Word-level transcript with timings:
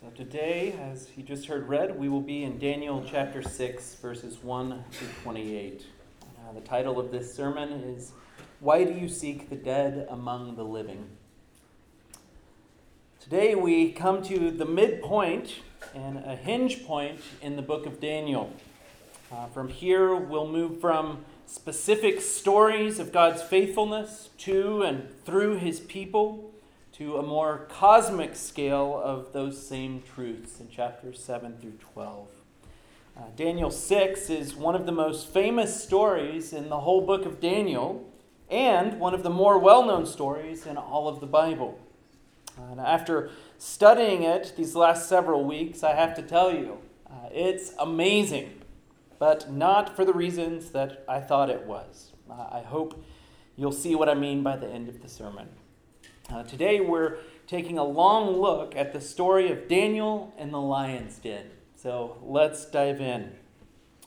So 0.00 0.08
today, 0.16 0.72
as 0.80 1.10
you 1.14 1.22
just 1.22 1.44
heard 1.44 1.68
read, 1.68 1.98
we 1.98 2.08
will 2.08 2.22
be 2.22 2.42
in 2.42 2.58
Daniel 2.58 3.04
chapter 3.06 3.42
6, 3.42 3.96
verses 3.96 4.42
1 4.42 4.70
to 4.70 5.04
28. 5.22 5.84
Uh, 6.22 6.52
the 6.54 6.62
title 6.62 6.98
of 6.98 7.10
this 7.10 7.34
sermon 7.34 7.70
is 7.70 8.12
Why 8.60 8.84
Do 8.84 8.94
You 8.94 9.10
Seek 9.10 9.50
the 9.50 9.56
Dead 9.56 10.06
Among 10.08 10.56
the 10.56 10.62
Living? 10.62 11.04
Today 13.20 13.54
we 13.54 13.92
come 13.92 14.22
to 14.22 14.50
the 14.50 14.64
midpoint 14.64 15.56
and 15.94 16.16
a 16.24 16.34
hinge 16.34 16.86
point 16.86 17.20
in 17.42 17.56
the 17.56 17.62
book 17.62 17.84
of 17.84 18.00
Daniel. 18.00 18.54
Uh, 19.30 19.48
from 19.48 19.68
here, 19.68 20.14
we'll 20.14 20.48
move 20.48 20.80
from 20.80 21.26
specific 21.44 22.22
stories 22.22 22.98
of 22.98 23.12
God's 23.12 23.42
faithfulness 23.42 24.30
to 24.38 24.80
and 24.80 25.10
through 25.26 25.58
his 25.58 25.78
people 25.78 26.49
to 27.00 27.16
a 27.16 27.22
more 27.22 27.66
cosmic 27.70 28.36
scale 28.36 29.00
of 29.02 29.32
those 29.32 29.66
same 29.66 30.02
truths 30.02 30.60
in 30.60 30.68
chapters 30.68 31.18
7 31.18 31.56
through 31.58 31.78
12. 31.94 32.28
Uh, 33.16 33.22
Daniel 33.36 33.70
6 33.70 34.28
is 34.28 34.54
one 34.54 34.74
of 34.74 34.84
the 34.84 34.92
most 34.92 35.26
famous 35.28 35.82
stories 35.82 36.52
in 36.52 36.68
the 36.68 36.80
whole 36.80 37.00
book 37.00 37.24
of 37.24 37.40
Daniel 37.40 38.06
and 38.50 39.00
one 39.00 39.14
of 39.14 39.22
the 39.22 39.30
more 39.30 39.58
well 39.58 39.86
known 39.86 40.04
stories 40.04 40.66
in 40.66 40.76
all 40.76 41.08
of 41.08 41.20
the 41.20 41.26
Bible. 41.26 41.78
And 42.70 42.78
after 42.78 43.30
studying 43.56 44.22
it 44.22 44.52
these 44.58 44.74
last 44.74 45.08
several 45.08 45.42
weeks, 45.42 45.82
I 45.82 45.94
have 45.94 46.14
to 46.16 46.22
tell 46.22 46.52
you, 46.52 46.80
uh, 47.10 47.30
it's 47.32 47.72
amazing, 47.78 48.60
but 49.18 49.50
not 49.50 49.96
for 49.96 50.04
the 50.04 50.12
reasons 50.12 50.72
that 50.72 51.02
I 51.08 51.20
thought 51.20 51.48
it 51.48 51.64
was. 51.64 52.12
Uh, 52.30 52.46
I 52.52 52.60
hope 52.60 53.02
you'll 53.56 53.72
see 53.72 53.94
what 53.94 54.10
I 54.10 54.14
mean 54.14 54.42
by 54.42 54.58
the 54.58 54.68
end 54.68 54.90
of 54.90 55.00
the 55.00 55.08
sermon. 55.08 55.48
Uh, 56.32 56.44
today 56.44 56.78
we're 56.78 57.16
taking 57.48 57.76
a 57.76 57.82
long 57.82 58.40
look 58.40 58.76
at 58.76 58.92
the 58.92 59.00
story 59.00 59.50
of 59.50 59.66
Daniel 59.66 60.32
and 60.38 60.54
the 60.54 60.60
lion's 60.60 61.18
den. 61.18 61.46
So 61.74 62.18
let's 62.22 62.64
dive 62.66 63.00
in. 63.00 63.32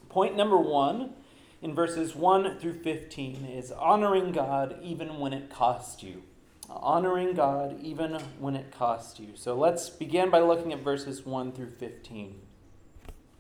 Point 0.08 0.38
number 0.38 0.58
one 0.58 1.16
in 1.62 1.76
verses 1.76 2.16
1 2.16 2.60
through 2.60 2.82
15 2.82 3.46
is 3.46 3.74
honoring 3.74 4.32
God 4.32 4.78
even 4.82 5.20
when 5.20 5.34
it 5.34 5.50
costs 5.50 6.02
you. 6.02 6.24
Honoring 6.70 7.34
God 7.34 7.78
even 7.82 8.14
when 8.40 8.56
it 8.56 8.72
costs 8.72 9.20
you. 9.20 9.32
So 9.36 9.56
let's 9.56 9.90
begin 9.90 10.30
by 10.30 10.40
looking 10.40 10.72
at 10.72 10.80
verses 10.80 11.26
1 11.26 11.52
through 11.52 11.72
15. 11.72 12.40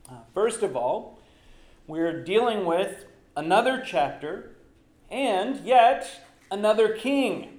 Uh, 0.09 0.13
first 0.33 0.61
of 0.61 0.75
all, 0.75 1.19
we're 1.87 2.21
dealing 2.21 2.65
with 2.65 3.05
another 3.37 3.81
chapter 3.85 4.57
and 5.09 5.65
yet 5.65 6.19
another 6.51 6.89
king. 6.89 7.52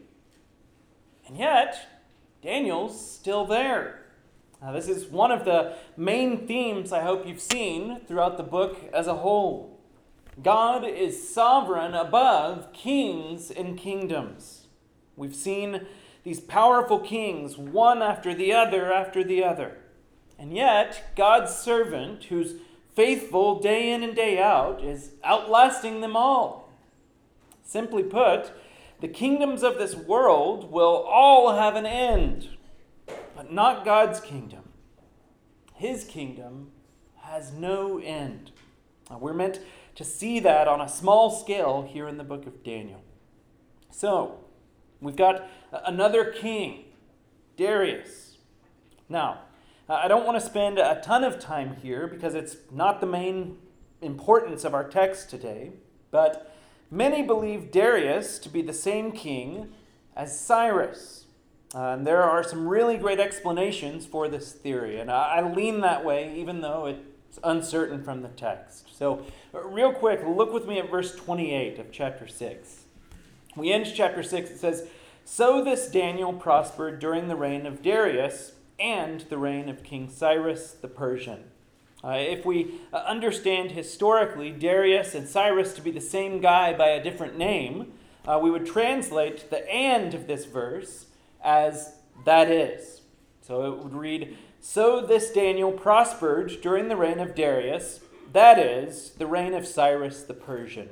And 1.27 1.36
yet, 1.36 2.03
Daniel's 2.42 3.11
still 3.11 3.47
there. 3.47 4.00
Now, 4.61 4.72
this 4.72 4.89
is 4.89 5.06
one 5.06 5.30
of 5.30 5.44
the 5.44 5.75
main 5.97 6.47
themes 6.47 6.92
I 6.92 7.03
hope 7.03 7.27
you've 7.27 7.41
seen 7.41 8.00
throughout 8.06 8.36
the 8.36 8.42
book 8.42 8.78
as 8.92 9.06
a 9.06 9.17
whole. 9.17 9.78
God 10.42 10.84
is 10.84 11.33
sovereign 11.33 11.95
above 11.95 12.72
kings 12.72 13.50
and 13.50 13.78
kingdoms. 13.78 14.67
We've 15.17 15.34
seen 15.34 15.86
these 16.25 16.41
powerful 16.41 16.98
kings, 16.98 17.56
one 17.56 18.02
after 18.02 18.34
the 18.34 18.52
other 18.52 18.92
after 18.92 19.22
the 19.22 19.45
other. 19.45 19.77
And 20.39 20.55
yet, 20.55 21.14
God's 21.14 21.55
servant, 21.55 22.25
who's 22.25 22.55
faithful 22.95 23.61
day 23.61 23.92
in 23.92 24.02
and 24.02 24.17
day 24.17 24.42
out, 24.42 24.83
is 24.83 25.11
outlasting 25.22 26.00
them 26.00 26.17
all. 26.17 26.72
Simply 27.62 28.02
put, 28.02 28.52
the 29.05 29.08
kingdoms 29.08 29.62
of 29.62 29.77
this 29.77 29.94
world 29.94 30.72
will 30.72 31.05
all 31.06 31.55
have 31.55 31.77
an 31.77 31.84
end, 31.84 32.48
but 33.36 33.52
not 33.52 33.84
God's 33.84 34.19
kingdom. 34.19 34.70
His 35.74 36.05
kingdom 36.05 36.70
has 37.19 37.52
no 37.52 37.98
end. 37.98 38.50
We're 39.11 39.34
meant 39.34 39.61
to 39.96 40.05
see 40.05 40.41
that 40.41 40.66
on 40.69 40.80
a 40.80 40.88
small 40.88 41.30
scale 41.30 41.86
here 41.86 42.08
in 42.08 42.16
the 42.16 42.24
book 42.24 42.46
of 42.46 42.64
Daniel. 42.64 43.02
So, 43.90 44.39
we've 45.02 45.17
got 45.17 45.51
another 45.70 46.24
king, 46.24 46.86
Darius. 47.58 48.39
Now, 49.11 49.40
I 49.86 50.08
don't 50.08 50.24
want 50.24 50.40
to 50.40 50.46
spend 50.46 50.78
a 50.78 51.02
ton 51.05 51.24
of 51.24 51.39
time 51.39 51.77
here 51.83 52.07
because 52.07 52.34
it's 52.34 52.57
not 52.73 53.02
the 53.02 53.07
main 53.07 53.58
importance 54.01 54.64
of 54.64 54.73
our 54.73 54.89
text 54.89 55.28
today, 55.28 55.73
but 56.11 56.53
Many 56.94 57.22
believe 57.22 57.72
Darius 57.72 58.38
to 58.38 58.48
be 58.48 58.62
the 58.62 58.72
same 58.72 59.10
king 59.10 59.72
as 60.14 60.38
Cyrus. 60.38 61.24
Uh, 61.74 61.88
and 61.88 62.06
there 62.06 62.22
are 62.22 62.44
some 62.44 62.68
really 62.68 62.96
great 62.96 63.18
explanations 63.18 64.06
for 64.06 64.28
this 64.28 64.52
theory, 64.52 65.00
and 65.00 65.10
I, 65.10 65.38
I 65.38 65.54
lean 65.54 65.80
that 65.80 66.04
way 66.04 66.33
even 66.38 66.60
though 66.60 66.86
it's 66.86 67.40
uncertain 67.42 68.04
from 68.04 68.22
the 68.22 68.28
text. 68.28 68.96
So, 68.96 69.27
real 69.52 69.92
quick, 69.92 70.20
look 70.24 70.52
with 70.52 70.68
me 70.68 70.78
at 70.78 70.88
verse 70.88 71.16
28 71.16 71.80
of 71.80 71.90
chapter 71.90 72.28
6. 72.28 72.84
We 73.56 73.72
end 73.72 73.92
chapter 73.92 74.22
6, 74.22 74.50
it 74.50 74.58
says, 74.58 74.86
So 75.24 75.64
this 75.64 75.88
Daniel 75.88 76.33
prospered 76.33 77.00
during 77.00 77.27
the 77.27 77.34
reign 77.34 77.66
of 77.66 77.83
Darius 77.83 78.52
and 78.78 79.22
the 79.22 79.38
reign 79.38 79.68
of 79.68 79.83
King 79.83 80.08
Cyrus 80.08 80.70
the 80.80 80.86
Persian. 80.86 81.42
Uh, 82.04 82.16
if 82.18 82.44
we 82.44 82.74
uh, 82.92 82.96
understand 82.98 83.70
historically 83.70 84.50
Darius 84.50 85.14
and 85.14 85.26
Cyrus 85.26 85.72
to 85.74 85.80
be 85.80 85.90
the 85.90 86.02
same 86.02 86.40
guy 86.40 86.74
by 86.74 86.88
a 86.88 87.02
different 87.02 87.38
name, 87.38 87.92
uh, 88.26 88.38
we 88.42 88.50
would 88.50 88.66
translate 88.66 89.48
the 89.48 89.66
and 89.72 90.12
of 90.12 90.26
this 90.26 90.44
verse 90.44 91.06
as 91.42 91.94
that 92.26 92.50
is. 92.50 93.00
So 93.40 93.72
it 93.72 93.78
would 93.82 93.94
read 93.94 94.36
So 94.60 95.00
this 95.00 95.30
Daniel 95.30 95.72
prospered 95.72 96.60
during 96.60 96.88
the 96.88 96.96
reign 96.96 97.20
of 97.20 97.34
Darius, 97.34 98.00
that 98.32 98.58
is, 98.58 99.10
the 99.12 99.26
reign 99.26 99.54
of 99.54 99.66
Cyrus 99.66 100.24
the 100.24 100.34
Persian. 100.34 100.90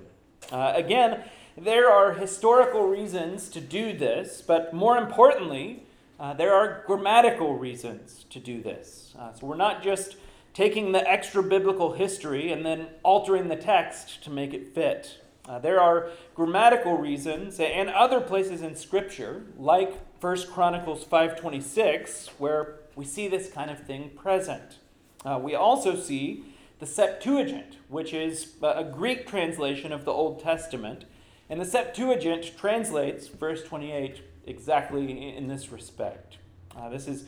Uh, 0.51 0.73
again, 0.75 1.25
there 1.59 1.91
are 1.91 2.15
historical 2.15 2.87
reasons 2.89 3.51
to 3.51 3.61
do 3.61 3.97
this, 3.97 4.43
but 4.47 4.73
more 4.73 4.97
importantly, 4.97 5.83
uh, 6.19 6.33
there 6.33 6.55
are 6.55 6.85
grammatical 6.87 7.59
reasons 7.59 8.25
to 8.31 8.39
do 8.39 8.63
this. 8.63 9.15
So 9.39 9.47
we're 9.47 9.57
not 9.57 9.83
just 9.83 10.17
taking 10.55 10.93
the 10.93 11.11
extra 11.11 11.43
biblical 11.43 11.93
history 11.93 12.53
and 12.53 12.65
then 12.65 12.89
altering 13.03 13.49
the 13.49 13.57
text 13.57 14.23
to 14.25 14.31
make 14.31 14.53
it 14.53 14.75
fit. 14.75 15.19
Uh, 15.49 15.59
there 15.59 15.81
are 15.81 16.11
grammatical 16.35 16.97
reasons 16.97 17.59
and 17.59 17.89
other 17.91 18.21
places 18.21 18.63
in 18.63 18.77
scripture 18.77 19.43
like 19.59 19.99
1 20.21 20.47
chronicles 20.53 21.05
5.26 21.05 22.29
where 22.39 22.77
we 22.95 23.05
see 23.05 23.27
this 23.27 23.51
kind 23.51 23.69
of 23.69 23.85
thing 23.85 24.11
present 24.11 24.79
uh, 25.25 25.41
we 25.43 25.53
also 25.53 25.97
see 25.97 26.45
the 26.79 26.87
septuagint 26.87 27.79
which 27.89 28.15
is 28.15 28.55
a 28.63 28.85
greek 28.85 29.27
translation 29.27 29.93
of 29.93 30.05
the 30.05 30.13
old 30.13 30.41
testament 30.41 31.07
and 31.51 31.61
the 31.61 31.65
septuagint 31.65 32.57
translates 32.57 33.27
verse 33.27 33.65
28 33.65 34.23
exactly 34.47 35.37
in 35.37 35.49
this 35.49 35.73
respect 35.73 36.37
uh, 36.77 36.89
this 36.89 37.09
is 37.09 37.25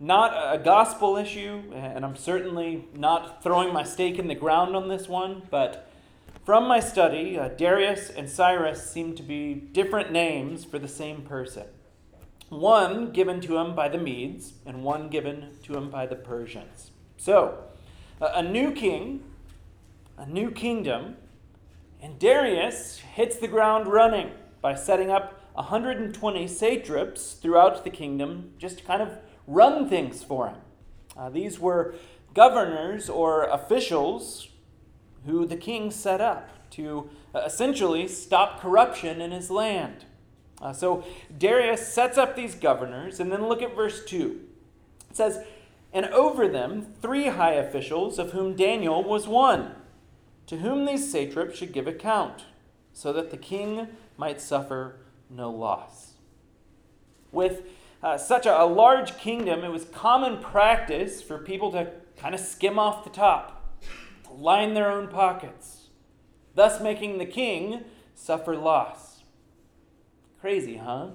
not 0.00 0.32
a 0.54 0.58
gospel 0.58 1.16
issue, 1.16 1.62
and 1.74 2.04
I'm 2.04 2.16
certainly 2.16 2.86
not 2.94 3.42
throwing 3.42 3.72
my 3.72 3.82
stake 3.82 4.18
in 4.18 4.28
the 4.28 4.34
ground 4.34 4.76
on 4.76 4.88
this 4.88 5.08
one, 5.08 5.42
but 5.50 5.90
from 6.44 6.68
my 6.68 6.80
study, 6.80 7.38
uh, 7.38 7.48
Darius 7.48 8.08
and 8.08 8.30
Cyrus 8.30 8.90
seem 8.90 9.14
to 9.16 9.22
be 9.22 9.54
different 9.54 10.12
names 10.12 10.64
for 10.64 10.78
the 10.78 10.88
same 10.88 11.22
person. 11.22 11.64
One 12.48 13.10
given 13.10 13.40
to 13.42 13.58
him 13.58 13.74
by 13.74 13.88
the 13.88 13.98
Medes, 13.98 14.54
and 14.64 14.82
one 14.82 15.08
given 15.08 15.48
to 15.64 15.76
him 15.76 15.90
by 15.90 16.06
the 16.06 16.16
Persians. 16.16 16.90
So, 17.16 17.64
a 18.20 18.42
new 18.42 18.72
king, 18.72 19.24
a 20.16 20.26
new 20.26 20.50
kingdom, 20.50 21.16
and 22.00 22.18
Darius 22.18 22.98
hits 22.98 23.36
the 23.36 23.48
ground 23.48 23.88
running 23.88 24.30
by 24.62 24.74
setting 24.74 25.10
up 25.10 25.42
120 25.54 26.46
satraps 26.46 27.32
throughout 27.34 27.84
the 27.84 27.90
kingdom, 27.90 28.52
just 28.58 28.84
kind 28.84 29.02
of 29.02 29.18
run 29.48 29.88
things 29.88 30.22
for 30.22 30.48
him. 30.48 30.58
Uh, 31.16 31.28
these 31.30 31.58
were 31.58 31.96
governors 32.34 33.08
or 33.08 33.44
officials 33.44 34.48
who 35.26 35.44
the 35.44 35.56
king 35.56 35.90
set 35.90 36.20
up 36.20 36.70
to 36.70 37.10
uh, 37.34 37.40
essentially 37.40 38.06
stop 38.06 38.60
corruption 38.60 39.20
in 39.20 39.32
his 39.32 39.50
land. 39.50 40.04
Uh, 40.60 40.72
so 40.72 41.04
Darius 41.36 41.92
sets 41.92 42.18
up 42.18 42.36
these 42.36 42.54
governors, 42.54 43.20
and 43.20 43.30
then 43.32 43.48
look 43.48 43.62
at 43.62 43.76
verse 43.76 44.04
2. 44.04 44.40
It 45.10 45.16
says, 45.16 45.44
And 45.92 46.06
over 46.06 46.48
them 46.48 46.94
three 47.00 47.28
high 47.28 47.54
officials, 47.54 48.18
of 48.18 48.32
whom 48.32 48.54
Daniel 48.54 49.02
was 49.02 49.28
one, 49.28 49.72
to 50.46 50.58
whom 50.58 50.84
these 50.84 51.10
satraps 51.10 51.58
should 51.58 51.72
give 51.72 51.86
account, 51.86 52.44
so 52.92 53.12
that 53.12 53.30
the 53.30 53.36
king 53.36 53.88
might 54.16 54.40
suffer 54.40 54.96
no 55.30 55.50
loss. 55.50 56.14
With 57.30 57.62
uh, 58.02 58.18
such 58.18 58.46
a, 58.46 58.62
a 58.62 58.64
large 58.64 59.18
kingdom, 59.18 59.64
it 59.64 59.70
was 59.70 59.84
common 59.86 60.38
practice 60.38 61.22
for 61.22 61.38
people 61.38 61.72
to 61.72 61.90
kind 62.16 62.34
of 62.34 62.40
skim 62.40 62.78
off 62.78 63.04
the 63.04 63.10
top, 63.10 63.78
to 64.24 64.32
line 64.32 64.74
their 64.74 64.90
own 64.90 65.08
pockets, 65.08 65.88
thus 66.54 66.80
making 66.80 67.18
the 67.18 67.26
king 67.26 67.84
suffer 68.14 68.56
loss. 68.56 69.22
Crazy, 70.40 70.76
huh? 70.76 71.08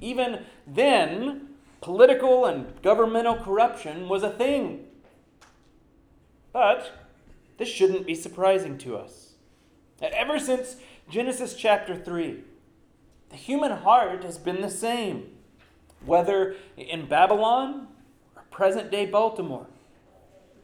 Even 0.00 0.44
then, 0.66 1.56
Political 1.86 2.46
and 2.46 2.82
governmental 2.82 3.36
corruption 3.36 4.08
was 4.08 4.24
a 4.24 4.30
thing. 4.30 4.86
But 6.52 6.90
this 7.58 7.68
shouldn't 7.68 8.06
be 8.06 8.14
surprising 8.16 8.76
to 8.78 8.96
us. 8.96 9.34
Ever 10.02 10.40
since 10.40 10.78
Genesis 11.08 11.54
chapter 11.54 11.94
3, 11.94 12.42
the 13.28 13.36
human 13.36 13.70
heart 13.70 14.24
has 14.24 14.36
been 14.36 14.62
the 14.62 14.68
same, 14.68 15.35
whether 16.04 16.56
in 16.76 17.06
Babylon 17.06 17.88
or 18.34 18.42
present 18.50 18.90
day 18.90 19.06
Baltimore, 19.06 19.66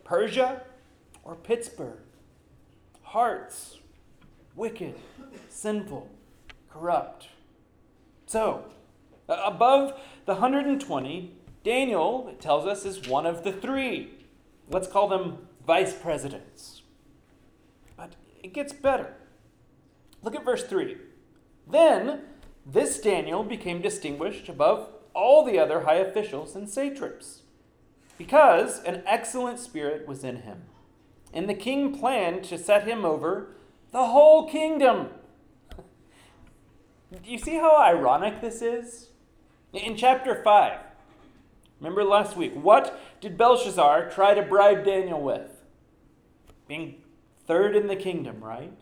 Persia 0.05 0.63
or 1.25 1.35
Pittsburgh. 1.35 1.99
Hearts 3.03 3.79
wicked, 4.55 4.95
sinful, 5.49 6.09
corrupt. 6.71 7.29
So, 8.27 8.65
above 9.29 10.01
the 10.27 10.35
120, 10.35 11.35
Daniel, 11.65 12.29
it 12.29 12.41
tells 12.41 12.67
us, 12.67 12.85
is 12.85 13.09
one 13.09 13.27
of 13.27 13.45
the 13.45 13.53
three. 13.53 14.11
Let's 14.69 14.89
call 14.89 15.09
them 15.09 15.49
vice 15.67 15.95
presidents. 15.95 16.83
But 17.97 18.15
it 18.43 18.53
gets 18.53 18.73
better. 18.73 19.15
Look 20.23 20.35
at 20.35 20.45
verse 20.45 20.65
3. 20.65 20.97
Then 21.71 22.23
this 22.65 23.01
Daniel 23.01 23.43
became 23.43 23.83
distinguished 23.83 24.49
above 24.49 24.89
all 25.15 25.45
the 25.45 25.59
other 25.59 25.83
high 25.83 25.97
officials 25.97 26.55
and 26.57 26.69
satraps, 26.69 27.43
because 28.19 28.83
an 28.85 29.03
excellent 29.07 29.59
spirit 29.59 30.07
was 30.07 30.25
in 30.25 30.43
him. 30.43 30.63
And 31.33 31.49
the 31.49 31.55
king 31.55 31.99
planned 31.99 32.45
to 32.45 32.59
set 32.59 32.87
him 32.87 33.05
over 33.05 33.55
the 33.91 34.07
whole 34.07 34.49
kingdom. 34.49 35.09
Do 37.13 37.31
you 37.31 37.39
see 37.39 37.55
how 37.55 37.77
ironic 37.77 38.41
this 38.41 38.63
is? 38.63 39.09
In 39.73 39.97
chapter 39.97 40.43
5, 40.43 40.81
remember 41.81 42.05
last 42.05 42.37
week, 42.37 42.53
what 42.55 43.01
did 43.21 43.39
Belshazzar 43.39 44.11
try 44.11 44.35
to 44.35 44.43
bribe 44.43 44.85
Daniel 44.85 45.21
with? 45.21 45.63
Being 46.69 46.97
third 47.47 47.75
in 47.75 47.87
the 47.87 47.97
kingdom, 47.97 48.45
right? 48.45 48.77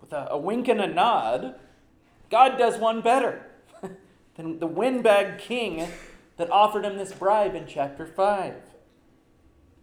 With 0.00 0.12
a, 0.12 0.28
a 0.30 0.38
wink 0.38 0.68
and 0.68 0.80
a 0.80 0.86
nod, 0.86 1.56
God 2.30 2.56
does 2.56 2.78
one 2.78 3.00
better 3.00 3.46
than 4.36 4.58
the 4.58 4.66
windbag 4.66 5.38
king 5.38 5.88
that 6.36 6.50
offered 6.50 6.84
him 6.84 6.96
this 6.96 7.12
bribe 7.12 7.54
in 7.54 7.66
chapter 7.66 8.06
5. 8.06 8.54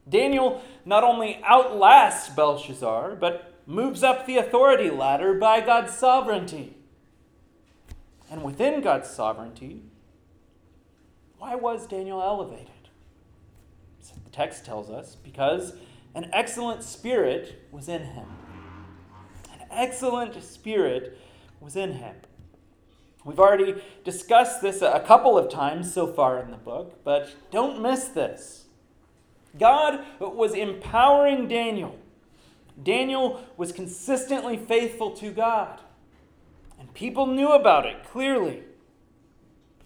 Daniel 0.07 0.61
not 0.85 1.03
only 1.03 1.41
outlasts 1.43 2.29
Belshazzar, 2.29 3.15
but 3.15 3.53
moves 3.65 4.03
up 4.03 4.25
the 4.25 4.37
authority 4.37 4.89
ladder 4.89 5.33
by 5.33 5.61
God's 5.61 5.93
sovereignty. 5.93 6.75
And 8.29 8.43
within 8.43 8.81
God's 8.81 9.09
sovereignty, 9.09 9.83
why 11.37 11.55
was 11.55 11.87
Daniel 11.87 12.21
elevated? 12.21 12.67
The 14.25 14.31
text 14.31 14.65
tells 14.65 14.89
us 14.89 15.15
because 15.15 15.73
an 16.15 16.29
excellent 16.33 16.83
spirit 16.83 17.67
was 17.71 17.87
in 17.87 18.03
him. 18.03 18.27
An 19.53 19.65
excellent 19.69 20.41
spirit 20.43 21.17
was 21.59 21.75
in 21.75 21.93
him. 21.93 22.15
We've 23.23 23.39
already 23.39 23.81
discussed 24.03 24.61
this 24.61 24.81
a 24.81 25.03
couple 25.05 25.37
of 25.37 25.51
times 25.51 25.93
so 25.93 26.07
far 26.07 26.39
in 26.39 26.49
the 26.49 26.57
book, 26.57 27.03
but 27.03 27.35
don't 27.51 27.81
miss 27.81 28.05
this. 28.05 28.65
God 29.59 30.03
was 30.19 30.53
empowering 30.53 31.47
Daniel. 31.47 31.97
Daniel 32.81 33.45
was 33.57 33.71
consistently 33.71 34.57
faithful 34.57 35.11
to 35.11 35.31
God. 35.31 35.81
And 36.79 36.91
people 36.93 37.27
knew 37.27 37.51
about 37.51 37.85
it 37.85 38.03
clearly. 38.05 38.63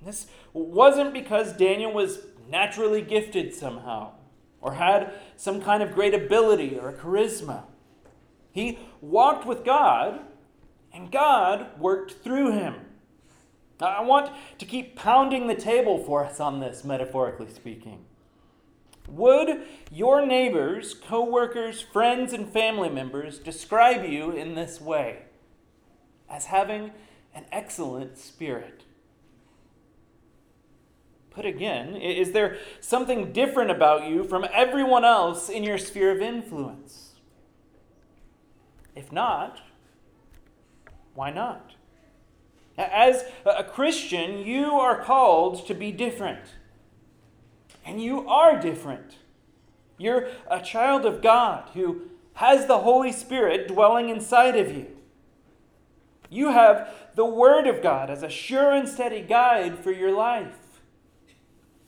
This 0.02 0.28
wasn't 0.54 1.14
because 1.14 1.52
Daniel 1.54 1.92
was 1.92 2.20
naturally 2.48 3.02
gifted 3.02 3.54
somehow 3.54 4.12
or 4.62 4.76
had 4.76 5.14
some 5.36 5.62
kind 5.62 5.84
of 5.84 5.94
great 5.94 6.14
ability 6.14 6.78
or 6.80 6.94
charisma. 6.94 7.64
He 8.52 8.80
walked 9.02 9.46
with 9.46 9.66
God, 9.66 10.22
and 10.94 11.12
God 11.12 11.78
worked 11.78 12.14
through 12.24 12.54
him. 12.54 12.76
I 13.80 14.02
want 14.02 14.32
to 14.58 14.66
keep 14.66 14.96
pounding 14.96 15.48
the 15.48 15.56
table 15.56 16.04
for 16.04 16.26
us 16.26 16.40
on 16.40 16.60
this, 16.60 16.84
metaphorically 16.84 17.50
speaking. 17.54 18.06
Would 19.08 19.62
your 19.92 20.26
neighbors, 20.26 20.94
co 20.94 21.24
workers, 21.24 21.82
friends, 21.82 22.34
and 22.34 22.52
family 22.52 22.90
members 22.90 23.38
describe 23.38 24.06
you 24.06 24.32
in 24.32 24.56
this 24.56 24.82
way? 24.82 25.24
as 26.30 26.46
having 26.46 26.92
an 27.34 27.46
excellent 27.52 28.18
spirit. 28.18 28.84
Put 31.30 31.46
again, 31.46 31.96
is 31.96 32.32
there 32.32 32.58
something 32.80 33.34
different 33.34 33.70
about 33.70 34.08
you 34.08 34.24
from 34.24 34.46
everyone 34.54 35.04
else 35.04 35.50
in 35.50 35.64
your 35.64 35.78
sphere 35.78 36.12
of 36.12 36.22
influence? 36.22 37.12
If 38.96 39.12
not, 39.12 39.60
why 41.14 41.32
not? 41.32 41.75
As 42.78 43.24
a 43.46 43.64
Christian, 43.64 44.40
you 44.40 44.72
are 44.72 45.02
called 45.02 45.66
to 45.68 45.74
be 45.74 45.92
different. 45.92 46.42
And 47.86 48.02
you 48.02 48.28
are 48.28 48.60
different. 48.60 49.18
You're 49.98 50.28
a 50.50 50.62
child 50.62 51.06
of 51.06 51.22
God 51.22 51.70
who 51.74 52.02
has 52.34 52.66
the 52.66 52.80
Holy 52.80 53.14
Spirit 53.14 53.68
dwelling 53.68 54.10
inside 54.10 54.58
of 54.58 54.76
you. 54.76 54.88
You 56.30 56.50
have 56.50 56.94
the 57.16 57.26
Word 57.26 57.66
of 57.68 57.82
God 57.82 58.10
as 58.10 58.24
a 58.24 58.30
sure 58.30 58.74
and 58.74 58.90
steady 58.90 59.22
guide 59.22 59.80
for 59.80 59.92
your 59.92 60.12
life. 60.12 60.82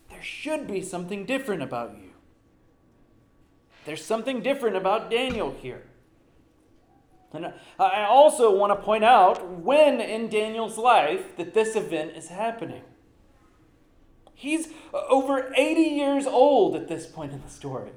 There 0.10 0.24
should 0.24 0.68
be 0.68 0.82
something 0.82 1.26
different 1.26 1.64
about 1.64 1.98
you. 1.98 2.12
There's 3.86 4.06
something 4.06 4.42
different 4.42 4.78
about 4.78 5.12
Daniel 5.12 5.56
here. 5.62 5.84
And 7.34 7.46
uh, 7.46 7.52
I 7.80 8.06
also 8.06 8.56
want 8.56 8.72
to 8.72 8.84
point 8.84 9.04
out 9.04 9.60
when 9.60 10.00
in 10.00 10.30
Daniel's 10.30 10.78
life 10.78 11.36
that 11.38 11.54
this 11.54 11.76
event 11.76 12.16
is 12.16 12.30
happening. 12.30 12.84
He's 14.34 14.68
uh, 14.94 15.02
over 15.10 15.52
80 15.56 15.82
years 15.82 16.26
old 16.26 16.76
at 16.76 16.88
this 16.88 17.06
point 17.06 17.34
in 17.34 17.42
the 17.42 17.50
story. 17.50 17.92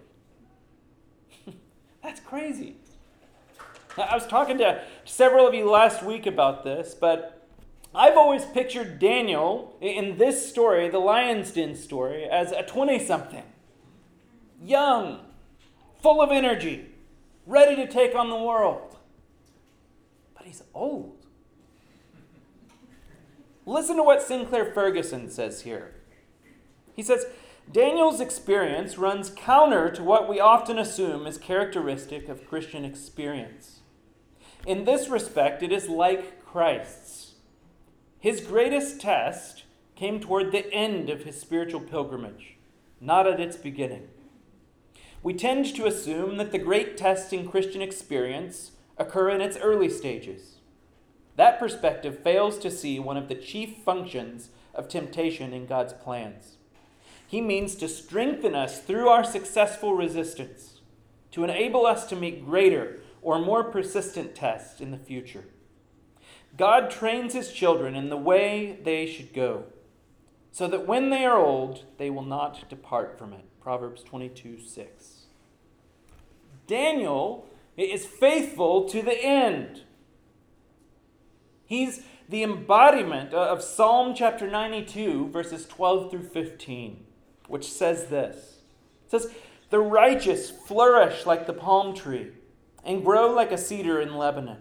That's 2.02 2.20
crazy. 2.20 2.76
I 3.96 4.14
was 4.14 4.26
talking 4.26 4.58
to 4.58 4.82
several 5.04 5.46
of 5.46 5.54
you 5.54 5.70
last 5.70 6.02
week 6.02 6.26
about 6.26 6.64
this, 6.64 6.94
but 6.94 7.46
I've 7.94 8.16
always 8.16 8.44
pictured 8.44 8.98
Daniel 8.98 9.76
in 9.80 10.16
this 10.16 10.48
story, 10.48 10.88
the 10.88 10.98
lion's 10.98 11.52
den 11.52 11.74
story, 11.74 12.24
as 12.24 12.52
a 12.52 12.62
20 12.62 13.04
something. 13.04 13.42
Young, 14.62 15.20
full 16.00 16.22
of 16.22 16.30
energy, 16.30 16.86
ready 17.46 17.76
to 17.76 17.86
take 17.86 18.14
on 18.14 18.30
the 18.30 18.36
world. 18.36 18.89
He's 20.50 20.64
old. 20.74 21.26
Listen 23.64 23.94
to 23.98 24.02
what 24.02 24.20
Sinclair 24.20 24.72
Ferguson 24.72 25.30
says 25.30 25.60
here. 25.60 25.94
He 26.96 27.04
says, 27.04 27.26
Daniel's 27.70 28.20
experience 28.20 28.98
runs 28.98 29.30
counter 29.30 29.92
to 29.92 30.02
what 30.02 30.28
we 30.28 30.40
often 30.40 30.76
assume 30.76 31.24
is 31.24 31.38
characteristic 31.38 32.28
of 32.28 32.48
Christian 32.48 32.84
experience. 32.84 33.82
In 34.66 34.86
this 34.86 35.08
respect, 35.08 35.62
it 35.62 35.70
is 35.70 35.88
like 35.88 36.44
Christ's. 36.44 37.34
His 38.18 38.40
greatest 38.40 39.00
test 39.00 39.62
came 39.94 40.18
toward 40.18 40.50
the 40.50 40.68
end 40.74 41.10
of 41.10 41.22
his 41.22 41.40
spiritual 41.40 41.80
pilgrimage, 41.80 42.56
not 43.00 43.28
at 43.28 43.38
its 43.38 43.56
beginning. 43.56 44.08
We 45.22 45.32
tend 45.32 45.76
to 45.76 45.86
assume 45.86 46.38
that 46.38 46.50
the 46.50 46.58
great 46.58 46.96
test 46.96 47.32
in 47.32 47.48
Christian 47.48 47.82
experience 47.82 48.72
occur 49.00 49.30
in 49.30 49.40
its 49.40 49.56
early 49.56 49.88
stages. 49.88 50.56
That 51.36 51.58
perspective 51.58 52.18
fails 52.18 52.58
to 52.58 52.70
see 52.70 53.00
one 53.00 53.16
of 53.16 53.28
the 53.28 53.34
chief 53.34 53.78
functions 53.78 54.50
of 54.74 54.88
temptation 54.88 55.54
in 55.54 55.66
God's 55.66 55.94
plans. 55.94 56.58
He 57.26 57.40
means 57.40 57.74
to 57.76 57.88
strengthen 57.88 58.54
us 58.54 58.80
through 58.80 59.08
our 59.08 59.24
successful 59.24 59.94
resistance, 59.94 60.80
to 61.30 61.44
enable 61.44 61.86
us 61.86 62.06
to 62.08 62.16
meet 62.16 62.44
greater, 62.44 63.00
or 63.22 63.38
more 63.38 63.64
persistent 63.64 64.34
tests 64.34 64.80
in 64.80 64.90
the 64.90 64.98
future. 64.98 65.44
God 66.56 66.90
trains 66.90 67.32
his 67.32 67.52
children 67.52 67.94
in 67.94 68.10
the 68.10 68.16
way 68.16 68.78
they 68.82 69.06
should 69.06 69.32
go, 69.32 69.64
so 70.52 70.66
that 70.68 70.86
when 70.86 71.10
they 71.10 71.24
are 71.24 71.38
old, 71.38 71.84
they 71.96 72.10
will 72.10 72.24
not 72.24 72.68
depart 72.68 73.16
from 73.16 73.32
it. 73.32 73.44
Proverbs 73.60 74.02
22 74.02 74.60
6. 74.60 75.26
Daniel 76.66 77.49
is 77.88 78.04
faithful 78.04 78.88
to 78.88 79.00
the 79.00 79.16
end. 79.16 79.82
He's 81.64 82.02
the 82.28 82.42
embodiment 82.42 83.32
of 83.32 83.62
Psalm 83.62 84.14
chapter 84.14 84.48
92, 84.48 85.28
verses 85.28 85.66
12 85.66 86.10
through 86.10 86.28
15, 86.28 87.04
which 87.48 87.70
says 87.70 88.06
this 88.06 88.58
It 89.04 89.10
says, 89.10 89.32
The 89.70 89.78
righteous 89.78 90.50
flourish 90.50 91.26
like 91.26 91.46
the 91.46 91.52
palm 91.52 91.94
tree 91.94 92.32
and 92.84 93.04
grow 93.04 93.32
like 93.32 93.52
a 93.52 93.58
cedar 93.58 94.00
in 94.00 94.16
Lebanon. 94.16 94.58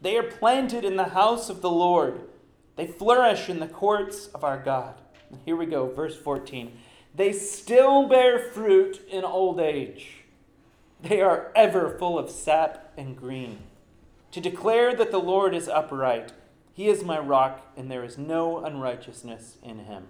They 0.00 0.16
are 0.16 0.22
planted 0.22 0.84
in 0.84 0.96
the 0.96 1.04
house 1.04 1.48
of 1.48 1.62
the 1.62 1.70
Lord. 1.70 2.20
They 2.76 2.86
flourish 2.86 3.48
in 3.48 3.60
the 3.60 3.68
courts 3.68 4.26
of 4.28 4.44
our 4.44 4.58
God. 4.58 5.00
Here 5.44 5.56
we 5.56 5.66
go, 5.66 5.88
verse 5.88 6.16
14. 6.16 6.76
They 7.14 7.32
still 7.32 8.08
bear 8.08 8.38
fruit 8.38 9.00
in 9.08 9.24
old 9.24 9.60
age. 9.60 10.23
They 11.04 11.20
are 11.20 11.52
ever 11.54 11.90
full 11.98 12.18
of 12.18 12.30
sap 12.30 12.92
and 12.96 13.14
green. 13.14 13.58
To 14.30 14.40
declare 14.40 14.94
that 14.96 15.10
the 15.10 15.18
Lord 15.18 15.54
is 15.54 15.68
upright, 15.68 16.32
he 16.72 16.88
is 16.88 17.04
my 17.04 17.18
rock, 17.18 17.60
and 17.76 17.90
there 17.90 18.04
is 18.04 18.16
no 18.16 18.64
unrighteousness 18.64 19.58
in 19.62 19.80
him. 19.80 20.06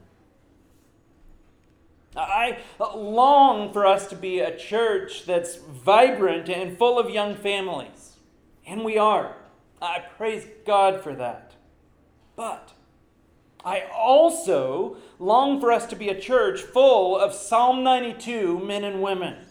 I 2.16 2.58
long 2.78 3.72
for 3.72 3.84
us 3.84 4.06
to 4.06 4.16
be 4.16 4.38
a 4.38 4.56
church 4.56 5.26
that's 5.26 5.56
vibrant 5.56 6.48
and 6.48 6.78
full 6.78 6.96
of 6.96 7.10
young 7.10 7.34
families. 7.34 8.16
And 8.64 8.84
we 8.84 8.96
are. 8.96 9.34
I 9.82 9.98
praise 10.16 10.46
God 10.64 11.02
for 11.02 11.14
that. 11.16 11.54
But 12.36 12.72
I 13.64 13.82
also 13.92 14.98
long 15.18 15.60
for 15.60 15.72
us 15.72 15.86
to 15.86 15.96
be 15.96 16.08
a 16.08 16.20
church 16.20 16.62
full 16.62 17.18
of 17.18 17.34
Psalm 17.34 17.82
92 17.82 18.60
men 18.60 18.84
and 18.84 19.02
women. 19.02 19.43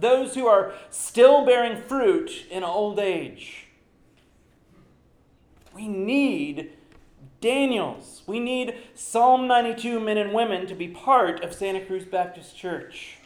Those 0.00 0.34
who 0.34 0.46
are 0.46 0.74
still 0.90 1.44
bearing 1.44 1.82
fruit 1.82 2.46
in 2.50 2.62
old 2.62 2.98
age. 2.98 3.66
We 5.74 5.88
need 5.88 6.72
Daniels. 7.40 8.22
We 8.26 8.40
need 8.40 8.76
Psalm 8.94 9.46
92 9.46 10.00
men 10.00 10.18
and 10.18 10.32
women 10.32 10.66
to 10.66 10.74
be 10.74 10.88
part 10.88 11.42
of 11.44 11.54
Santa 11.54 11.84
Cruz 11.84 12.04
Baptist 12.04 12.56
Church. 12.56 13.18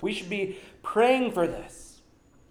We 0.00 0.12
should 0.12 0.30
be 0.30 0.58
praying 0.82 1.32
for 1.32 1.46
this 1.46 2.00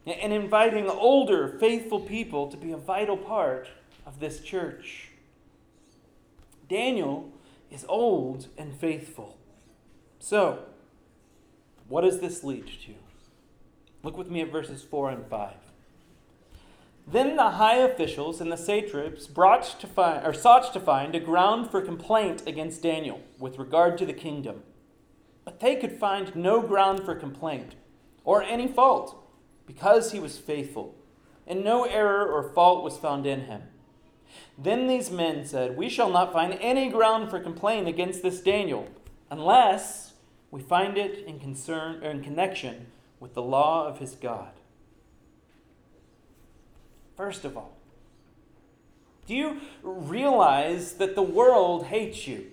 and 0.05 0.33
inviting 0.33 0.89
older, 0.89 1.57
faithful 1.59 1.99
people 1.99 2.47
to 2.47 2.57
be 2.57 2.71
a 2.71 2.77
vital 2.77 3.17
part 3.17 3.67
of 4.05 4.19
this 4.19 4.39
church. 4.39 5.09
Daniel 6.69 7.31
is 7.69 7.85
old 7.87 8.47
and 8.57 8.75
faithful. 8.75 9.37
So, 10.19 10.63
what 11.87 12.01
does 12.01 12.19
this 12.19 12.43
lead 12.43 12.67
to? 12.85 12.93
Look 14.07 14.15
with 14.15 14.31
me 14.31 14.39
at 14.39 14.53
verses 14.53 14.83
4 14.83 15.09
and 15.09 15.27
5. 15.27 15.53
Then 17.05 17.35
the 17.35 17.49
high 17.49 17.75
officials 17.75 18.39
and 18.39 18.49
the 18.49 18.55
satraps 18.55 19.27
brought 19.27 19.63
to 19.81 19.85
find, 19.85 20.25
or 20.25 20.33
sought 20.33 20.71
to 20.71 20.79
find 20.79 21.13
a 21.13 21.19
ground 21.19 21.69
for 21.69 21.81
complaint 21.81 22.41
against 22.47 22.81
Daniel 22.81 23.19
with 23.37 23.59
regard 23.59 23.97
to 23.97 24.05
the 24.05 24.13
kingdom. 24.13 24.63
But 25.43 25.59
they 25.59 25.75
could 25.75 25.91
find 25.91 26.33
no 26.37 26.61
ground 26.61 27.03
for 27.03 27.15
complaint 27.15 27.75
or 28.23 28.41
any 28.41 28.69
fault, 28.69 29.29
because 29.65 30.13
he 30.13 30.21
was 30.21 30.37
faithful, 30.37 30.95
and 31.45 31.61
no 31.61 31.83
error 31.83 32.25
or 32.25 32.53
fault 32.53 32.85
was 32.85 32.97
found 32.97 33.25
in 33.25 33.41
him. 33.41 33.63
Then 34.57 34.87
these 34.87 35.11
men 35.11 35.43
said, 35.43 35.75
We 35.75 35.89
shall 35.89 36.09
not 36.09 36.31
find 36.31 36.57
any 36.61 36.87
ground 36.87 37.29
for 37.29 37.41
complaint 37.41 37.89
against 37.89 38.23
this 38.23 38.39
Daniel, 38.39 38.87
unless 39.29 40.13
we 40.49 40.61
find 40.61 40.97
it 40.97 41.25
in 41.27 41.41
concern 41.41 42.01
or 42.01 42.09
in 42.09 42.23
connection 42.23 42.85
with 43.19 43.33
the 43.33 43.41
law 43.41 43.87
of 43.87 43.99
his 43.99 44.15
God. 44.15 44.51
First 47.15 47.45
of 47.45 47.57
all, 47.57 47.77
do 49.25 49.35
you 49.35 49.57
realize 49.83 50.93
that 50.93 51.15
the 51.15 51.23
world 51.23 51.87
hates 51.87 52.27
you? 52.27 52.51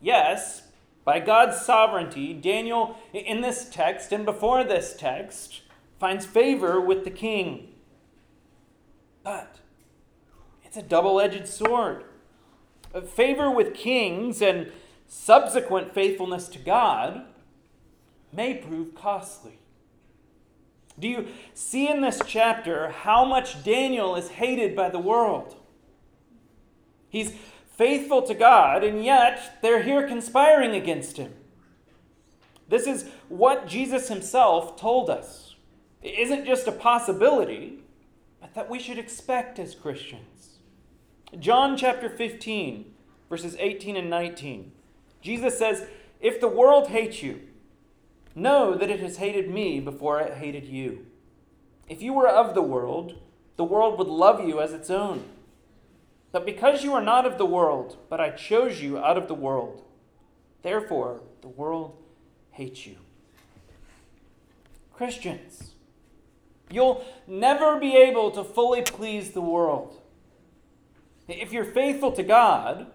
Yes, 0.00 0.62
by 1.04 1.20
God's 1.20 1.60
sovereignty, 1.60 2.32
Daniel, 2.32 2.98
in 3.12 3.40
this 3.40 3.68
text 3.68 4.12
and 4.12 4.24
before 4.24 4.62
this 4.62 4.94
text, 4.96 5.62
finds 5.98 6.26
favor 6.26 6.80
with 6.80 7.04
the 7.04 7.10
king. 7.10 7.68
But 9.24 9.56
it's 10.64 10.76
a 10.76 10.82
double 10.82 11.20
edged 11.20 11.48
sword. 11.48 12.04
Favor 13.14 13.50
with 13.50 13.74
kings 13.74 14.42
and 14.42 14.70
subsequent 15.08 15.92
faithfulness 15.92 16.48
to 16.48 16.58
God 16.58 17.24
may 18.36 18.54
prove 18.54 18.94
costly. 18.94 19.58
Do 20.98 21.08
you 21.08 21.26
see 21.54 21.88
in 21.88 22.00
this 22.00 22.20
chapter 22.26 22.90
how 22.90 23.24
much 23.24 23.64
Daniel 23.64 24.16
is 24.16 24.28
hated 24.28 24.74
by 24.76 24.88
the 24.88 24.98
world? 24.98 25.56
He's 27.08 27.34
faithful 27.76 28.22
to 28.22 28.34
God, 28.34 28.82
and 28.82 29.04
yet 29.04 29.58
they're 29.62 29.82
here 29.82 30.06
conspiring 30.06 30.74
against 30.74 31.16
him. 31.16 31.34
This 32.68 32.86
is 32.86 33.08
what 33.28 33.68
Jesus 33.68 34.08
himself 34.08 34.76
told 34.76 35.10
us. 35.10 35.54
It 36.02 36.18
isn't 36.18 36.46
just 36.46 36.66
a 36.66 36.72
possibility, 36.72 37.80
but 38.40 38.54
that 38.54 38.70
we 38.70 38.78
should 38.78 38.98
expect 38.98 39.58
as 39.58 39.74
Christians. 39.74 40.58
John 41.38 41.76
chapter 41.76 42.08
15, 42.08 42.92
verses 43.28 43.56
18 43.58 43.96
and 43.96 44.08
19. 44.08 44.72
Jesus 45.20 45.58
says, 45.58 45.86
If 46.20 46.40
the 46.40 46.48
world 46.48 46.88
hates 46.88 47.22
you, 47.22 47.40
Know 48.38 48.74
that 48.74 48.90
it 48.90 49.00
has 49.00 49.16
hated 49.16 49.50
me 49.50 49.80
before 49.80 50.20
it 50.20 50.34
hated 50.34 50.66
you. 50.66 51.06
If 51.88 52.02
you 52.02 52.12
were 52.12 52.28
of 52.28 52.54
the 52.54 52.60
world, 52.60 53.18
the 53.56 53.64
world 53.64 53.98
would 53.98 54.08
love 54.08 54.46
you 54.46 54.60
as 54.60 54.74
its 54.74 54.90
own. 54.90 55.24
But 56.32 56.44
because 56.44 56.84
you 56.84 56.92
are 56.92 57.02
not 57.02 57.24
of 57.24 57.38
the 57.38 57.46
world, 57.46 57.96
but 58.10 58.20
I 58.20 58.28
chose 58.28 58.82
you 58.82 58.98
out 58.98 59.16
of 59.16 59.26
the 59.26 59.34
world, 59.34 59.82
therefore 60.60 61.22
the 61.40 61.48
world 61.48 61.96
hates 62.50 62.86
you. 62.86 62.96
Christians, 64.92 65.72
you'll 66.70 67.06
never 67.26 67.80
be 67.80 67.96
able 67.96 68.30
to 68.32 68.44
fully 68.44 68.82
please 68.82 69.30
the 69.30 69.40
world. 69.40 69.98
If 71.26 71.54
you're 71.54 71.64
faithful 71.64 72.12
to 72.12 72.22
God, 72.22 72.88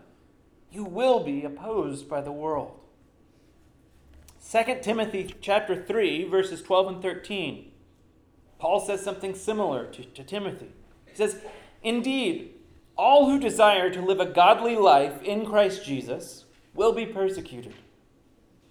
you 0.72 0.84
will 0.84 1.24
be 1.24 1.44
opposed 1.44 2.08
by 2.08 2.22
the 2.22 2.32
world. 2.32 2.81
2 4.52 4.80
Timothy 4.82 5.34
chapter 5.40 5.82
3, 5.82 6.26
verses 6.26 6.62
12 6.62 6.88
and 6.88 7.02
13. 7.02 7.72
Paul 8.60 8.82
says 8.82 9.02
something 9.02 9.34
similar 9.34 9.86
to, 9.86 10.04
to 10.04 10.24
Timothy. 10.26 10.74
He 11.06 11.16
says, 11.16 11.38
Indeed, 11.84 12.56
all 12.98 13.30
who 13.30 13.40
desire 13.40 13.90
to 13.90 14.02
live 14.02 14.20
a 14.20 14.26
godly 14.26 14.76
life 14.76 15.24
in 15.24 15.46
Christ 15.46 15.86
Jesus 15.86 16.44
will 16.74 16.92
be 16.92 17.06
persecuted, 17.06 17.76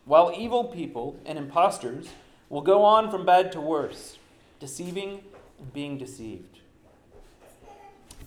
while 0.04 0.34
evil 0.36 0.64
people 0.64 1.18
and 1.24 1.38
impostors 1.38 2.08
will 2.50 2.60
go 2.60 2.82
on 2.82 3.10
from 3.10 3.24
bad 3.24 3.50
to 3.52 3.60
worse, 3.60 4.18
deceiving 4.58 5.22
and 5.58 5.72
being 5.72 5.96
deceived. 5.96 6.58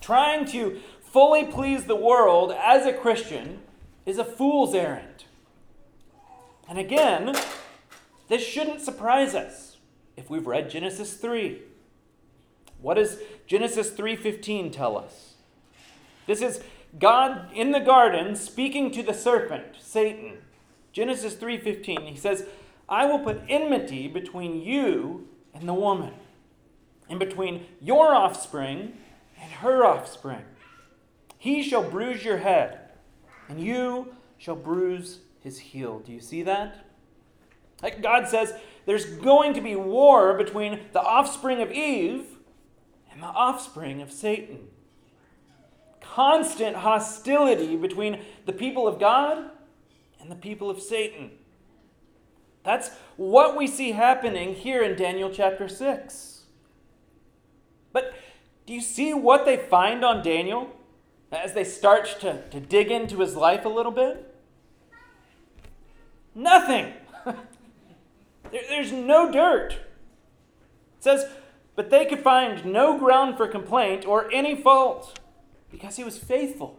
Trying 0.00 0.46
to 0.46 0.80
fully 1.00 1.44
please 1.44 1.84
the 1.84 1.94
world 1.94 2.50
as 2.50 2.84
a 2.84 2.92
Christian 2.92 3.60
is 4.04 4.18
a 4.18 4.24
fool's 4.24 4.74
errand. 4.74 5.26
And 6.68 6.78
again, 6.78 7.36
this 8.28 8.42
shouldn't 8.42 8.80
surprise 8.80 9.34
us 9.34 9.78
if 10.16 10.30
we've 10.30 10.46
read 10.46 10.70
Genesis 10.70 11.14
3. 11.14 11.60
What 12.80 12.94
does 12.94 13.18
Genesis 13.46 13.90
3:15 13.90 14.70
tell 14.70 14.96
us? 14.96 15.34
This 16.26 16.40
is 16.40 16.62
God 16.98 17.50
in 17.52 17.72
the 17.72 17.80
garden 17.80 18.36
speaking 18.36 18.90
to 18.92 19.02
the 19.02 19.14
serpent, 19.14 19.76
Satan. 19.78 20.42
Genesis 20.92 21.34
3:15. 21.34 22.06
He 22.06 22.16
says, 22.16 22.46
"I 22.88 23.06
will 23.06 23.18
put 23.18 23.42
enmity 23.48 24.08
between 24.08 24.62
you 24.62 25.28
and 25.52 25.68
the 25.68 25.74
woman, 25.74 26.14
and 27.08 27.18
between 27.18 27.66
your 27.80 28.14
offspring 28.14 28.96
and 29.40 29.50
her 29.52 29.84
offspring. 29.84 30.44
He 31.38 31.62
shall 31.62 31.88
bruise 31.88 32.24
your 32.24 32.38
head, 32.38 32.90
and 33.48 33.60
you 33.60 34.14
shall 34.38 34.56
bruise 34.56 35.20
his 35.44 35.58
heel. 35.58 36.00
Do 36.00 36.10
you 36.10 36.20
see 36.20 36.42
that? 36.42 36.86
Like 37.82 38.02
God 38.02 38.26
says, 38.26 38.54
there's 38.86 39.04
going 39.04 39.52
to 39.54 39.60
be 39.60 39.76
war 39.76 40.34
between 40.34 40.80
the 40.92 41.02
offspring 41.02 41.60
of 41.60 41.70
Eve 41.70 42.24
and 43.12 43.22
the 43.22 43.26
offspring 43.26 44.00
of 44.00 44.10
Satan. 44.10 44.68
Constant 46.00 46.76
hostility 46.76 47.76
between 47.76 48.22
the 48.46 48.52
people 48.52 48.88
of 48.88 48.98
God 48.98 49.50
and 50.18 50.30
the 50.30 50.36
people 50.36 50.70
of 50.70 50.80
Satan. 50.80 51.30
That's 52.62 52.90
what 53.16 53.54
we 53.54 53.66
see 53.66 53.92
happening 53.92 54.54
here 54.54 54.82
in 54.82 54.96
Daniel 54.96 55.30
chapter 55.30 55.68
6. 55.68 56.44
But 57.92 58.14
do 58.64 58.72
you 58.72 58.80
see 58.80 59.12
what 59.12 59.44
they 59.44 59.58
find 59.58 60.02
on 60.02 60.22
Daniel 60.22 60.70
as 61.30 61.52
they 61.52 61.64
start 61.64 62.16
to, 62.20 62.42
to 62.48 62.60
dig 62.60 62.90
into 62.90 63.20
his 63.20 63.36
life 63.36 63.66
a 63.66 63.68
little 63.68 63.92
bit? 63.92 64.33
Nothing. 66.34 66.92
there, 67.24 68.62
there's 68.68 68.92
no 68.92 69.30
dirt. 69.30 69.72
It 69.72 71.04
says, 71.04 71.26
but 71.76 71.90
they 71.90 72.04
could 72.04 72.20
find 72.20 72.64
no 72.64 72.98
ground 72.98 73.36
for 73.36 73.48
complaint 73.48 74.06
or 74.06 74.30
any 74.32 74.54
fault 74.54 75.18
because 75.70 75.96
he 75.96 76.04
was 76.04 76.18
faithful. 76.18 76.78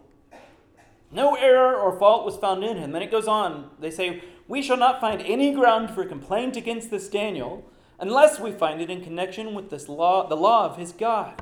No 1.12 1.36
error 1.36 1.76
or 1.76 1.98
fault 1.98 2.26
was 2.26 2.38
found 2.38 2.64
in 2.64 2.78
him. 2.78 2.92
Then 2.92 3.02
it 3.02 3.12
goes 3.12 3.28
on. 3.28 3.70
They 3.80 3.92
say, 3.92 4.24
We 4.48 4.62
shall 4.62 4.78
not 4.78 5.00
find 5.00 5.22
any 5.22 5.54
ground 5.54 5.92
for 5.92 6.06
complaint 6.06 6.58
against 6.58 6.92
this 6.92 7.08
Daniel 7.08 7.70
unless 8.00 8.40
we 8.40 8.52
find 8.52 8.82
it 8.82 8.90
in 8.90 9.02
connection 9.02 9.54
with 9.54 9.70
this 9.70 9.88
law, 9.88 10.28
the 10.28 10.36
law 10.36 10.66
of 10.66 10.78
his 10.78 10.92
God. 10.92 11.42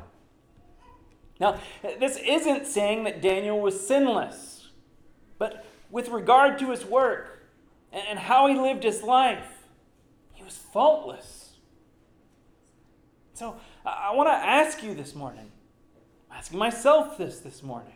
Now, 1.39 1.59
this 1.81 2.17
isn't 2.17 2.67
saying 2.67 3.03
that 3.05 3.21
Daniel 3.21 3.59
was 3.59 3.85
sinless, 3.85 4.69
but 5.39 5.65
with 5.89 6.09
regard 6.09 6.59
to 6.59 6.69
his 6.69 6.85
work 6.85 7.32
and 7.93 8.17
how 8.17 8.47
he 8.47 8.55
lived 8.55 8.83
his 8.83 9.03
life, 9.03 9.67
he 10.33 10.43
was 10.43 10.57
faultless. 10.57 11.51
So, 13.33 13.55
I 13.85 14.13
want 14.13 14.27
to 14.27 14.33
ask 14.33 14.83
you 14.83 14.93
this 14.93 15.15
morning, 15.15 15.51
I'm 16.29 16.37
asking 16.37 16.59
myself 16.59 17.17
this 17.17 17.39
this 17.39 17.61
morning. 17.61 17.95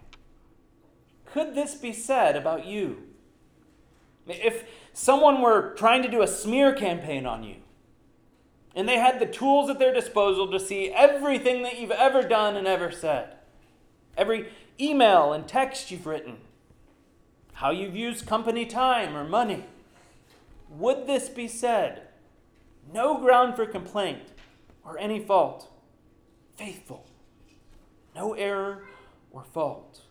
Could 1.25 1.55
this 1.55 1.75
be 1.75 1.93
said 1.93 2.35
about 2.35 2.65
you? 2.65 3.03
If 4.27 4.65
someone 4.93 5.41
were 5.41 5.73
trying 5.75 6.03
to 6.03 6.11
do 6.11 6.21
a 6.21 6.27
smear 6.27 6.73
campaign 6.73 7.25
on 7.25 7.43
you, 7.43 7.57
and 8.75 8.87
they 8.87 8.97
had 8.99 9.19
the 9.19 9.25
tools 9.25 9.69
at 9.69 9.79
their 9.79 9.93
disposal 9.93 10.51
to 10.51 10.59
see 10.59 10.89
everything 10.89 11.63
that 11.63 11.79
you've 11.79 11.91
ever 11.91 12.21
done 12.21 12.55
and 12.55 12.67
ever 12.67 12.91
said, 12.91 13.35
every 14.15 14.49
email 14.79 15.33
and 15.33 15.47
text 15.47 15.89
you've 15.89 16.05
written, 16.05 16.37
how 17.53 17.71
you've 17.71 17.95
used 17.95 18.27
company 18.27 18.65
time 18.65 19.15
or 19.15 19.23
money, 19.23 19.65
would 20.69 21.07
this 21.07 21.29
be 21.29 21.47
said? 21.47 22.07
No 22.93 23.19
ground 23.19 23.55
for 23.55 23.65
complaint 23.65 24.29
or 24.83 24.97
any 24.97 25.19
fault. 25.19 25.71
Faithful. 26.55 27.05
No 28.15 28.33
error 28.33 28.86
or 29.31 29.43
fault. 29.43 30.01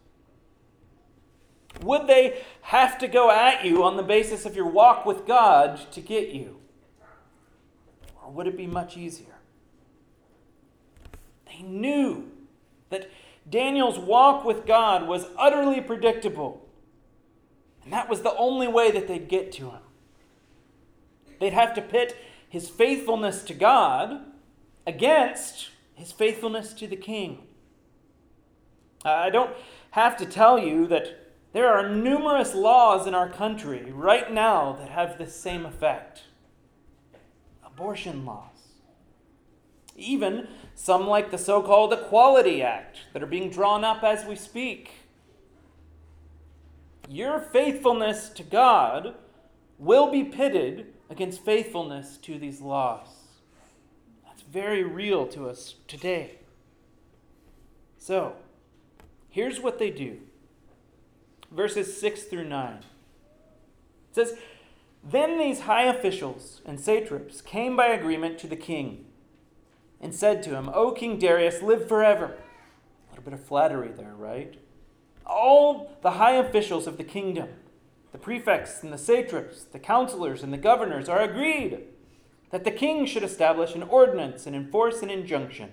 Would 1.82 2.06
they 2.06 2.42
have 2.62 2.98
to 2.98 3.08
go 3.08 3.30
at 3.30 3.64
you 3.64 3.82
on 3.82 3.96
the 3.96 4.02
basis 4.02 4.46
of 4.46 4.56
your 4.56 4.66
walk 4.66 5.04
with 5.04 5.26
God 5.26 5.90
to 5.92 6.00
get 6.00 6.28
you? 6.30 6.58
Or 8.22 8.30
would 8.30 8.46
it 8.46 8.56
be 8.56 8.66
much 8.66 8.96
easier? 8.96 9.34
They 11.46 11.62
knew 11.62 12.30
that 12.90 13.10
Daniel's 13.48 13.98
walk 13.98 14.44
with 14.44 14.66
God 14.66 15.06
was 15.06 15.26
utterly 15.38 15.80
predictable. 15.80 16.66
And 17.84 17.92
that 17.92 18.08
was 18.08 18.22
the 18.22 18.34
only 18.36 18.68
way 18.68 18.90
that 18.90 19.06
they'd 19.06 19.28
get 19.28 19.52
to 19.52 19.70
him. 19.70 19.82
They'd 21.38 21.52
have 21.52 21.74
to 21.74 21.82
pit 21.82 22.16
his 22.48 22.68
faithfulness 22.68 23.42
to 23.44 23.54
God 23.54 24.20
against 24.86 25.70
his 25.94 26.12
faithfulness 26.12 26.72
to 26.74 26.86
the 26.86 26.96
king. 26.96 27.42
I 29.04 29.30
don't 29.30 29.54
have 29.92 30.16
to 30.18 30.26
tell 30.26 30.58
you 30.58 30.86
that 30.88 31.32
there 31.52 31.68
are 31.68 31.88
numerous 31.88 32.54
laws 32.54 33.06
in 33.06 33.14
our 33.14 33.28
country 33.28 33.90
right 33.92 34.32
now 34.32 34.72
that 34.78 34.90
have 34.90 35.18
this 35.18 35.34
same 35.34 35.64
effect 35.64 36.22
abortion 37.64 38.24
laws. 38.24 38.56
Even 39.96 40.48
some 40.74 41.06
like 41.06 41.30
the 41.30 41.38
so 41.38 41.62
called 41.62 41.92
Equality 41.92 42.62
Act 42.62 43.00
that 43.12 43.22
are 43.22 43.26
being 43.26 43.50
drawn 43.50 43.84
up 43.84 44.02
as 44.02 44.24
we 44.24 44.34
speak. 44.34 44.92
Your 47.08 47.38
faithfulness 47.38 48.28
to 48.30 48.42
God 48.42 49.14
will 49.78 50.10
be 50.10 50.24
pitted 50.24 50.92
against 51.08 51.44
faithfulness 51.44 52.16
to 52.18 52.38
these 52.38 52.60
laws. 52.60 53.08
That's 54.24 54.42
very 54.42 54.82
real 54.82 55.26
to 55.28 55.48
us 55.48 55.76
today. 55.86 56.38
So, 57.98 58.34
here's 59.28 59.60
what 59.60 59.78
they 59.78 59.90
do 59.90 60.18
verses 61.50 61.98
6 62.00 62.24
through 62.24 62.44
9. 62.44 62.74
It 62.74 62.84
says, 64.12 64.36
Then 65.02 65.38
these 65.38 65.60
high 65.60 65.84
officials 65.84 66.60
and 66.64 66.80
satraps 66.80 67.40
came 67.40 67.76
by 67.76 67.86
agreement 67.86 68.38
to 68.40 68.46
the 68.46 68.56
king 68.56 69.06
and 70.00 70.14
said 70.14 70.42
to 70.42 70.50
him, 70.50 70.70
O 70.72 70.92
King 70.92 71.18
Darius, 71.18 71.62
live 71.62 71.88
forever. 71.88 72.36
A 73.06 73.10
little 73.10 73.24
bit 73.24 73.32
of 73.32 73.44
flattery 73.44 73.92
there, 73.92 74.14
right? 74.14 74.54
All 75.24 75.96
the 76.02 76.12
high 76.12 76.36
officials 76.36 76.86
of 76.86 76.98
the 76.98 77.04
kingdom, 77.04 77.48
the 78.16 78.22
prefects 78.22 78.82
and 78.82 78.90
the 78.90 78.96
satraps, 78.96 79.64
the 79.64 79.78
counselors 79.78 80.42
and 80.42 80.50
the 80.50 80.56
governors 80.56 81.06
are 81.06 81.20
agreed 81.20 81.80
that 82.50 82.64
the 82.64 82.70
king 82.70 83.04
should 83.04 83.22
establish 83.22 83.74
an 83.74 83.82
ordinance 83.82 84.46
and 84.46 84.56
enforce 84.56 85.02
an 85.02 85.10
injunction 85.10 85.70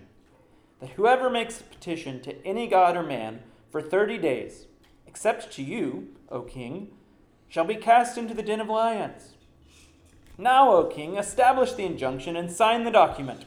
that 0.82 0.89
whoever 0.89 1.30
makes 1.30 1.62
a 1.62 1.63
petition 1.63 2.22
to 2.22 2.46
any 2.46 2.67
god 2.67 2.98
or 2.98 3.04
man 3.04 3.39
for 3.72 3.82
30 3.82 4.17
days 4.17 4.67
except 5.08 5.54
to 5.54 5.63
you, 5.63 6.10
O 6.28 6.41
king, 6.41 6.89
shall 7.48 7.63
be 7.63 7.76
cast 7.76 8.17
into 8.17 8.34
the 8.34 8.44
den 8.44 8.60
of 8.60 8.67
lions. 8.67 9.36
Now, 10.38 10.74
O 10.74 10.84
king, 10.84 11.15
establish 11.15 11.72
the 11.72 11.86
injunction 11.86 12.36
and 12.36 12.52
sign 12.52 12.84
the 12.84 12.91
document, 12.91 13.46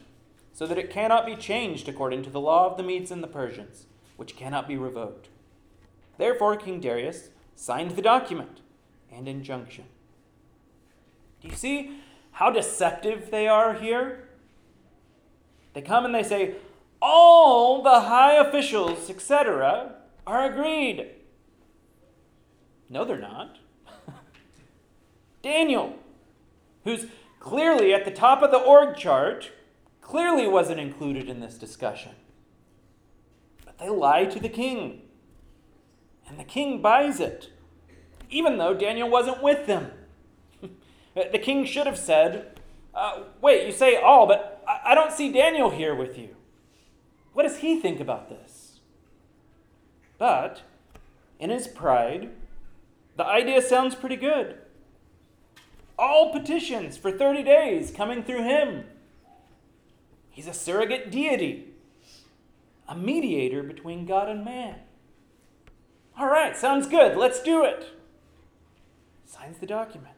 so 0.55 0.66
that 0.66 0.79
it 0.79 0.88
cannot 0.88 1.27
be 1.27 1.37
changed 1.37 1.87
according 1.87 2.23
to 2.23 2.31
the 2.31 2.40
law 2.40 2.70
of 2.70 2.79
the 2.79 2.83
Medes 2.83 3.11
and 3.11 3.23
the 3.23 3.29
Persians, 3.29 3.85
which 4.16 4.37
cannot 4.37 4.66
be 4.66 4.79
revoked. 4.79 5.29
Therefore, 6.16 6.57
King 6.57 6.81
Darius 6.81 7.29
signed 7.55 7.90
the 7.90 8.01
document 8.01 8.62
and 9.16 9.26
injunction. 9.26 9.85
Do 11.40 11.48
you 11.48 11.55
see 11.55 11.98
how 12.33 12.50
deceptive 12.50 13.31
they 13.31 13.48
are 13.48 13.74
here? 13.74 14.29
They 15.72 15.83
come 15.83 16.05
and 16.05 16.14
they 16.14 16.22
say, 16.22 16.55
all 17.00 17.83
the 17.83 18.00
high 18.00 18.35
officials, 18.35 19.11
etc., 19.11 19.94
are 20.26 20.50
agreed. 20.50 21.11
No, 22.88 23.05
they're 23.05 23.18
not. 23.18 23.59
Daniel, 25.42 25.96
who's 26.85 27.07
clearly 27.40 27.92
at 27.94 28.05
the 28.05 28.11
top 28.11 28.42
of 28.42 28.50
the 28.50 28.59
org 28.59 28.96
chart, 28.96 29.52
clearly 30.00 30.46
wasn't 30.46 30.81
included 30.81 31.29
in 31.29 31.40
this 31.40 31.57
discussion. 31.57 32.12
But 33.64 33.79
they 33.79 33.88
lie 33.88 34.24
to 34.26 34.40
the 34.40 34.48
king. 34.48 35.02
And 36.29 36.40
the 36.40 36.44
king 36.44 36.83
buys 36.83 37.20
it, 37.20 37.50
even 38.31 38.59
though 38.59 38.75
Daniel 38.75 39.09
wasn't 39.09 39.43
with 39.43 39.67
them. 39.67 39.91
the 41.15 41.39
king 41.39 41.65
should 41.65 41.87
have 41.87 41.99
said, 41.99 42.61
uh, 42.95 43.25
Wait, 43.41 43.67
you 43.67 43.73
say 43.73 43.97
all, 43.97 44.27
but 44.27 44.62
I-, 44.67 44.93
I 44.93 44.95
don't 44.95 45.12
see 45.12 45.33
Daniel 45.33 45.71
here 45.71 45.95
with 45.95 46.19
you. 46.19 46.37
What 47.33 47.43
does 47.43 47.59
he 47.59 47.81
think 47.81 48.01
about 48.01 48.29
this? 48.29 48.81
But, 50.19 50.62
in 51.39 51.51
his 51.51 51.69
pride, 51.69 52.31
the 53.17 53.27
idea 53.27 53.61
sounds 53.61 53.95
pretty 53.95 54.17
good. 54.17 54.59
All 55.99 56.33
petitions 56.33 56.97
for 56.97 57.11
30 57.11 57.43
days 57.43 57.91
coming 57.91 58.23
through 58.23 58.45
him. 58.45 58.85
He's 60.31 60.47
a 60.47 60.55
surrogate 60.55 61.11
deity, 61.11 61.69
a 62.87 62.95
mediator 62.95 63.62
between 63.62 64.05
God 64.07 64.29
and 64.29 64.45
man. 64.45 64.81
All 66.19 66.29
right, 66.29 66.57
sounds 66.57 66.87
good. 66.87 67.17
Let's 67.17 67.43
do 67.43 67.65
it. 67.65 67.95
Signs 69.27 69.59
the 69.59 69.67
document. 69.67 70.15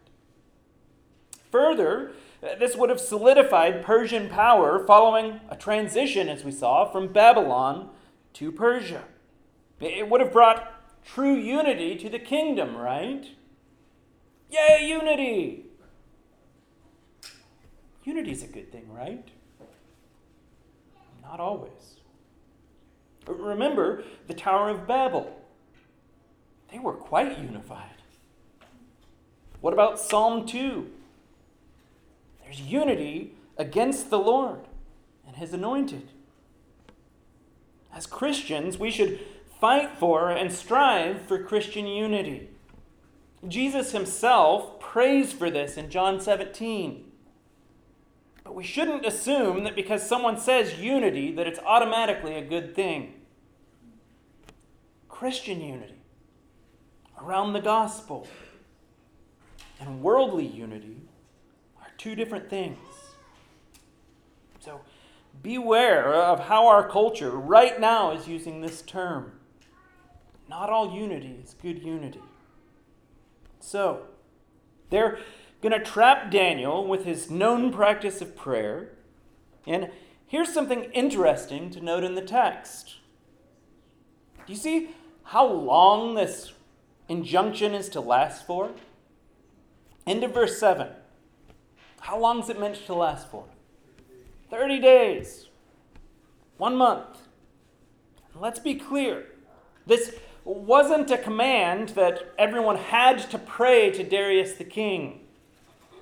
Further, 1.50 2.12
this 2.40 2.76
would 2.76 2.90
have 2.90 3.00
solidified 3.00 3.82
Persian 3.82 4.28
power 4.28 4.84
following 4.86 5.40
a 5.48 5.56
transition, 5.56 6.28
as 6.28 6.44
we 6.44 6.52
saw, 6.52 6.90
from 6.90 7.12
Babylon 7.12 7.88
to 8.34 8.52
Persia. 8.52 9.04
It 9.80 10.08
would 10.08 10.20
have 10.20 10.32
brought 10.32 11.04
true 11.04 11.34
unity 11.34 11.96
to 11.96 12.10
the 12.10 12.18
kingdom, 12.18 12.76
right? 12.76 13.26
Yay, 14.50 14.86
unity! 14.88 15.64
Unity 18.04 18.30
is 18.30 18.42
a 18.42 18.46
good 18.46 18.70
thing, 18.70 18.92
right? 18.92 19.26
Not 21.22 21.40
always. 21.40 21.96
Remember 23.26 24.04
the 24.26 24.34
Tower 24.34 24.70
of 24.70 24.86
Babel. 24.86 25.34
They 26.70 26.78
were 26.78 26.94
quite 26.94 27.38
unified. 27.38 27.97
What 29.60 29.72
about 29.72 29.98
Psalm 29.98 30.46
2? 30.46 30.90
There's 32.42 32.60
unity 32.60 33.32
against 33.56 34.10
the 34.10 34.18
Lord 34.18 34.60
and 35.26 35.36
his 35.36 35.52
anointed. 35.52 36.08
As 37.92 38.06
Christians, 38.06 38.78
we 38.78 38.90
should 38.90 39.20
fight 39.60 39.90
for 39.98 40.30
and 40.30 40.52
strive 40.52 41.22
for 41.22 41.42
Christian 41.42 41.86
unity. 41.86 42.48
Jesus 43.46 43.92
himself 43.92 44.80
prays 44.80 45.32
for 45.32 45.50
this 45.50 45.76
in 45.76 45.90
John 45.90 46.20
17. 46.20 47.04
But 48.44 48.54
we 48.54 48.64
shouldn't 48.64 49.04
assume 49.04 49.64
that 49.64 49.76
because 49.76 50.06
someone 50.06 50.38
says 50.38 50.80
unity 50.80 51.32
that 51.32 51.46
it's 51.46 51.60
automatically 51.60 52.34
a 52.34 52.44
good 52.44 52.74
thing. 52.74 53.14
Christian 55.08 55.60
unity 55.60 55.96
around 57.20 57.52
the 57.52 57.60
gospel 57.60 58.26
and 59.80 60.02
worldly 60.02 60.46
unity 60.46 61.02
are 61.80 61.90
two 61.96 62.14
different 62.14 62.50
things. 62.50 62.78
So 64.60 64.80
beware 65.42 66.12
of 66.12 66.40
how 66.40 66.66
our 66.66 66.88
culture 66.88 67.30
right 67.30 67.78
now 67.80 68.12
is 68.12 68.28
using 68.28 68.60
this 68.60 68.82
term. 68.82 69.32
Not 70.48 70.70
all 70.70 70.94
unity 70.94 71.40
is 71.44 71.54
good 71.54 71.82
unity. 71.82 72.22
So, 73.60 74.04
they're 74.90 75.18
going 75.60 75.72
to 75.72 75.84
trap 75.84 76.30
Daniel 76.30 76.86
with 76.86 77.04
his 77.04 77.30
known 77.30 77.72
practice 77.72 78.20
of 78.20 78.36
prayer. 78.36 78.92
And 79.66 79.90
here's 80.26 80.52
something 80.52 80.84
interesting 80.84 81.70
to 81.70 81.80
note 81.80 82.04
in 82.04 82.14
the 82.14 82.22
text 82.22 82.96
Do 84.46 84.52
you 84.52 84.58
see 84.58 84.90
how 85.24 85.46
long 85.46 86.14
this 86.14 86.52
injunction 87.08 87.74
is 87.74 87.88
to 87.90 88.00
last 88.00 88.46
for? 88.46 88.70
End 90.08 90.24
of 90.24 90.32
verse 90.32 90.58
7. 90.58 90.88
How 92.00 92.18
long 92.18 92.40
is 92.40 92.48
it 92.48 92.58
meant 92.58 92.76
to 92.86 92.94
last 92.94 93.30
for? 93.30 93.44
30 94.50 94.78
days. 94.78 95.48
One 96.56 96.76
month. 96.76 97.28
Let's 98.34 98.58
be 98.58 98.76
clear. 98.76 99.26
This 99.86 100.14
wasn't 100.44 101.10
a 101.10 101.18
command 101.18 101.90
that 101.90 102.32
everyone 102.38 102.76
had 102.76 103.18
to 103.30 103.38
pray 103.38 103.90
to 103.90 104.02
Darius 104.02 104.54
the 104.54 104.64
king. 104.64 105.20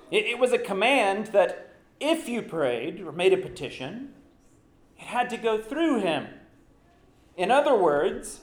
It, 0.09 0.25
it 0.25 0.39
was 0.39 0.53
a 0.53 0.57
command 0.57 1.27
that 1.27 1.75
if 1.99 2.29
you 2.29 2.41
prayed 2.41 3.01
or 3.01 3.11
made 3.11 3.33
a 3.33 3.37
petition, 3.37 4.13
it 4.97 5.03
had 5.03 5.29
to 5.31 5.37
go 5.37 5.61
through 5.61 5.99
him. 5.99 6.27
In 7.35 7.51
other 7.51 7.75
words, 7.75 8.39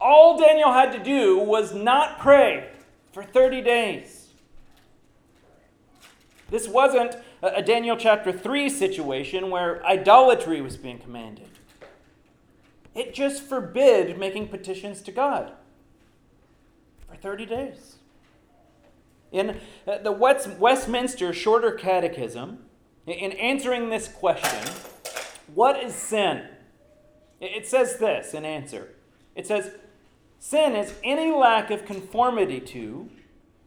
all 0.00 0.38
Daniel 0.38 0.72
had 0.72 0.90
to 0.92 1.04
do 1.04 1.38
was 1.38 1.74
not 1.74 2.18
pray 2.18 2.70
for 3.12 3.22
30 3.22 3.60
days. 3.60 4.21
This 6.52 6.68
wasn't 6.68 7.16
a 7.42 7.62
Daniel 7.62 7.96
chapter 7.96 8.30
3 8.30 8.68
situation 8.68 9.48
where 9.48 9.82
idolatry 9.86 10.60
was 10.60 10.76
being 10.76 10.98
commanded. 10.98 11.48
It 12.94 13.14
just 13.14 13.42
forbid 13.42 14.18
making 14.18 14.48
petitions 14.48 15.00
to 15.02 15.12
God 15.12 15.52
for 17.08 17.16
30 17.16 17.46
days. 17.46 17.96
In 19.32 19.60
uh, 19.88 19.96
the 20.02 20.12
Westminster 20.12 21.32
Shorter 21.32 21.72
Catechism, 21.72 22.58
in 23.06 23.32
answering 23.32 23.88
this 23.88 24.06
question, 24.06 24.74
what 25.54 25.82
is 25.82 25.94
sin? 25.94 26.48
It 27.40 27.66
says 27.66 27.96
this 27.96 28.34
in 28.34 28.44
answer. 28.44 28.90
It 29.34 29.46
says, 29.46 29.70
Sin 30.38 30.76
is 30.76 30.92
any 31.02 31.32
lack 31.32 31.70
of 31.70 31.86
conformity 31.86 32.60
to 32.60 33.08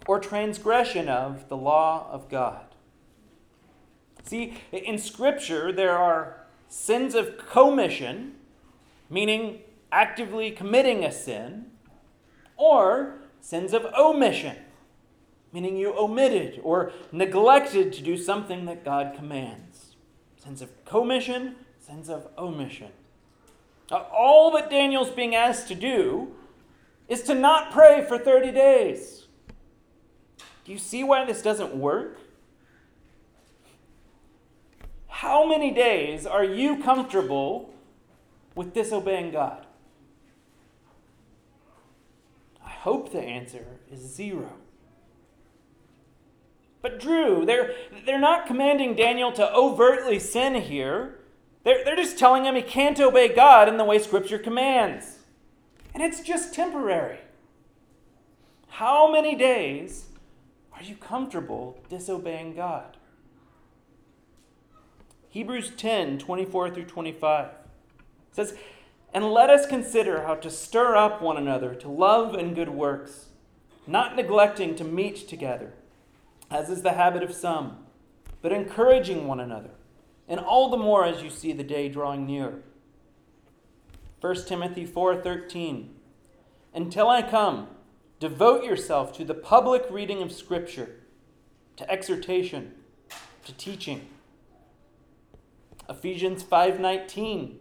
or 0.06 0.19
transgression 0.19 1.10
of 1.10 1.50
the 1.50 1.58
law 1.58 2.08
of 2.12 2.30
God. 2.30 2.64
See, 4.26 4.58
in 4.72 4.98
Scripture, 4.98 5.72
there 5.72 5.98
are 5.98 6.46
sins 6.68 7.14
of 7.14 7.38
commission, 7.38 8.34
meaning 9.10 9.62
actively 9.92 10.52
committing 10.52 11.04
a 11.04 11.12
sin, 11.12 11.68
or 12.58 13.20
sins 13.40 13.74
of 13.74 13.86
omission, 13.98 14.58
meaning 15.54 15.78
you 15.78 15.96
omitted 15.98 16.60
or 16.64 16.92
neglected 17.12 17.94
to 17.94 18.02
do 18.02 18.18
something 18.18 18.66
that 18.66 18.84
God 18.84 19.14
commands. 19.16 19.96
Sins 20.44 20.62
of 20.62 20.86
commission, 20.86 21.56
sins 21.80 22.10
of 22.10 22.28
omission. 22.38 22.90
all 23.92 24.52
that 24.52 24.72
Daniel's 24.72 25.12
being 25.12 25.36
asked 25.36 25.68
to 25.68 25.76
do 25.76 26.34
is 27.08 27.22
to 27.22 27.36
not 27.36 27.72
pray 27.72 28.04
for 28.08 28.18
30 28.18 28.52
days. 28.52 29.28
Do 30.66 30.72
you 30.72 30.80
see 30.80 31.04
why 31.04 31.24
this 31.26 31.44
doesn't 31.44 31.76
work? 31.76 32.18
How 35.26 35.44
many 35.44 35.72
days 35.72 36.28
are 36.28 36.44
you 36.44 36.78
comfortable 36.84 37.74
with 38.54 38.76
disobeying 38.76 39.32
God? 39.32 39.66
I 42.64 42.70
hope 42.70 43.12
the 43.12 43.22
answer 43.22 43.66
is 43.92 44.02
zero. 44.02 44.52
But 46.84 47.00
Drew, 47.00 47.44
they're, 47.44 47.74
they're 48.06 48.20
not 48.20 48.46
commanding 48.46 48.96
Daniel 48.96 49.32
to 49.32 49.52
overtly 49.52 50.20
sin 50.20 50.62
here. 50.62 51.18
They're, 51.64 51.84
they're 51.84 51.96
just 51.96 52.20
telling 52.20 52.46
him 52.46 52.54
he 52.54 52.62
can't 52.62 53.00
obey 53.00 53.34
God 53.34 53.68
in 53.68 53.78
the 53.78 53.84
way 53.84 53.98
Scripture 53.98 54.38
commands. 54.38 55.22
And 55.96 56.04
it's 56.04 56.22
just 56.22 56.54
temporary. 56.54 57.18
How 58.68 59.12
many 59.12 59.34
days 59.34 60.06
are 60.72 60.84
you 60.84 60.96
comfortable 60.96 61.80
disobeying 61.90 62.56
God? 62.56 62.98
Hebrews 65.36 65.71
10 65.76 66.19
24 66.19 66.69
through 66.69 66.86
25 66.86 67.50
says, 68.32 68.56
And 69.13 69.34
let 69.34 69.50
us 69.50 69.67
consider 69.67 70.24
how 70.24 70.36
to 70.36 70.50
stir 70.50 70.95
up 70.95 71.21
one 71.21 71.36
another 71.36 71.76
to 71.76 71.89
love 71.89 72.36
and 72.36 72.56
good 72.56 72.69
works, 72.69 73.26
not 73.86 74.15
neglecting 74.15 74.78
to 74.78 74.86
meet 74.86 75.28
together, 75.28 75.74
as 76.50 76.69
is 76.69 76.84
the 76.84 76.93
habit 76.93 77.21
of 77.21 77.34
some, 77.34 77.80
but 78.41 78.54
encouraging 78.54 79.28
one 79.28 79.41
another, 79.41 79.71
and 80.30 80.39
all 80.39 80.69
the 80.69 80.78
more 80.78 81.04
as 81.04 81.21
you 81.21 81.30
see 81.30 81.52
the 81.52 81.65
day 81.65 81.89
drawing 81.89 82.26
near. 82.26 82.63
1 84.21 84.48
Timothy 84.48 84.88
4:13 84.88 85.89
Until 86.74 87.10
I 87.10 87.21
come 87.21 87.67
devote 88.21 88.63
yourself 88.63 89.12
to 89.17 89.26
the 89.26 89.34
public 89.34 89.84
reading 89.89 90.21
of 90.21 90.32
scripture 90.32 91.02
to 91.76 91.91
exhortation 91.91 92.71
to 93.43 93.52
teaching 93.52 94.08
Ephesians 95.89 96.43
5:19 96.43 97.60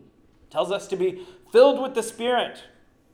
tells 0.51 0.71
us 0.71 0.87
to 0.89 0.97
be 0.97 1.27
filled 1.51 1.81
with 1.83 1.95
the 1.95 2.03
Spirit, 2.03 2.65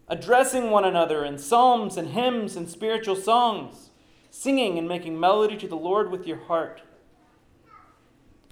addressing 0.08 0.70
one 0.70 0.84
another 0.84 1.24
in 1.24 1.38
psalms 1.38 1.96
and 1.96 2.08
hymns 2.08 2.56
and 2.56 2.68
spiritual 2.68 3.16
songs, 3.16 3.90
singing 4.30 4.78
and 4.78 4.88
making 4.88 5.18
melody 5.18 5.56
to 5.56 5.68
the 5.68 5.76
Lord 5.76 6.10
with 6.10 6.26
your 6.26 6.44
heart. 6.44 6.82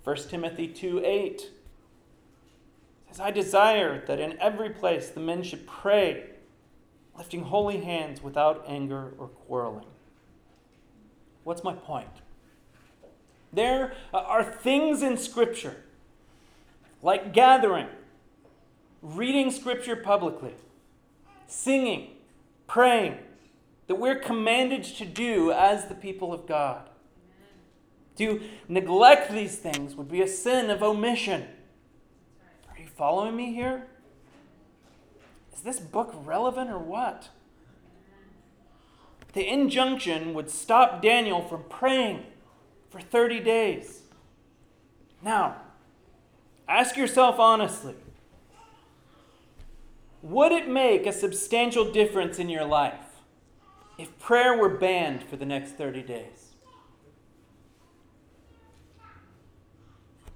1 0.05 0.17
Timothy 0.29 0.69
2 0.69 1.03
8 1.05 1.51
says, 3.09 3.21
I 3.21 3.31
desire 3.31 4.05
that 4.07 4.21
in 4.21 4.39
every 4.41 4.71
place 4.71 5.11
the 5.11 5.21
men 5.21 5.43
should 5.43 5.67
pray, 5.67 6.31
lifting 7.17 7.43
holy 7.43 7.81
hands 7.81 8.23
without 8.23 8.65
anger 8.67 9.13
or 9.19 9.29
quarreling. 9.29 9.87
What's 11.45 11.65
my 11.65 11.75
point? 11.75 12.09
There 13.53 13.95
are 14.13 14.45
things 14.45 15.03
in 15.03 15.17
Scripture, 15.17 15.77
like 17.03 17.33
gathering, 17.33 17.89
reading 19.03 19.51
Scripture 19.51 19.97
publicly, 19.97 20.55
singing, 21.47 22.11
praying, 22.67 23.19
that 23.87 23.97
we're 23.97 24.19
commanded 24.19 24.85
to 24.85 25.05
do 25.05 25.53
as 25.53 25.87
the 25.87 25.95
people 25.95 26.33
of 26.33 26.47
God. 26.47 26.89
To 28.17 28.41
neglect 28.69 29.31
these 29.31 29.57
things 29.57 29.95
would 29.95 30.11
be 30.11 30.21
a 30.23 30.29
sin 30.29 30.71
of 30.71 30.83
omission. 30.83 31.47
Are 32.69 32.79
you 32.79 32.89
following 32.89 33.37
me 33.37 33.55
here? 33.55 33.87
Is 35.55 35.61
this 35.63 35.79
book 35.79 36.13
relevant 36.25 36.71
or 36.71 36.79
what? 36.79 37.29
The 39.35 39.47
injunction 39.47 40.35
would 40.35 40.51
stop 40.51 41.01
Daniel 41.01 41.43
from 41.43 41.65
praying 41.69 42.25
for 42.91 43.01
30 43.01 43.41
days. 43.41 44.03
Now, 45.23 45.57
ask 46.69 46.97
yourself 46.97 47.39
honestly 47.39 47.95
would 50.23 50.53
it 50.53 50.69
make 50.69 51.07
a 51.07 51.13
substantial 51.13 51.91
difference 51.93 52.39
in 52.39 52.49
your 52.49 52.65
life 52.65 53.23
if 53.99 54.19
prayer 54.19 54.57
were 54.57 54.69
banned 54.69 55.23
for 55.23 55.37
the 55.37 55.47
next 55.47 55.73
30 55.73 56.03
days? 56.03 56.49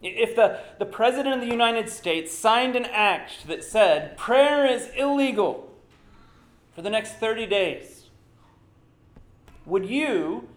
If 0.03 0.35
the, 0.35 0.59
the 0.81 0.85
President 0.85 1.37
of 1.37 1.41
the 1.41 1.53
United 1.53 1.89
States 1.89 2.37
signed 2.37 2.75
an 2.75 2.87
act 2.87 3.47
that 3.47 3.63
said 3.63 4.17
prayer 4.17 4.67
is 4.67 4.89
illegal 4.97 5.73
for 6.75 6.83
the 6.83 6.91
next 6.91 7.13
30 7.15 7.47
days, 7.47 8.07
would 9.65 9.87
you, 9.87 10.49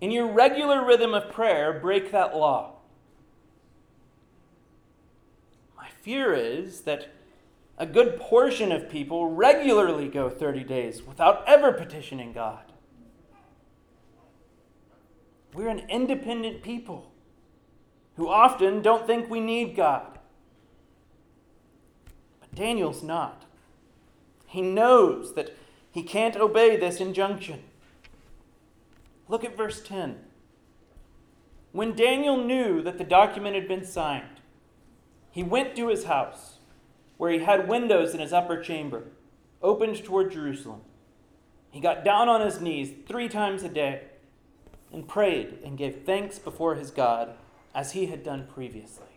in 0.00 0.12
your 0.12 0.28
regular 0.28 0.84
rhythm 0.84 1.12
of 1.12 1.32
prayer, 1.32 1.72
break 1.72 2.12
that 2.12 2.36
law? 2.36 2.74
My 5.76 5.88
fear 6.04 6.34
is 6.34 6.82
that 6.82 7.08
a 7.78 7.86
good 7.86 8.20
portion 8.20 8.70
of 8.70 8.90
people 8.90 9.30
regularly 9.30 10.06
go 10.06 10.28
30 10.28 10.62
days 10.64 11.02
without 11.02 11.42
ever 11.46 11.72
petitioning 11.72 12.34
God. 12.34 12.72
We're 15.54 15.68
an 15.68 15.88
independent 15.88 16.62
people 16.62 17.10
who 18.16 18.28
often 18.28 18.82
don't 18.82 19.06
think 19.06 19.30
we 19.30 19.40
need 19.40 19.74
God. 19.74 20.18
But 22.40 22.54
Daniel's 22.54 23.02
not. 23.02 23.44
He 24.46 24.60
knows 24.60 25.34
that 25.34 25.56
he 25.90 26.02
can't 26.02 26.36
obey 26.36 26.76
this 26.76 27.00
injunction. 27.00 27.62
Look 29.26 29.42
at 29.42 29.56
verse 29.56 29.82
10. 29.82 30.18
When 31.72 31.96
Daniel 31.96 32.36
knew 32.36 32.82
that 32.82 32.98
the 32.98 33.04
document 33.04 33.54
had 33.54 33.66
been 33.66 33.86
signed, 33.86 34.33
he 35.34 35.42
went 35.42 35.74
to 35.74 35.88
his 35.88 36.04
house 36.04 36.58
where 37.16 37.32
he 37.32 37.40
had 37.40 37.66
windows 37.66 38.14
in 38.14 38.20
his 38.20 38.32
upper 38.32 38.62
chamber, 38.62 39.02
opened 39.60 40.04
toward 40.04 40.30
Jerusalem. 40.30 40.82
He 41.72 41.80
got 41.80 42.04
down 42.04 42.28
on 42.28 42.40
his 42.40 42.60
knees 42.60 42.92
three 43.08 43.28
times 43.28 43.64
a 43.64 43.68
day 43.68 44.02
and 44.92 45.08
prayed 45.08 45.58
and 45.64 45.76
gave 45.76 46.02
thanks 46.06 46.38
before 46.38 46.76
his 46.76 46.92
God 46.92 47.34
as 47.74 47.92
he 47.92 48.06
had 48.06 48.22
done 48.22 48.46
previously. 48.46 49.08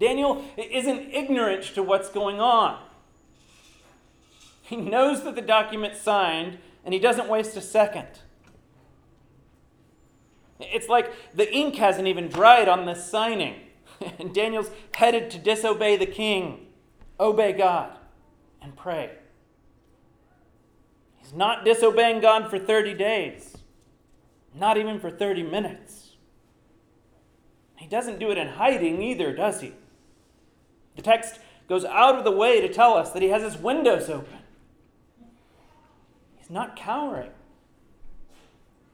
Daniel 0.00 0.42
isn't 0.56 1.12
ignorant 1.12 1.64
to 1.74 1.82
what's 1.82 2.08
going 2.08 2.40
on. 2.40 2.82
He 4.62 4.76
knows 4.76 5.24
that 5.24 5.34
the 5.34 5.42
document's 5.42 6.00
signed, 6.00 6.56
and 6.86 6.94
he 6.94 7.00
doesn't 7.00 7.28
waste 7.28 7.54
a 7.54 7.60
second. 7.60 8.08
It's 10.58 10.88
like 10.88 11.12
the 11.34 11.54
ink 11.54 11.74
hasn't 11.76 12.08
even 12.08 12.28
dried 12.28 12.66
on 12.66 12.86
the 12.86 12.94
signing, 12.94 13.56
and 14.18 14.34
Daniel's 14.34 14.70
headed 14.94 15.30
to 15.30 15.38
disobey 15.38 15.96
the 15.96 16.06
king, 16.06 16.66
obey 17.18 17.52
God, 17.52 17.96
and 18.62 18.76
pray. 18.76 19.12
He's 21.16 21.32
not 21.32 21.64
disobeying 21.64 22.20
God 22.20 22.50
for 22.50 22.58
30 22.58 22.94
days, 22.94 23.56
not 24.54 24.76
even 24.76 24.98
for 24.98 25.10
30 25.10 25.42
minutes. 25.42 26.16
He 27.76 27.86
doesn't 27.86 28.18
do 28.18 28.30
it 28.30 28.38
in 28.38 28.48
hiding 28.48 29.00
either, 29.02 29.32
does 29.32 29.60
he? 29.60 29.72
The 30.96 31.02
text 31.02 31.38
goes 31.68 31.84
out 31.84 32.16
of 32.16 32.24
the 32.24 32.32
way 32.32 32.60
to 32.60 32.72
tell 32.72 32.94
us 32.94 33.10
that 33.12 33.22
he 33.22 33.28
has 33.28 33.42
his 33.42 33.56
windows 33.56 34.08
open. 34.08 34.38
He's 36.36 36.50
not 36.50 36.76
cowering, 36.76 37.30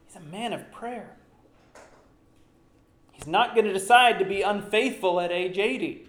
he's 0.07 0.17
a 0.17 0.21
man 0.21 0.53
of 0.53 0.71
prayer. 0.71 1.17
Not 3.27 3.55
going 3.55 3.67
to 3.67 3.73
decide 3.73 4.19
to 4.19 4.25
be 4.25 4.43
unfaithful 4.43 5.21
at 5.21 5.33
age 5.33 5.59
80. 5.59 6.09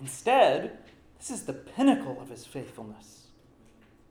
Instead, 0.00 0.78
this 1.18 1.30
is 1.30 1.42
the 1.42 1.52
pinnacle 1.52 2.20
of 2.20 2.28
his 2.28 2.44
faithfulness. 2.44 3.26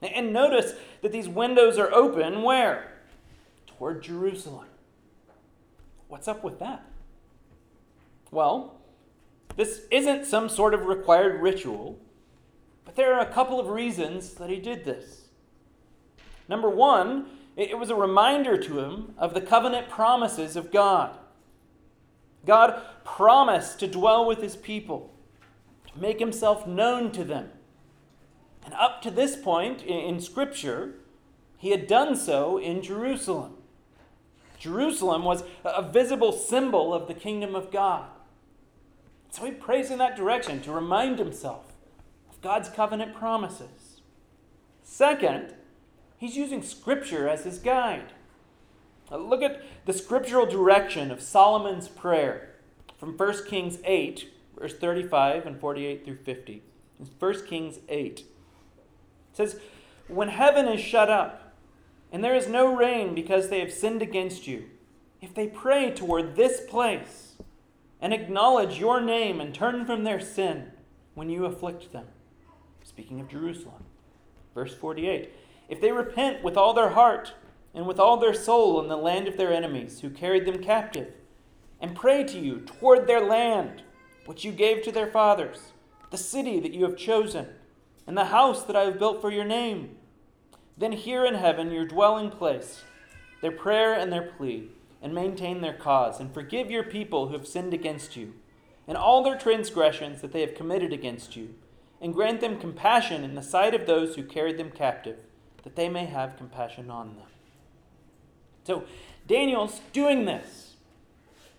And 0.00 0.32
notice 0.32 0.72
that 1.02 1.12
these 1.12 1.28
windows 1.28 1.78
are 1.78 1.92
open 1.92 2.42
where? 2.42 2.92
Toward 3.66 4.02
Jerusalem. 4.02 4.66
What's 6.08 6.28
up 6.28 6.42
with 6.42 6.58
that? 6.58 6.84
Well, 8.30 8.80
this 9.56 9.82
isn't 9.90 10.24
some 10.24 10.48
sort 10.48 10.74
of 10.74 10.86
required 10.86 11.42
ritual, 11.42 11.98
but 12.84 12.96
there 12.96 13.14
are 13.14 13.20
a 13.20 13.32
couple 13.32 13.60
of 13.60 13.68
reasons 13.68 14.34
that 14.34 14.50
he 14.50 14.56
did 14.56 14.84
this. 14.84 15.28
Number 16.48 16.70
one, 16.70 17.26
it 17.56 17.78
was 17.78 17.90
a 17.90 17.94
reminder 17.94 18.56
to 18.56 18.80
him 18.80 19.14
of 19.18 19.34
the 19.34 19.40
covenant 19.40 19.88
promises 19.88 20.56
of 20.56 20.72
God. 20.72 21.16
God 22.44 22.80
promised 23.04 23.78
to 23.80 23.86
dwell 23.86 24.26
with 24.26 24.42
his 24.42 24.56
people, 24.56 25.12
to 25.92 26.00
make 26.00 26.18
himself 26.18 26.66
known 26.66 27.12
to 27.12 27.24
them. 27.24 27.50
And 28.64 28.74
up 28.74 29.02
to 29.02 29.10
this 29.10 29.36
point 29.36 29.82
in, 29.82 30.20
Scripture, 30.20 30.94
he 31.56 31.70
had 31.70 31.86
done 31.86 32.16
so 32.16 32.58
in 32.58 32.82
Jerusalem. 32.82 33.54
Jerusalem 34.58 35.24
was 35.24 35.42
a 35.64 35.82
visible 35.82 36.32
symbol 36.32 36.94
of 36.94 37.08
the 37.08 37.14
kingdom 37.14 37.54
of 37.54 37.72
God. 37.72 38.06
So 39.30 39.44
he 39.44 39.52
prays 39.52 39.90
in 39.90 39.98
that 39.98 40.16
direction 40.16 40.60
to 40.62 40.72
remind 40.72 41.18
himself 41.18 41.72
of 42.30 42.40
God's 42.42 42.68
covenant 42.68 43.14
promises. 43.14 44.00
Second, 44.82 45.54
he's 46.18 46.36
using 46.36 46.62
Scripture 46.62 47.28
as 47.28 47.44
his 47.44 47.58
guide. 47.58 48.12
Look 49.16 49.42
at 49.42 49.62
the 49.84 49.92
scriptural 49.92 50.46
direction 50.46 51.10
of 51.10 51.20
Solomon's 51.20 51.88
prayer 51.88 52.50
from 52.98 53.16
1 53.16 53.46
Kings 53.46 53.78
8, 53.84 54.28
verse 54.58 54.74
35 54.74 55.46
and 55.46 55.58
48 55.58 56.04
through 56.04 56.16
50. 56.16 56.62
It's 57.00 57.10
1 57.18 57.46
Kings 57.46 57.80
8. 57.88 58.20
It 58.20 58.26
says, 59.32 59.60
When 60.08 60.28
heaven 60.28 60.68
is 60.68 60.80
shut 60.80 61.10
up, 61.10 61.54
and 62.12 62.22
there 62.22 62.34
is 62.34 62.48
no 62.48 62.74
rain 62.74 63.14
because 63.14 63.48
they 63.48 63.60
have 63.60 63.72
sinned 63.72 64.02
against 64.02 64.46
you, 64.46 64.66
if 65.20 65.34
they 65.34 65.46
pray 65.46 65.90
toward 65.90 66.36
this 66.36 66.60
place, 66.60 67.32
and 68.02 68.12
acknowledge 68.12 68.80
your 68.80 69.00
name 69.00 69.40
and 69.40 69.54
turn 69.54 69.86
from 69.86 70.02
their 70.02 70.20
sin 70.20 70.72
when 71.14 71.30
you 71.30 71.46
afflict 71.46 71.92
them. 71.92 72.06
Speaking 72.82 73.20
of 73.20 73.28
Jerusalem. 73.28 73.84
Verse 74.54 74.74
48 74.74 75.30
If 75.68 75.80
they 75.80 75.92
repent 75.92 76.42
with 76.42 76.56
all 76.56 76.74
their 76.74 76.90
heart 76.90 77.32
and 77.74 77.86
with 77.86 77.98
all 77.98 78.16
their 78.16 78.34
soul 78.34 78.80
in 78.80 78.88
the 78.88 78.96
land 78.96 79.28
of 79.28 79.36
their 79.36 79.52
enemies, 79.52 80.00
who 80.00 80.10
carried 80.10 80.46
them 80.46 80.62
captive, 80.62 81.12
and 81.80 81.96
pray 81.96 82.22
to 82.24 82.38
you 82.38 82.60
toward 82.60 83.06
their 83.06 83.24
land, 83.24 83.82
which 84.26 84.44
you 84.44 84.52
gave 84.52 84.82
to 84.82 84.92
their 84.92 85.10
fathers, 85.10 85.72
the 86.10 86.18
city 86.18 86.60
that 86.60 86.72
you 86.72 86.84
have 86.84 86.96
chosen, 86.96 87.46
and 88.06 88.16
the 88.16 88.26
house 88.26 88.62
that 88.64 88.76
I 88.76 88.82
have 88.82 88.98
built 88.98 89.20
for 89.20 89.30
your 89.30 89.44
name, 89.44 89.96
then 90.76 90.92
hear 90.92 91.24
in 91.24 91.34
heaven 91.34 91.70
your 91.70 91.86
dwelling 91.86 92.30
place, 92.30 92.82
their 93.40 93.52
prayer 93.52 93.94
and 93.94 94.12
their 94.12 94.30
plea 94.36 94.70
and 95.02 95.12
maintain 95.12 95.60
their 95.60 95.74
cause, 95.74 96.20
and 96.20 96.32
forgive 96.32 96.70
your 96.70 96.84
people 96.84 97.26
who 97.26 97.32
have 97.34 97.46
sinned 97.46 97.74
against 97.74 98.16
you, 98.16 98.34
and 98.86 98.96
all 98.96 99.22
their 99.22 99.36
transgressions 99.36 100.20
that 100.20 100.32
they 100.32 100.40
have 100.40 100.54
committed 100.54 100.92
against 100.92 101.34
you, 101.34 101.54
and 102.00 102.14
grant 102.14 102.40
them 102.40 102.58
compassion 102.58 103.24
in 103.24 103.34
the 103.34 103.42
sight 103.42 103.74
of 103.74 103.86
those 103.86 104.14
who 104.14 104.22
carried 104.22 104.56
them 104.56 104.70
captive, 104.70 105.18
that 105.64 105.74
they 105.74 105.88
may 105.88 106.04
have 106.04 106.36
compassion 106.36 106.88
on 106.88 107.16
them. 107.16 107.26
So 108.64 108.84
Daniel's 109.26 109.80
doing 109.92 110.24
this. 110.24 110.74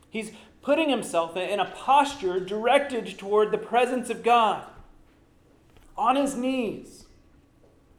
He's 0.09 0.31
putting 0.61 0.89
himself 0.89 1.35
in 1.35 1.59
a 1.59 1.65
posture 1.65 2.39
directed 2.39 3.17
toward 3.17 3.51
the 3.51 3.57
presence 3.57 4.09
of 4.09 4.23
God, 4.23 4.65
on 5.97 6.15
his 6.15 6.35
knees, 6.35 7.05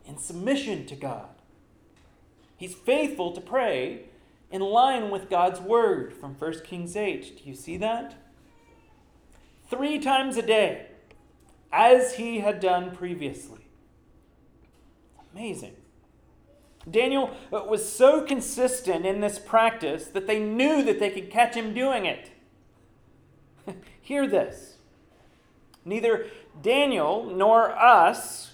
in 0.06 0.18
submission 0.18 0.86
to 0.86 0.96
God. 0.96 1.28
He's 2.56 2.74
faithful 2.74 3.32
to 3.32 3.40
pray 3.40 4.04
in 4.50 4.62
line 4.62 5.10
with 5.10 5.28
God's 5.28 5.60
word 5.60 6.14
from 6.14 6.34
1 6.34 6.60
Kings 6.60 6.96
8. 6.96 7.38
Do 7.42 7.48
you 7.48 7.54
see 7.54 7.76
that? 7.78 8.14
Three 9.68 9.98
times 9.98 10.36
a 10.36 10.42
day, 10.42 10.86
as 11.72 12.14
he 12.14 12.40
had 12.40 12.60
done 12.60 12.94
previously. 12.94 13.66
Amazing. 15.32 15.74
Daniel 16.90 17.30
uh, 17.52 17.64
was 17.64 17.90
so 17.90 18.22
consistent 18.22 19.06
in 19.06 19.20
this 19.20 19.38
practice 19.38 20.06
that 20.06 20.26
they 20.26 20.38
knew 20.38 20.82
that 20.82 21.00
they 21.00 21.10
could 21.10 21.30
catch 21.30 21.54
him 21.54 21.72
doing 21.72 22.04
it. 22.04 22.30
Hear 24.00 24.26
this. 24.26 24.76
Neither 25.84 26.26
Daniel 26.60 27.24
nor 27.24 27.70
us 27.70 28.52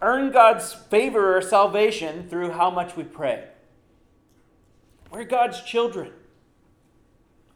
earn 0.00 0.30
God's 0.32 0.72
favor 0.72 1.36
or 1.36 1.42
salvation 1.42 2.28
through 2.28 2.52
how 2.52 2.70
much 2.70 2.96
we 2.96 3.04
pray. 3.04 3.44
We're 5.10 5.24
God's 5.24 5.62
children. 5.62 6.12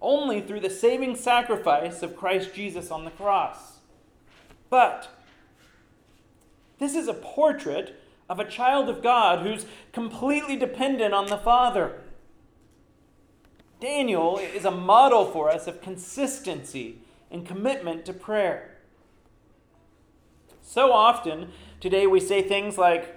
Only 0.00 0.40
through 0.40 0.60
the 0.60 0.70
saving 0.70 1.16
sacrifice 1.16 2.02
of 2.02 2.16
Christ 2.16 2.54
Jesus 2.54 2.90
on 2.90 3.04
the 3.04 3.10
cross. 3.10 3.80
But 4.70 5.08
this 6.78 6.94
is 6.94 7.08
a 7.08 7.14
portrait 7.14 7.97
of 8.28 8.38
a 8.38 8.44
child 8.44 8.88
of 8.88 9.02
God 9.02 9.46
who's 9.46 9.66
completely 9.92 10.56
dependent 10.56 11.14
on 11.14 11.26
the 11.26 11.38
Father. 11.38 12.00
Daniel 13.80 14.38
is 14.38 14.64
a 14.64 14.70
model 14.70 15.24
for 15.24 15.50
us 15.50 15.66
of 15.66 15.80
consistency 15.80 16.98
and 17.30 17.46
commitment 17.46 18.04
to 18.06 18.12
prayer. 18.12 18.76
So 20.62 20.92
often 20.92 21.52
today 21.80 22.06
we 22.06 22.20
say 22.20 22.42
things 22.42 22.76
like, 22.76 23.14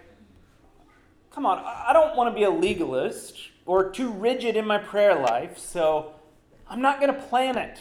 Come 1.33 1.45
on, 1.45 1.59
I 1.59 1.93
don't 1.93 2.15
want 2.17 2.29
to 2.29 2.37
be 2.37 2.43
a 2.43 2.49
legalist 2.49 3.51
or 3.65 3.89
too 3.89 4.11
rigid 4.11 4.57
in 4.57 4.67
my 4.67 4.77
prayer 4.77 5.15
life, 5.15 5.57
so 5.57 6.13
I'm 6.67 6.81
not 6.81 6.99
going 6.99 7.13
to 7.13 7.21
plan 7.21 7.57
it. 7.57 7.79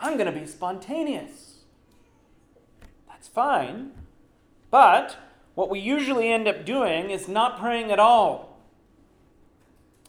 I'm 0.00 0.16
going 0.16 0.32
to 0.32 0.40
be 0.40 0.46
spontaneous. 0.46 1.58
That's 3.08 3.28
fine. 3.28 3.90
But 4.70 5.16
what 5.58 5.70
we 5.70 5.80
usually 5.80 6.30
end 6.30 6.46
up 6.46 6.64
doing 6.64 7.10
is 7.10 7.26
not 7.26 7.58
praying 7.58 7.90
at 7.90 7.98
all. 7.98 8.60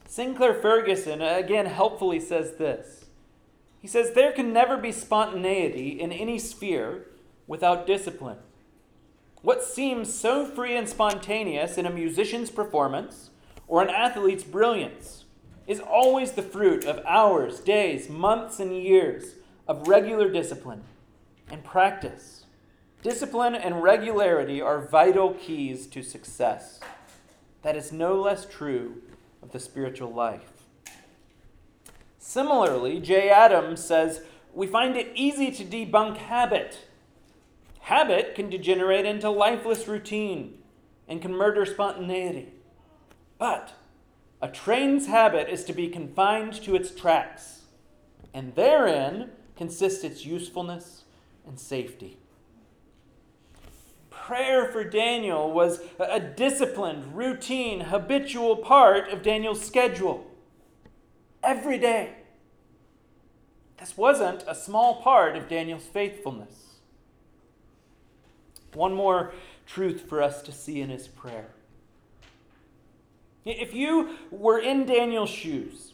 Sinclair 0.06 0.54
Ferguson, 0.54 1.24
again, 1.24 1.66
helpfully 1.66 2.20
says 2.20 2.58
this. 2.58 3.06
He 3.80 3.88
says, 3.88 4.12
There 4.12 4.32
can 4.32 4.54
never 4.54 4.78
be 4.78 4.92
spontaneity 4.92 6.00
in 6.00 6.12
any 6.12 6.38
sphere 6.38 7.08
without 7.48 7.88
discipline. 7.88 8.38
What 9.42 9.64
seems 9.64 10.14
so 10.14 10.46
free 10.46 10.78
and 10.78 10.88
spontaneous 10.88 11.80
in 11.80 11.88
a 11.88 11.90
musician's 11.90 12.52
performance 12.52 13.32
or 13.68 13.82
an 13.82 13.90
athlete's 13.90 14.44
brilliance 14.44 15.24
is 15.66 15.80
always 15.80 16.34
the 16.34 16.44
fruit 16.44 16.86
of 16.86 17.04
hours, 17.08 17.60
days, 17.60 18.08
months, 18.08 18.60
and 18.60 18.78
years 18.78 19.34
of 19.68 19.88
regular 19.88 20.32
discipline 20.32 20.84
and 21.50 21.64
practice. 21.64 22.39
Discipline 23.02 23.56
and 23.56 23.82
regularity 23.82 24.62
are 24.62 24.82
vital 24.82 25.34
keys 25.34 25.88
to 25.88 26.04
success. 26.04 26.82
That 27.62 27.78
is 27.78 27.94
no 27.94 28.20
less 28.20 28.46
true 28.46 29.02
of 29.42 29.54
the 29.54 29.60
spiritual 29.60 30.14
life. 30.14 30.52
Similarly, 32.18 33.00
Jay 33.00 33.30
Adams 33.30 33.82
says, 33.84 34.22
we 34.54 34.68
find 34.68 34.98
it 34.98 35.12
easy 35.16 35.50
to 35.52 35.64
debunk 35.64 36.18
habit. 36.18 36.80
Habit 37.80 38.36
can 38.36 38.50
degenerate 38.50 39.06
into 39.06 39.30
lifeless 39.30 39.88
routine 39.88 40.58
and 41.08 41.22
can 41.22 41.34
murder 41.34 41.66
spontaneity. 41.66 42.50
But 43.38 43.74
a 44.42 44.50
train's 44.50 45.08
habit 45.08 45.48
is 45.50 45.64
to 45.66 45.74
be 45.74 45.88
confined 45.88 46.54
to 46.64 46.76
its 46.76 46.94
tracks, 46.94 47.62
and 48.34 48.56
therein 48.56 49.30
consists 49.56 50.04
its 50.04 50.26
usefulness 50.26 51.04
and 51.48 51.58
safety. 51.58 52.18
Prayer 54.30 54.72
for 54.72 54.84
Daniel 54.84 55.52
was 55.52 55.80
a 56.00 56.20
disciplined, 56.20 57.18
routine, 57.18 57.80
habitual 57.80 58.56
part 58.58 59.10
of 59.10 59.24
Daniel's 59.24 59.66
schedule. 59.66 60.24
Every 61.44 61.80
day. 61.80 62.14
This 63.80 63.98
wasn't 63.98 64.44
a 64.48 64.54
small 64.54 65.02
part 65.02 65.36
of 65.36 65.50
Daniel's 65.50 65.86
faithfulness. 65.86 66.76
One 68.76 68.94
more 68.94 69.34
truth 69.66 70.08
for 70.08 70.22
us 70.22 70.44
to 70.44 70.52
see 70.52 70.80
in 70.80 70.90
his 70.90 71.08
prayer. 71.08 71.48
If 73.46 73.74
you 73.74 74.16
were 74.30 74.60
in 74.60 74.86
Daniel's 74.86 75.32
shoes, 75.32 75.94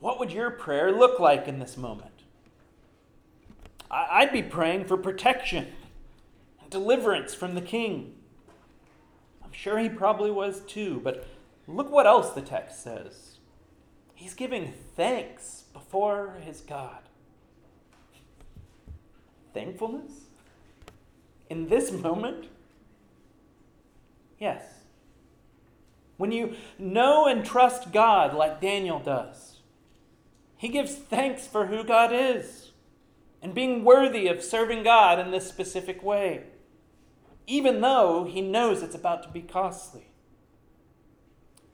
what 0.00 0.18
would 0.18 0.32
your 0.32 0.50
prayer 0.50 0.90
look 0.90 1.20
like 1.20 1.46
in 1.46 1.60
this 1.60 1.76
moment? 1.76 2.10
I'd 3.88 4.32
be 4.32 4.42
praying 4.42 4.86
for 4.86 4.96
protection 4.96 5.68
deliverance 6.72 7.34
from 7.34 7.54
the 7.54 7.60
king. 7.60 8.14
I'm 9.44 9.52
sure 9.52 9.78
he 9.78 9.88
probably 9.88 10.30
was 10.30 10.60
too, 10.60 11.00
but 11.04 11.26
look 11.68 11.90
what 11.90 12.06
else 12.06 12.30
the 12.30 12.40
text 12.40 12.82
says. 12.82 13.38
He's 14.14 14.34
giving 14.34 14.72
thanks 14.96 15.64
before 15.72 16.38
his 16.40 16.60
God. 16.60 17.02
Thankfulness? 19.52 20.12
In 21.50 21.68
this 21.68 21.92
moment? 21.92 22.46
Yes. 24.38 24.62
When 26.16 26.32
you 26.32 26.54
know 26.78 27.26
and 27.26 27.44
trust 27.44 27.92
God 27.92 28.32
like 28.32 28.60
Daniel 28.60 28.98
does, 28.98 29.60
he 30.56 30.68
gives 30.68 30.94
thanks 30.94 31.46
for 31.46 31.66
who 31.66 31.84
God 31.84 32.12
is 32.12 32.70
and 33.42 33.52
being 33.52 33.84
worthy 33.84 34.28
of 34.28 34.42
serving 34.42 34.84
God 34.84 35.18
in 35.18 35.32
this 35.32 35.48
specific 35.48 36.02
way, 36.02 36.44
even 37.46 37.80
though 37.80 38.24
he 38.24 38.40
knows 38.40 38.82
it's 38.82 38.94
about 38.94 39.22
to 39.22 39.28
be 39.28 39.42
costly. 39.42 40.08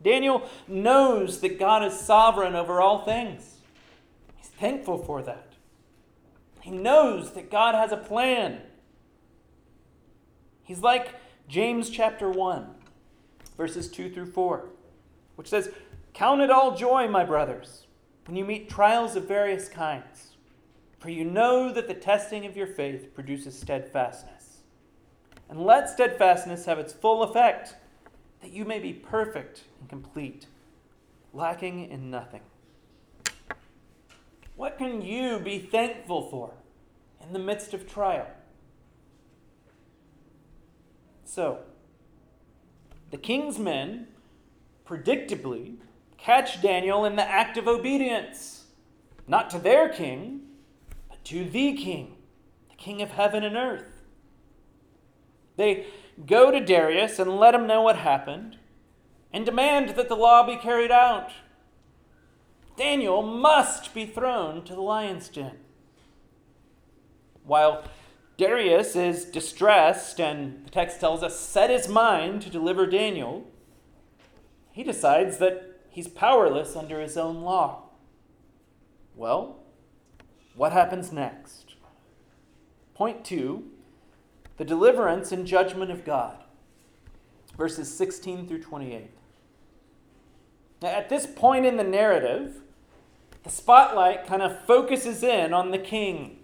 Daniel 0.03 0.49
knows 0.67 1.41
that 1.41 1.59
God 1.59 1.85
is 1.85 1.99
sovereign 1.99 2.55
over 2.55 2.81
all 2.81 3.05
things. 3.05 3.57
He's 4.37 4.49
thankful 4.49 4.99
for 4.99 5.23
that. 5.23 5.55
He 6.61 6.71
knows 6.71 7.33
that 7.33 7.51
God 7.51 7.75
has 7.75 7.93
a 7.93 7.97
plan. 7.97 8.61
He's 10.63 10.81
like 10.81 11.15
James 11.49 11.91
chapter 11.91 12.31
1, 12.31 12.69
verses 13.57 13.91
2 13.91 14.11
through 14.11 14.33
4, 14.33 14.69
which 15.37 15.49
says, 15.49 15.71
Count 16.15 16.41
it 16.41 16.51
all 16.51 16.77
joy, 16.77 17.09
my 17.09 17.25
brothers, 17.25 17.87
when 18.27 18.37
you 18.37 18.45
meet 18.45 18.69
trials 18.69 19.17
of 19.17 19.27
various 19.27 19.69
kinds 19.69 20.29
for 20.99 21.11
you 21.11 21.25
know 21.25 21.73
that 21.73 21.87
the 21.87 21.95
testing 21.95 22.45
of 22.45 22.57
your 22.57 22.67
faith 22.67 23.15
produces 23.15 23.59
steadfastness. 23.59 24.38
And 25.49 25.65
let 25.65 25.89
steadfastness 25.89 26.67
have 26.67 26.79
its 26.79 26.93
full 26.93 27.23
effect, 27.23 27.75
that 28.43 28.53
you 28.53 28.65
may 28.65 28.79
be 28.79 28.93
perfect 28.93 29.65
and 29.81 29.89
complete, 29.89 30.47
lacking 31.33 31.91
in 31.91 32.11
nothing. 32.11 32.43
What 34.57 34.77
can 34.77 35.03
you 35.03 35.39
be 35.39 35.59
thankful 35.59 36.29
for 36.31 36.53
in 37.23 37.33
the 37.33 37.39
midst 37.39 37.73
of 37.75 37.89
trial? 37.89 38.27
So, 41.25 41.61
the 43.11 43.19
king's 43.19 43.59
men 43.59 44.09
predictably 44.87 45.77
catch 46.17 46.61
Daniel 46.61 47.05
in 47.05 47.17
the 47.17 47.23
act 47.23 47.57
of 47.57 47.69
obedience, 47.69 48.65
not 49.27 49.51
to 49.51 49.59
their 49.59 49.89
king, 49.89 50.41
but 51.09 51.25
to 51.27 51.45
the 51.45 51.75
King, 51.75 52.17
the 52.69 52.77
King 52.77 53.03
of 53.03 53.11
heaven 53.11 53.45
and 53.45 53.57
earth. 53.57 53.98
They 55.59 55.87
go 56.25 56.53
to 56.53 56.65
Darius 56.65 57.19
and 57.19 57.37
let 57.37 57.55
him 57.55 57.67
know 57.67 57.83
what 57.83 57.97
happened 57.97 58.57
and 59.33 59.45
demand 59.45 59.91
that 59.91 60.09
the 60.09 60.15
law 60.15 60.47
be 60.47 60.57
carried 60.57 60.93
out. 60.93 61.33
Daniel 62.77 63.23
must 63.23 63.93
be 63.93 64.07
thrown 64.07 64.65
to 64.65 64.75
the 64.75 64.81
lion's 64.81 65.29
den. 65.29 65.59
While 67.43 67.83
Darius 68.37 68.95
is 68.95 69.25
distressed 69.25 70.21
and 70.21 70.65
the 70.65 70.71
text 70.71 71.01
tells 71.01 71.25
us 71.25 71.39
set 71.39 71.71
his 71.71 71.89
mind 71.89 72.41
to 72.43 72.51
deliver 72.51 72.87
Daniel, 72.87 73.45
he 74.71 74.85
decides 74.85 75.39
that 75.39 75.81
he's 75.91 76.07
powerless 76.07 76.77
under 76.77 77.01
his 77.01 77.17
own 77.17 77.43
law. 77.43 77.89
Well, 79.17 79.57
what 80.55 80.71
happens 80.71 81.11
next? 81.11 81.75
Point 82.95 83.25
two 83.25 83.73
the 84.59 84.65
deliverance 84.65 85.33
and 85.33 85.47
judgment 85.47 85.91
of 85.91 86.05
God. 86.05 86.37
Verses 87.57 87.93
16 87.97 88.47
through 88.47 88.63
28. 88.63 89.11
Now, 90.83 90.89
at 90.89 91.09
this 91.09 91.27
point 91.27 91.65
in 91.65 91.77
the 91.77 91.85
narrative, 91.85 92.61
the 93.43 93.51
spotlight 93.51 94.27
kind 94.27 94.43
of 94.43 94.65
focuses 94.65 95.23
in 95.23 95.53
on 95.53 95.71
the 95.71 95.79
king. 95.79 96.41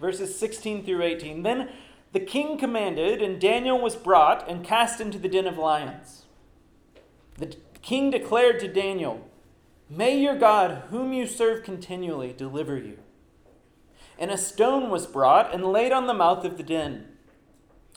Verses 0.00 0.38
16 0.38 0.84
through 0.84 1.02
18. 1.02 1.42
Then 1.42 1.70
the 2.12 2.20
king 2.20 2.56
commanded, 2.58 3.20
and 3.20 3.40
Daniel 3.40 3.80
was 3.80 3.96
brought 3.96 4.48
and 4.48 4.64
cast 4.64 5.00
into 5.00 5.18
the 5.18 5.28
den 5.28 5.46
of 5.46 5.58
lions. 5.58 6.26
The 7.36 7.56
king 7.82 8.10
declared 8.10 8.60
to 8.60 8.68
Daniel, 8.68 9.28
May 9.90 10.18
your 10.18 10.36
God, 10.36 10.84
whom 10.90 11.12
you 11.12 11.26
serve 11.26 11.62
continually, 11.62 12.32
deliver 12.32 12.76
you. 12.76 12.98
And 14.18 14.30
a 14.30 14.38
stone 14.38 14.90
was 14.90 15.06
brought 15.06 15.52
and 15.52 15.64
laid 15.64 15.92
on 15.92 16.06
the 16.06 16.14
mouth 16.14 16.44
of 16.44 16.56
the 16.56 16.62
den. 16.62 17.08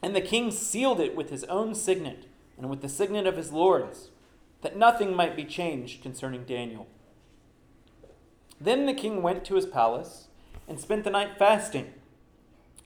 And 0.03 0.15
the 0.15 0.21
king 0.21 0.51
sealed 0.51 0.99
it 0.99 1.15
with 1.15 1.29
his 1.29 1.43
own 1.45 1.75
signet 1.75 2.25
and 2.57 2.69
with 2.69 2.81
the 2.81 2.89
signet 2.89 3.27
of 3.27 3.37
his 3.37 3.51
lords, 3.51 4.09
that 4.61 4.77
nothing 4.77 5.15
might 5.15 5.35
be 5.35 5.45
changed 5.45 6.01
concerning 6.01 6.43
Daniel. 6.43 6.87
Then 8.59 8.85
the 8.85 8.93
king 8.93 9.21
went 9.21 9.45
to 9.45 9.55
his 9.55 9.65
palace 9.65 10.27
and 10.67 10.79
spent 10.79 11.03
the 11.03 11.09
night 11.09 11.37
fasting. 11.37 11.93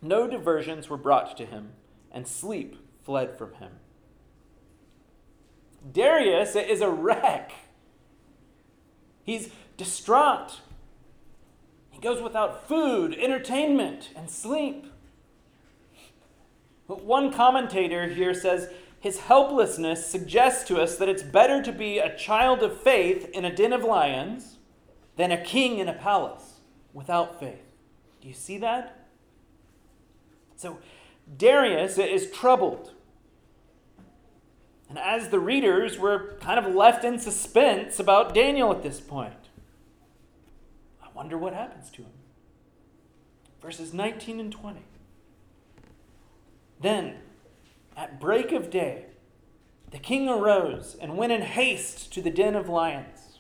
No 0.02 0.28
diversions 0.28 0.90
were 0.90 0.98
brought 0.98 1.38
to 1.38 1.46
him, 1.46 1.72
and 2.12 2.28
sleep 2.28 2.76
fled 3.04 3.38
from 3.38 3.54
him. 3.56 3.74
Darius 5.92 6.56
is 6.56 6.82
a 6.82 6.90
wreck. 6.90 7.52
He's 9.24 9.50
distraught 9.78 10.60
He 11.90 12.00
goes 12.00 12.22
without 12.22 12.68
food, 12.68 13.16
entertainment, 13.16 14.10
and 14.16 14.30
sleep. 14.30 14.91
But 16.88 17.04
one 17.04 17.32
commentator 17.32 18.08
here 18.08 18.34
says 18.34 18.70
his 19.00 19.20
helplessness 19.22 20.06
suggests 20.06 20.68
to 20.68 20.80
us 20.80 20.98
that 20.98 21.10
it's 21.10 21.24
better 21.24 21.64
to 21.64 21.72
be 21.72 22.00
a 22.00 22.16
child 22.16 22.62
of 22.62 22.80
faith 22.80 23.30
in 23.34 23.46
a 23.46 23.56
den 23.56 23.74
of 23.74 23.84
lions 23.84 24.58
than 25.16 25.32
a 25.32 25.44
king 25.44 25.80
in 25.80 25.88
a 25.88 25.94
palace 25.94 26.60
without 26.94 27.40
faith. 27.40 27.74
Do 28.22 28.28
you 28.28 28.34
see 28.34 28.58
that? 28.60 29.08
So 30.56 30.78
Darius 31.38 31.98
is 31.98 32.30
troubled. 32.30 32.92
And 34.90 35.00
as 35.00 35.30
the 35.30 35.40
readers, 35.40 35.98
we're 35.98 36.34
kind 36.40 36.64
of 36.64 36.76
left 36.76 37.04
in 37.04 37.18
suspense 37.18 38.00
about 38.00 38.36
Daniel 38.36 38.72
at 38.72 38.84
this 38.84 39.00
point 39.00 39.34
I 41.02 41.08
wonder 41.14 41.38
what 41.38 41.54
happens 41.54 41.90
to 41.92 42.02
him. 42.02 42.12
Verses 43.62 43.94
19 43.94 44.40
and 44.40 44.52
20. 44.52 44.80
Then, 46.82 47.18
at 47.96 48.20
break 48.20 48.52
of 48.52 48.70
day, 48.70 49.06
the 49.92 50.00
king 50.00 50.28
arose 50.28 50.96
and 51.00 51.18
went 51.18 51.32
in 51.32 51.42
haste 51.42 52.12
to 52.14 52.22
the 52.22 52.32
den 52.32 52.56
of 52.56 52.70
lions. 52.70 53.40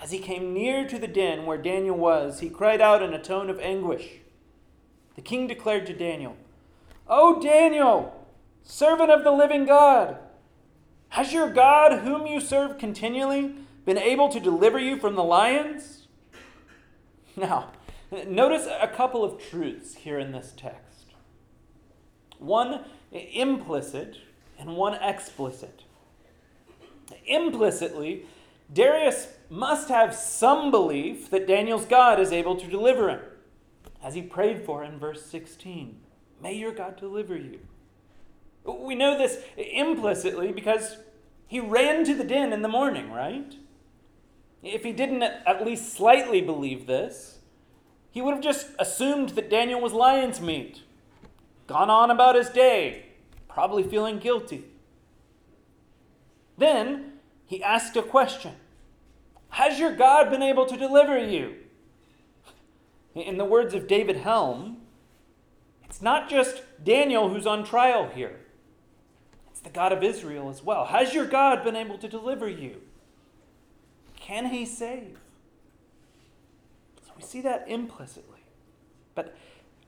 As 0.00 0.12
he 0.12 0.18
came 0.18 0.54
near 0.54 0.86
to 0.86 0.98
the 0.98 1.08
den 1.08 1.44
where 1.44 1.58
Daniel 1.58 1.96
was, 1.96 2.40
he 2.40 2.48
cried 2.48 2.80
out 2.80 3.02
in 3.02 3.12
a 3.12 3.22
tone 3.22 3.50
of 3.50 3.58
anguish. 3.60 4.20
The 5.16 5.22
king 5.22 5.46
declared 5.46 5.86
to 5.86 5.92
Daniel, 5.92 6.36
O 7.08 7.40
Daniel, 7.42 8.26
servant 8.62 9.10
of 9.10 9.24
the 9.24 9.32
living 9.32 9.64
God, 9.64 10.18
has 11.10 11.32
your 11.32 11.50
God, 11.50 12.00
whom 12.00 12.26
you 12.26 12.40
serve 12.40 12.78
continually, 12.78 13.56
been 13.84 13.98
able 13.98 14.28
to 14.28 14.38
deliver 14.38 14.78
you 14.78 14.96
from 14.96 15.16
the 15.16 15.24
lions? 15.24 16.06
Now, 17.36 17.72
notice 18.28 18.66
a 18.66 18.86
couple 18.86 19.24
of 19.24 19.42
truths 19.42 19.96
here 19.96 20.20
in 20.20 20.30
this 20.30 20.52
text 20.56 20.89
one 22.40 22.84
implicit 23.12 24.18
and 24.58 24.76
one 24.76 24.94
explicit. 24.94 25.84
Implicitly, 27.26 28.26
Darius 28.72 29.28
must 29.48 29.88
have 29.88 30.14
some 30.14 30.70
belief 30.70 31.30
that 31.30 31.46
Daniel's 31.46 31.84
God 31.84 32.20
is 32.20 32.32
able 32.32 32.56
to 32.56 32.66
deliver 32.66 33.08
him, 33.08 33.20
as 34.02 34.14
he 34.14 34.22
prayed 34.22 34.64
for 34.64 34.84
in 34.84 34.98
verse 34.98 35.24
16. 35.26 35.98
May 36.42 36.54
your 36.54 36.72
God 36.72 36.96
deliver 36.96 37.36
you. 37.36 37.60
We 38.64 38.94
know 38.94 39.18
this 39.18 39.38
implicitly 39.56 40.52
because 40.52 40.98
he 41.46 41.58
ran 41.58 42.04
to 42.04 42.14
the 42.14 42.24
den 42.24 42.52
in 42.52 42.62
the 42.62 42.68
morning, 42.68 43.10
right? 43.10 43.54
If 44.62 44.84
he 44.84 44.92
didn't 44.92 45.22
at 45.22 45.64
least 45.64 45.92
slightly 45.92 46.40
believe 46.40 46.86
this, 46.86 47.38
he 48.10 48.20
would 48.20 48.34
have 48.34 48.44
just 48.44 48.68
assumed 48.78 49.30
that 49.30 49.50
Daniel 49.50 49.80
was 49.80 49.92
lion's 49.92 50.40
meat, 50.40 50.82
gone 51.70 51.88
on 51.88 52.10
about 52.10 52.34
his 52.34 52.48
day, 52.48 53.04
probably 53.48 53.84
feeling 53.84 54.18
guilty. 54.18 54.64
Then 56.58 57.12
he 57.46 57.62
asked 57.62 57.96
a 57.96 58.02
question 58.02 58.56
Has 59.50 59.78
your 59.78 59.94
God 59.94 60.30
been 60.30 60.42
able 60.42 60.66
to 60.66 60.76
deliver 60.76 61.16
you? 61.16 61.54
In 63.14 63.38
the 63.38 63.44
words 63.44 63.72
of 63.72 63.86
David 63.86 64.16
Helm, 64.16 64.78
it's 65.84 66.02
not 66.02 66.28
just 66.28 66.62
Daniel 66.82 67.28
who's 67.28 67.46
on 67.46 67.64
trial 67.64 68.10
here, 68.12 68.40
it's 69.52 69.60
the 69.60 69.70
God 69.70 69.92
of 69.92 70.02
Israel 70.02 70.50
as 70.50 70.64
well. 70.64 70.86
Has 70.86 71.14
your 71.14 71.26
God 71.26 71.62
been 71.62 71.76
able 71.76 71.98
to 71.98 72.08
deliver 72.08 72.48
you? 72.48 72.80
Can 74.16 74.46
he 74.46 74.66
save? 74.66 75.18
So 77.06 77.12
we 77.16 77.22
see 77.22 77.40
that 77.42 77.64
implicitly. 77.68 78.40
But 79.14 79.36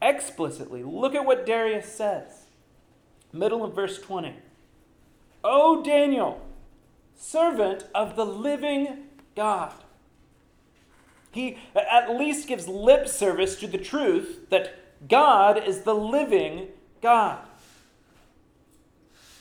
explicitly, 0.03 0.83
look 0.83 1.15
at 1.15 1.25
what 1.25 1.47
Darius 1.47 1.87
says. 1.87 2.47
Middle 3.33 3.65
of 3.65 3.75
verse 3.75 3.99
20. 3.99 4.35
O 5.45 5.83
Daniel, 5.83 6.45
servant 7.17 7.87
of 7.95 8.17
the 8.17 8.27
living 8.27 9.09
God. 9.35 9.73
He 11.31 11.59
at 11.75 12.11
least 12.11 12.47
gives 12.47 12.69
lip 12.69 13.09
service 13.09 13.57
to 13.57 13.67
the 13.67 13.79
truth 13.79 14.51
that 14.51 15.09
God 15.09 15.63
is 15.67 15.81
the 15.81 15.95
living 15.95 16.69
God. 17.01 17.39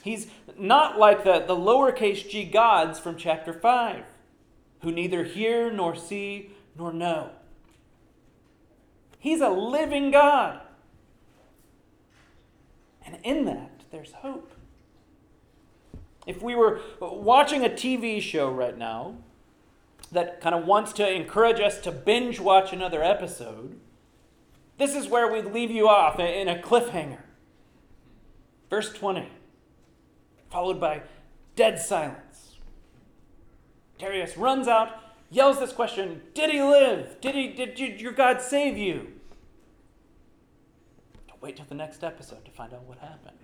He's 0.02 0.26
not 0.58 0.98
like 0.98 1.22
the, 1.22 1.44
the 1.46 1.54
lowercase 1.54 2.28
g 2.28 2.44
gods 2.44 2.98
from 2.98 3.16
chapter 3.16 3.52
5, 3.52 4.04
who 4.80 4.90
neither 4.90 5.24
hear 5.24 5.70
nor 5.70 5.94
see 5.94 6.50
nor 6.76 6.92
know. 6.92 7.30
He's 9.22 9.40
a 9.40 9.50
living 9.50 10.10
God. 10.10 10.60
And 13.06 13.18
in 13.22 13.44
that, 13.44 13.84
there's 13.92 14.14
hope. 14.14 14.50
If 16.26 16.42
we 16.42 16.56
were 16.56 16.80
watching 17.00 17.64
a 17.64 17.68
TV 17.68 18.20
show 18.20 18.50
right 18.50 18.76
now 18.76 19.14
that 20.10 20.40
kind 20.40 20.56
of 20.56 20.66
wants 20.66 20.92
to 20.94 21.08
encourage 21.08 21.60
us 21.60 21.80
to 21.82 21.92
binge 21.92 22.40
watch 22.40 22.72
another 22.72 23.00
episode, 23.00 23.78
this 24.78 24.96
is 24.96 25.06
where 25.06 25.32
we'd 25.32 25.52
leave 25.52 25.70
you 25.70 25.88
off 25.88 26.18
in 26.18 26.48
a 26.48 26.60
cliffhanger. 26.60 27.22
Verse 28.70 28.92
20, 28.92 29.28
followed 30.50 30.80
by 30.80 31.02
dead 31.54 31.78
silence. 31.78 32.56
Darius 34.00 34.36
runs 34.36 34.66
out, 34.66 34.98
yells 35.30 35.60
this 35.60 35.72
question 35.72 36.22
Did 36.34 36.50
he 36.50 36.60
live? 36.60 37.20
Did, 37.20 37.36
he, 37.36 37.48
did 37.50 38.00
your 38.00 38.10
God 38.10 38.42
save 38.42 38.76
you? 38.76 39.11
Wait 41.42 41.56
till 41.56 41.66
the 41.68 41.74
next 41.74 42.04
episode 42.04 42.44
to 42.44 42.52
find 42.52 42.72
out 42.72 42.84
what 42.84 42.98
happened. 42.98 43.36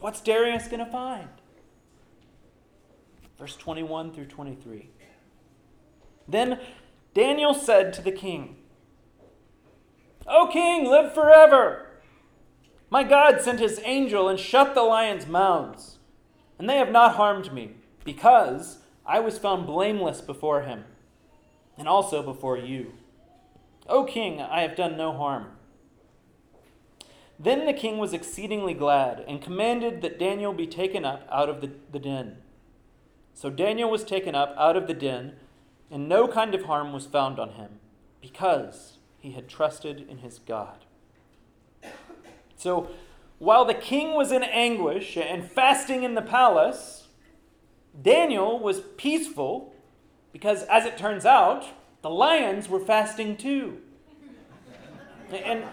What's 0.00 0.22
Darius 0.22 0.66
going 0.66 0.84
to 0.84 0.90
find? 0.90 1.28
Verse 3.38 3.54
21 3.54 4.12
through 4.12 4.24
23. 4.24 4.88
Then 6.26 6.58
Daniel 7.12 7.52
said 7.52 7.92
to 7.92 8.02
the 8.02 8.12
king, 8.12 8.56
O 10.26 10.48
king, 10.50 10.86
live 10.86 11.12
forever. 11.12 11.86
My 12.88 13.04
God 13.04 13.42
sent 13.42 13.60
his 13.60 13.78
angel 13.84 14.26
and 14.26 14.40
shut 14.40 14.74
the 14.74 14.82
lions' 14.82 15.26
mouths, 15.26 15.98
and 16.58 16.68
they 16.68 16.78
have 16.78 16.90
not 16.90 17.16
harmed 17.16 17.52
me, 17.52 17.72
because 18.04 18.78
I 19.04 19.20
was 19.20 19.38
found 19.38 19.66
blameless 19.66 20.22
before 20.22 20.62
him, 20.62 20.84
and 21.76 21.86
also 21.86 22.22
before 22.22 22.56
you. 22.56 22.94
O 23.86 24.04
king, 24.04 24.40
I 24.40 24.62
have 24.62 24.76
done 24.76 24.96
no 24.96 25.12
harm. 25.12 25.48
Then 27.38 27.66
the 27.66 27.72
king 27.72 27.98
was 27.98 28.12
exceedingly 28.12 28.74
glad 28.74 29.24
and 29.28 29.42
commanded 29.42 30.00
that 30.02 30.18
Daniel 30.18 30.52
be 30.52 30.66
taken 30.66 31.04
up 31.04 31.28
out 31.30 31.48
of 31.48 31.60
the, 31.60 31.70
the 31.92 31.98
den. 31.98 32.38
So 33.34 33.50
Daniel 33.50 33.90
was 33.90 34.04
taken 34.04 34.34
up 34.34 34.54
out 34.56 34.76
of 34.76 34.86
the 34.86 34.94
den, 34.94 35.34
and 35.90 36.08
no 36.08 36.26
kind 36.26 36.54
of 36.54 36.64
harm 36.64 36.92
was 36.92 37.04
found 37.04 37.38
on 37.38 37.50
him, 37.50 37.78
because 38.22 38.98
he 39.18 39.32
had 39.32 39.48
trusted 39.48 40.06
in 40.08 40.18
his 40.18 40.38
God. 40.38 40.86
So 42.56 42.88
while 43.38 43.66
the 43.66 43.74
king 43.74 44.14
was 44.14 44.32
in 44.32 44.42
anguish 44.42 45.16
and 45.16 45.44
fasting 45.50 46.02
in 46.02 46.14
the 46.14 46.22
palace, 46.22 47.08
Daniel 48.00 48.58
was 48.58 48.80
peaceful 48.96 49.74
because, 50.32 50.62
as 50.64 50.86
it 50.86 50.96
turns 50.96 51.26
out, 51.26 51.66
the 52.02 52.10
lions 52.10 52.68
were 52.68 52.80
fasting 52.80 53.36
too. 53.36 53.78
And 55.30 55.64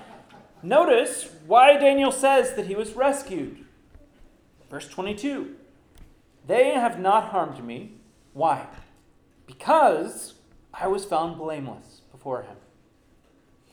Notice 0.63 1.29
why 1.45 1.77
Daniel 1.77 2.13
says 2.13 2.53
that 2.53 2.67
he 2.67 2.75
was 2.75 2.93
rescued. 2.93 3.65
Verse 4.69 4.87
22 4.87 5.55
They 6.47 6.71
have 6.71 6.97
not 6.97 7.29
harmed 7.29 7.63
me. 7.63 7.97
Why? 8.31 8.67
Because 9.45 10.35
I 10.73 10.87
was 10.87 11.03
found 11.03 11.37
blameless 11.37 12.01
before 12.11 12.43
him. 12.43 12.55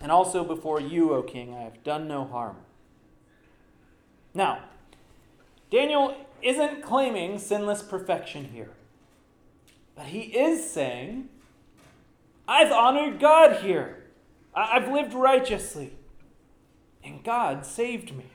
And 0.00 0.10
also 0.10 0.42
before 0.42 0.80
you, 0.80 1.14
O 1.14 1.22
king, 1.22 1.54
I 1.54 1.62
have 1.62 1.84
done 1.84 2.08
no 2.08 2.24
harm. 2.24 2.56
Now, 4.34 4.64
Daniel 5.70 6.16
isn't 6.42 6.82
claiming 6.82 7.38
sinless 7.38 7.82
perfection 7.82 8.46
here. 8.52 8.70
But 9.94 10.06
he 10.06 10.20
is 10.20 10.68
saying, 10.68 11.28
I've 12.48 12.72
honored 12.72 13.20
God 13.20 13.62
here. 13.62 14.04
I've 14.54 14.90
lived 14.90 15.14
righteously 15.14 15.92
and 17.02 17.22
God 17.24 17.64
saved 17.64 18.14
me. 18.16 18.26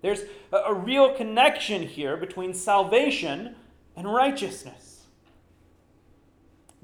There's 0.00 0.22
a, 0.52 0.74
real 0.74 1.14
connection 1.14 1.82
here 1.82 2.16
between 2.16 2.54
salvation 2.54 3.54
and 3.96 4.12
righteousness. 4.12 5.06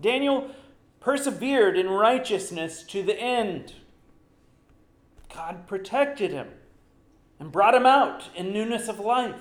Daniel 0.01 0.51
persevered 1.01 1.77
in 1.77 1.89
righteousness 1.89 2.85
to 2.85 3.03
the 3.03 3.19
end. 3.19 3.75
God 5.35 5.67
protected 5.67 6.31
him 6.31 6.49
and 7.41 7.51
brought 7.51 7.75
him 7.75 7.87
out 7.87 8.29
in 8.37 8.53
newness 8.53 8.89
of 8.89 9.01
life. 9.01 9.41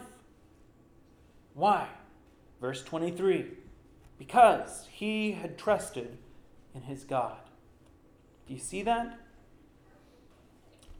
Why? 1.53 1.87
Verse 2.59 2.83
23 2.83 3.45
because 4.17 4.87
he 4.91 5.33
had 5.33 5.57
trusted 5.57 6.17
in 6.73 6.81
his 6.83 7.03
God. 7.03 7.37
Do 8.47 8.53
you 8.53 8.59
see 8.59 8.81
that? 8.83 9.19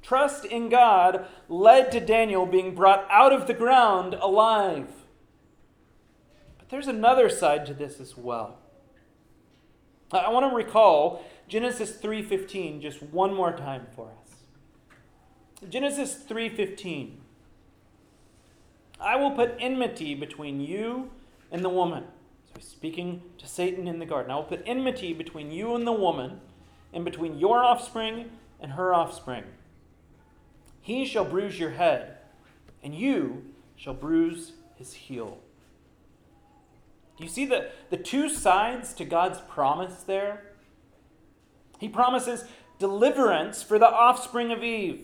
Trust 0.08 0.45
in 0.45 0.70
God 0.70 1.26
led 1.49 1.91
to 1.91 1.99
Daniel 1.99 2.45
being 2.45 2.74
brought 2.74 3.05
out 3.10 3.34
of 3.34 3.45
the 3.45 3.53
ground 3.53 4.14
alive. 4.14 4.88
But 6.58 6.70
there's 6.70 6.88
another 6.88 7.28
side 7.28 7.66
to 7.66 7.74
this 7.74 7.99
as 7.99 8.16
well. 8.16 8.58
I 10.14 10.30
want 10.30 10.49
to 10.49 10.55
recall 10.55 11.26
Genesis 11.49 11.97
3:15 11.97 12.80
just 12.80 13.03
one 13.03 13.34
more 13.34 13.51
time 13.51 13.88
for 13.97 14.10
us. 14.22 14.36
Genesis 15.70 16.16
3:15 16.24 17.20
I 19.01 19.18
will 19.18 19.32
put 19.32 19.55
enmity 19.60 20.16
between 20.16 20.62
you 20.62 21.12
and 21.51 21.66
the 21.66 21.70
woman. 21.70 22.05
So 22.45 22.53
he's 22.55 22.68
speaking 22.70 23.24
to 23.39 23.45
Satan 23.45 23.89
in 23.89 23.99
the 23.99 24.05
garden. 24.05 24.32
I 24.32 24.36
will 24.36 24.43
put 24.43 24.64
enmity 24.66 25.12
between 25.12 25.51
you 25.51 25.76
and 25.76 25.86
the 25.86 25.91
woman, 25.91 26.39
and 26.93 27.03
between 27.03 27.38
your 27.38 27.62
offspring 27.62 28.32
and 28.62 28.72
her 28.72 28.93
offspring. 28.93 29.43
He 30.88 31.03
shall 31.03 31.25
bruise 31.25 31.59
your 31.59 31.71
head, 31.71 32.15
and 32.81 32.95
you 32.95 33.43
shall 33.75 33.93
bruise 33.93 34.53
his 34.77 34.93
heel. 34.93 35.39
Do 37.17 37.25
you 37.25 37.29
see 37.29 37.45
the, 37.45 37.71
the 37.89 37.97
two 37.97 38.29
sides 38.29 38.93
to 38.93 39.03
God's 39.03 39.41
promise 39.49 40.03
there? 40.03 40.53
He 41.77 41.89
promises 41.89 42.45
deliverance 42.79 43.61
for 43.61 43.77
the 43.77 43.89
offspring 43.89 44.53
of 44.53 44.63
Eve. 44.63 45.01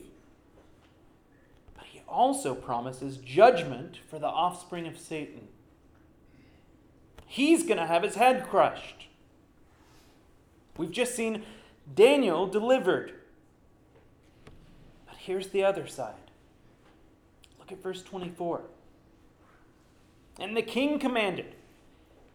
But 1.75 1.87
he 1.87 2.01
also 2.07 2.55
promises 2.55 3.17
judgment 3.17 3.99
for 4.09 4.19
the 4.19 4.27
offspring 4.27 4.87
of 4.87 4.97
Satan. 4.97 5.49
He's 7.27 7.63
going 7.63 7.79
to 7.79 7.87
have 7.87 8.03
his 8.03 8.15
head 8.15 8.47
crushed. 8.47 9.07
We've 10.77 10.91
just 10.91 11.13
seen 11.13 11.43
Daniel 11.93 12.47
delivered 12.47 13.15
here's 15.23 15.47
the 15.49 15.63
other 15.63 15.87
side. 15.87 16.31
Look 17.57 17.71
at 17.71 17.81
verse 17.81 18.03
24. 18.03 18.61
And 20.37 20.57
the 20.57 20.61
king 20.61 20.99
commanded, 20.99 21.55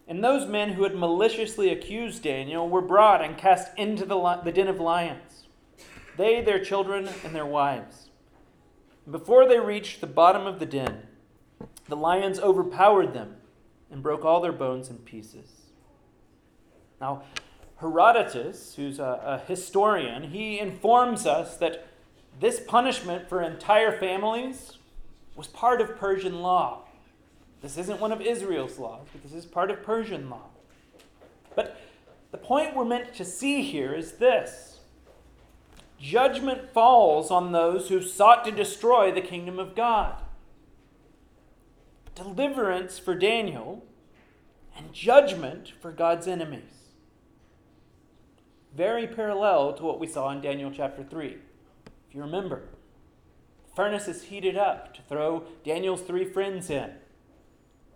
and 0.07 0.25
those 0.25 0.49
men 0.49 0.73
who 0.73 0.85
had 0.85 0.95
maliciously 0.95 1.69
accused 1.69 2.23
Daniel 2.23 2.69
were 2.69 2.81
brought 2.81 3.23
and 3.23 3.37
cast 3.37 3.77
into 3.77 4.07
the, 4.07 4.41
the 4.43 4.53
den 4.53 4.69
of 4.69 4.81
lions, 4.81 5.49
they, 6.17 6.41
their 6.41 6.65
children, 6.65 7.11
and 7.25 7.35
their 7.35 7.47
wives. 7.47 8.09
And 9.05 9.13
before 9.13 9.47
they 9.47 9.59
reached 9.59 10.01
the 10.01 10.07
bottom 10.07 10.47
of 10.47 10.59
the 10.59 10.67
den, 10.67 11.03
the 11.89 11.97
lions 11.97 12.39
overpowered 12.41 13.13
them 13.13 13.37
and 13.91 14.03
broke 14.03 14.25
all 14.25 14.41
their 14.41 14.53
bones 14.53 14.89
in 14.89 14.99
pieces. 14.99 15.51
Now, 17.01 17.23
Herodotus, 17.81 18.75
who's 18.77 18.99
a, 18.99 19.21
a 19.23 19.39
historian, 19.47 20.31
he 20.31 20.59
informs 20.59 21.27
us 21.27 21.57
that 21.59 21.88
this 22.41 22.61
punishment 22.61 23.29
for 23.29 23.43
entire 23.43 23.99
families 23.99 24.79
was 25.35 25.47
part 25.47 25.81
of 25.81 25.97
Persian 25.97 26.41
law. 26.41 26.85
This 27.63 27.77
isn't 27.77 28.01
one 28.01 28.13
of 28.13 28.21
Israel's 28.21 28.79
laws, 28.79 29.07
but 29.13 29.23
this 29.23 29.33
is 29.33 29.45
part 29.45 29.71
of 29.71 29.83
Persian 29.83 30.31
law. 30.31 30.47
But 31.55 31.81
the 32.31 32.39
point 32.39 32.77
we're 32.77 32.85
meant 32.85 33.15
to 33.15 33.25
see 33.25 33.63
here 33.63 33.95
is 33.95 34.13
this 34.13 34.79
judgment 35.99 36.73
falls 36.73 37.31
on 37.31 37.51
those 37.51 37.89
who 37.89 38.01
sought 38.01 38.45
to 38.45 38.53
destroy 38.53 39.11
the 39.11 39.21
kingdom 39.21 39.59
of 39.59 39.75
God. 39.75 40.15
Deliverance 42.15 42.99
for 42.99 43.15
Daniel 43.15 43.85
and 44.77 44.93
judgment 44.93 45.73
for 45.81 45.91
God's 45.91 46.29
enemies. 46.29 46.63
Very 48.77 49.09
parallel 49.09 49.73
to 49.75 49.83
what 49.83 49.99
we 49.99 50.07
saw 50.07 50.31
in 50.31 50.41
Daniel 50.41 50.71
chapter 50.71 51.03
3. 51.03 51.39
If 52.09 52.15
you 52.15 52.23
remember, 52.23 52.63
the 53.65 53.75
furnace 53.77 54.09
is 54.09 54.25
heated 54.25 54.57
up 54.57 54.95
to 54.95 55.03
throw 55.03 55.45
Daniel's 55.65 56.03
three 56.03 56.25
friends 56.25 56.71
in. 56.71 56.93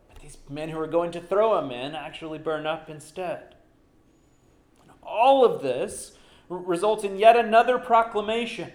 But 0.08 0.20
these 0.20 0.36
men 0.48 0.68
who 0.68 0.78
are 0.78 0.86
going 0.86 1.10
to 1.12 1.20
throw 1.20 1.58
him 1.58 1.70
in 1.70 1.94
actually 1.94 2.38
burn 2.38 2.66
up 2.66 2.90
instead. 2.90 3.56
And 4.82 4.90
all 5.02 5.44
of 5.44 5.62
this 5.62 6.12
results 6.48 7.04
in 7.04 7.18
yet 7.18 7.36
another 7.36 7.78
proclamation 7.78 8.72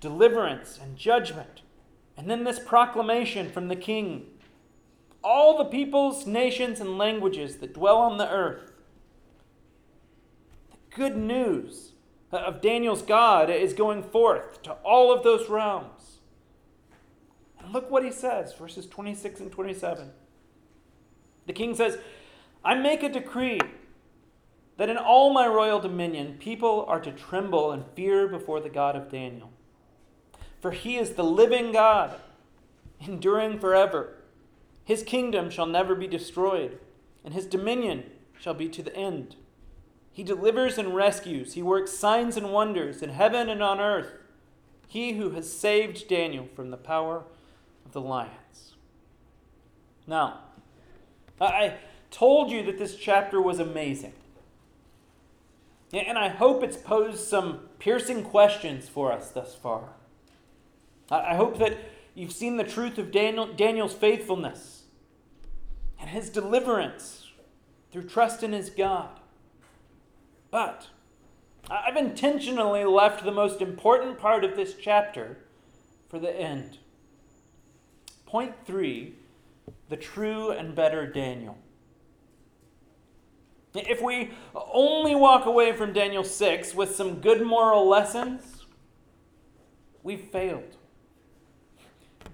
deliverance 0.00 0.78
and 0.80 0.96
judgment. 0.96 1.62
And 2.16 2.30
then 2.30 2.44
this 2.44 2.60
proclamation 2.60 3.50
from 3.50 3.66
the 3.66 3.76
king 3.76 4.26
all 5.22 5.58
the 5.58 5.64
peoples, 5.64 6.26
nations, 6.26 6.80
and 6.80 6.96
languages 6.96 7.56
that 7.56 7.74
dwell 7.74 7.98
on 7.98 8.18
the 8.18 8.30
earth. 8.30 8.72
The 10.70 10.96
good 10.96 11.16
news 11.16 11.92
Uh, 12.32 12.36
of 12.36 12.60
Daniel's 12.60 13.02
God 13.02 13.48
is 13.48 13.72
going 13.72 14.02
forth 14.02 14.62
to 14.62 14.72
all 14.84 15.12
of 15.12 15.22
those 15.22 15.48
realms. 15.48 16.18
And 17.58 17.72
look 17.72 17.90
what 17.90 18.04
he 18.04 18.10
says, 18.10 18.52
verses 18.54 18.86
26 18.86 19.40
and 19.40 19.52
27. 19.52 20.10
The 21.46 21.52
king 21.52 21.74
says, 21.74 21.98
I 22.64 22.74
make 22.74 23.02
a 23.02 23.08
decree 23.08 23.60
that 24.76 24.88
in 24.88 24.96
all 24.96 25.32
my 25.32 25.46
royal 25.46 25.80
dominion 25.80 26.36
people 26.38 26.84
are 26.86 27.00
to 27.00 27.12
tremble 27.12 27.72
and 27.72 27.84
fear 27.94 28.28
before 28.28 28.60
the 28.60 28.68
God 28.68 28.94
of 28.94 29.10
Daniel. 29.10 29.50
For 30.60 30.72
he 30.72 30.96
is 30.96 31.12
the 31.12 31.24
living 31.24 31.72
God, 31.72 32.14
enduring 33.00 33.58
forever. 33.58 34.14
His 34.84 35.02
kingdom 35.02 35.50
shall 35.50 35.66
never 35.66 35.94
be 35.94 36.06
destroyed, 36.06 36.78
and 37.24 37.34
his 37.34 37.46
dominion 37.46 38.04
shall 38.38 38.54
be 38.54 38.68
to 38.68 38.82
the 38.82 38.94
end. 38.96 39.36
He 40.18 40.24
delivers 40.24 40.78
and 40.78 40.96
rescues. 40.96 41.52
He 41.52 41.62
works 41.62 41.92
signs 41.92 42.36
and 42.36 42.52
wonders 42.52 43.02
in 43.02 43.10
heaven 43.10 43.48
and 43.48 43.62
on 43.62 43.78
earth. 43.78 44.14
He 44.88 45.12
who 45.12 45.30
has 45.30 45.48
saved 45.48 46.08
Daniel 46.08 46.48
from 46.56 46.72
the 46.72 46.76
power 46.76 47.22
of 47.86 47.92
the 47.92 48.00
lions. 48.00 48.74
Now, 50.08 50.40
I 51.40 51.74
told 52.10 52.50
you 52.50 52.64
that 52.64 52.80
this 52.80 52.96
chapter 52.96 53.40
was 53.40 53.60
amazing. 53.60 54.12
And 55.92 56.18
I 56.18 56.30
hope 56.30 56.64
it's 56.64 56.76
posed 56.76 57.20
some 57.20 57.68
piercing 57.78 58.24
questions 58.24 58.88
for 58.88 59.12
us 59.12 59.30
thus 59.30 59.54
far. 59.54 59.90
I 61.12 61.36
hope 61.36 61.60
that 61.60 61.78
you've 62.16 62.32
seen 62.32 62.56
the 62.56 62.64
truth 62.64 62.98
of 62.98 63.12
Daniel, 63.12 63.46
Daniel's 63.46 63.94
faithfulness 63.94 64.82
and 66.00 66.10
his 66.10 66.28
deliverance 66.28 67.30
through 67.92 68.08
trust 68.08 68.42
in 68.42 68.50
his 68.50 68.68
God. 68.68 69.10
But 70.50 70.88
I've 71.70 71.96
intentionally 71.96 72.84
left 72.84 73.24
the 73.24 73.32
most 73.32 73.60
important 73.60 74.18
part 74.18 74.44
of 74.44 74.56
this 74.56 74.74
chapter 74.74 75.38
for 76.08 76.18
the 76.18 76.34
end. 76.34 76.78
Point 78.26 78.54
three 78.64 79.14
the 79.88 79.96
true 79.96 80.50
and 80.50 80.74
better 80.74 81.06
Daniel. 81.06 81.56
If 83.74 84.02
we 84.02 84.30
only 84.54 85.14
walk 85.14 85.46
away 85.46 85.72
from 85.72 85.92
Daniel 85.92 86.24
6 86.24 86.74
with 86.74 86.94
some 86.94 87.20
good 87.20 87.42
moral 87.42 87.88
lessons, 87.88 88.66
we've 90.02 90.20
failed. 90.20 90.76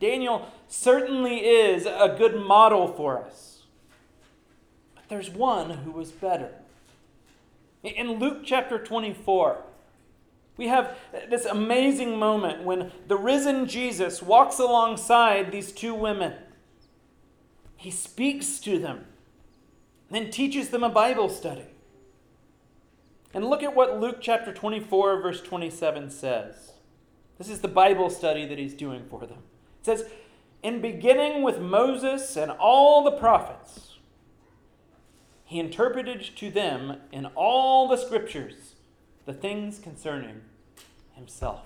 Daniel 0.01 0.49
certainly 0.69 1.39
is 1.39 1.87
a 1.87 2.15
good 2.17 2.37
model 2.37 2.89
for 2.89 3.25
us 3.25 3.55
but 5.05 5.11
there's 5.11 5.31
one 5.31 5.71
who 5.71 5.91
was 5.91 6.11
better. 6.11 6.53
In 7.85 8.13
Luke 8.19 8.39
chapter 8.45 8.79
24, 8.79 9.63
we 10.57 10.69
have 10.69 10.97
this 11.29 11.45
amazing 11.45 12.19
moment 12.19 12.65
when 12.65 12.93
the 13.09 13.17
risen 13.17 13.67
Jesus 13.67 14.23
walks 14.23 14.59
alongside 14.59 15.53
these 15.53 15.71
two 15.71 15.95
women. 15.95 16.33
He 17.77 17.91
speaks 17.91 18.59
to 18.61 18.79
them, 18.79 19.05
then 20.11 20.31
teaches 20.31 20.71
them 20.71 20.83
a 20.83 20.89
Bible 20.89 21.29
study. 21.29 21.67
And 23.35 23.45
look 23.45 23.63
at 23.63 23.75
what 23.75 24.01
Luke 24.01 24.19
chapter 24.21 24.55
24, 24.55 25.21
verse 25.21 25.43
27 25.43 26.09
says. 26.11 26.73
This 27.37 27.51
is 27.51 27.61
the 27.61 27.69
Bible 27.69 28.09
study 28.09 28.47
that 28.47 28.59
he's 28.59 28.75
doing 28.75 29.05
for 29.11 29.27
them. 29.27 29.39
It 29.81 29.87
says, 29.87 30.09
In 30.63 30.81
beginning 30.81 31.43
with 31.43 31.59
Moses 31.61 32.37
and 32.37 32.53
all 32.53 33.03
the 33.03 33.11
prophets, 33.11 33.94
he 35.45 35.61
interpreted 35.61 36.23
to 36.37 36.51
them 36.51 36.99
in 37.13 37.27
all 37.35 37.87
the 37.87 37.97
scriptures 37.97 38.75
the 39.27 39.33
things 39.33 39.79
concerning 39.79 40.41
himself. 41.13 41.63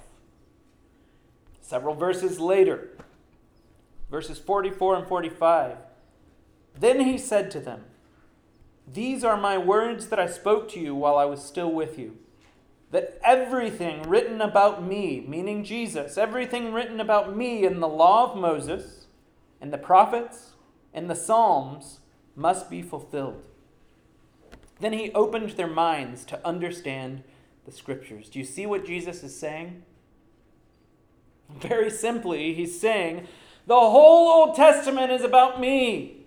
Several 1.61 1.95
verses 1.95 2.41
later, 2.41 2.97
verses 4.11 4.39
44 4.39 4.97
and 4.97 5.07
45, 5.07 5.77
then 6.79 7.01
he 7.01 7.19
said 7.19 7.51
to 7.51 7.61
them, 7.61 7.85
These 8.91 9.23
are 9.23 9.37
my 9.37 9.59
words 9.59 10.09
that 10.09 10.19
I 10.19 10.27
spoke 10.27 10.69
to 10.71 10.81
you 10.81 10.95
while 10.95 11.17
I 11.17 11.25
was 11.25 11.45
still 11.45 11.73
with 11.73 11.99
you. 11.99 12.17
That 12.91 13.21
everything 13.23 14.03
written 14.09 14.41
about 14.41 14.83
me, 14.83 15.25
meaning 15.29 15.63
Jesus, 15.63 16.17
everything 16.17 16.73
written 16.73 17.01
about 17.01 17.37
me 17.37 17.67
in 17.67 17.81
the 17.81 17.89
law 17.89 18.33
of 18.33 18.39
Moses, 18.39 19.07
and 19.61 19.73
the 19.73 19.79
prophets, 19.79 20.53
and 20.95 21.11
the 21.11 21.15
Psalms 21.15 22.01
must 22.35 22.71
be 22.71 22.81
fulfilled. 22.81 23.43
Then 24.81 24.93
he 24.93 25.13
opened 25.13 25.51
their 25.51 25.67
minds 25.67 26.25
to 26.27 26.47
understand 26.47 27.25
the 27.65 27.73
scriptures. 27.73 28.29
Do 28.29 28.39
you 28.39 28.45
see 28.45 28.67
what 28.67 28.87
Jesus 28.87 29.23
is 29.23 29.37
saying? 29.39 29.83
Very 31.51 31.91
simply, 31.91 32.55
he's 32.55 32.81
saying, 32.81 33.27
the 33.67 33.75
whole 33.75 34.29
Old 34.29 34.57
Testament 34.57 35.11
is 35.11 35.23
about 35.23 35.61
me. 35.61 36.27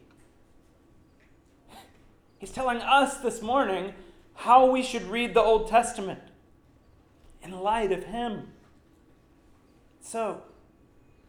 He's 2.40 2.52
telling 2.52 2.78
us 2.78 3.18
this 3.18 3.42
morning 3.42 3.94
how 4.34 4.70
we 4.70 4.82
should 4.82 5.04
read 5.04 5.34
the 5.34 5.42
Old 5.42 5.68
Testament 5.68 6.22
in 7.44 7.52
light 7.52 7.92
of 7.92 8.06
him. 8.06 8.50
So, 10.02 10.44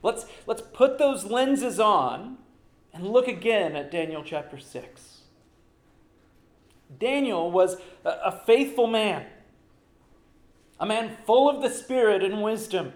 let's, 0.02 0.26
let's 0.46 0.62
put 0.62 0.98
those 0.98 1.24
lenses 1.24 1.78
on 1.78 2.38
and 2.92 3.06
look 3.06 3.28
again 3.28 3.76
at 3.76 3.90
Daniel 3.90 4.22
chapter 4.24 4.58
6. 4.58 5.21
Daniel 6.99 7.51
was 7.51 7.76
a 8.05 8.32
faithful 8.32 8.86
man, 8.86 9.26
a 10.78 10.86
man 10.86 11.16
full 11.26 11.49
of 11.49 11.62
the 11.62 11.70
Spirit 11.70 12.22
and 12.22 12.43
wisdom, 12.43 12.93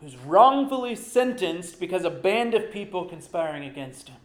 who's 0.00 0.16
wrongfully 0.16 0.94
sentenced 0.94 1.80
because 1.80 2.04
a 2.04 2.10
band 2.10 2.54
of 2.54 2.70
people 2.70 3.04
conspiring 3.06 3.64
against 3.64 4.08
him. 4.08 4.18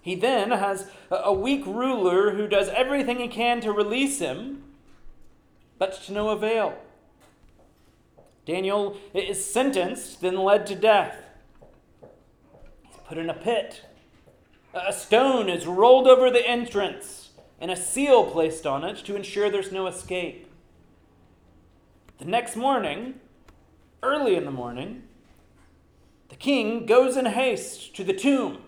He 0.00 0.14
then 0.14 0.52
has 0.52 0.88
a 1.10 1.32
weak 1.32 1.66
ruler 1.66 2.30
who 2.30 2.46
does 2.46 2.68
everything 2.68 3.18
he 3.18 3.28
can 3.28 3.60
to 3.62 3.72
release 3.72 4.20
him, 4.20 4.62
but 5.78 5.94
to 6.04 6.12
no 6.12 6.28
avail. 6.28 6.78
Daniel 8.44 8.96
is 9.12 9.44
sentenced, 9.44 10.20
then 10.20 10.36
led 10.36 10.64
to 10.68 10.76
death. 10.76 11.16
He's 12.86 12.96
put 13.08 13.18
in 13.18 13.28
a 13.28 13.34
pit. 13.34 13.82
A 14.76 14.92
stone 14.92 15.48
is 15.48 15.66
rolled 15.66 16.06
over 16.06 16.30
the 16.30 16.46
entrance 16.46 17.30
and 17.58 17.70
a 17.70 17.76
seal 17.76 18.30
placed 18.30 18.66
on 18.66 18.84
it 18.84 18.98
to 19.06 19.16
ensure 19.16 19.48
there's 19.48 19.72
no 19.72 19.86
escape. 19.86 20.52
The 22.18 22.26
next 22.26 22.56
morning, 22.56 23.14
early 24.02 24.36
in 24.36 24.44
the 24.44 24.50
morning, 24.50 25.04
the 26.28 26.36
king 26.36 26.84
goes 26.84 27.16
in 27.16 27.24
haste 27.24 27.96
to 27.96 28.04
the 28.04 28.12
tomb, 28.12 28.58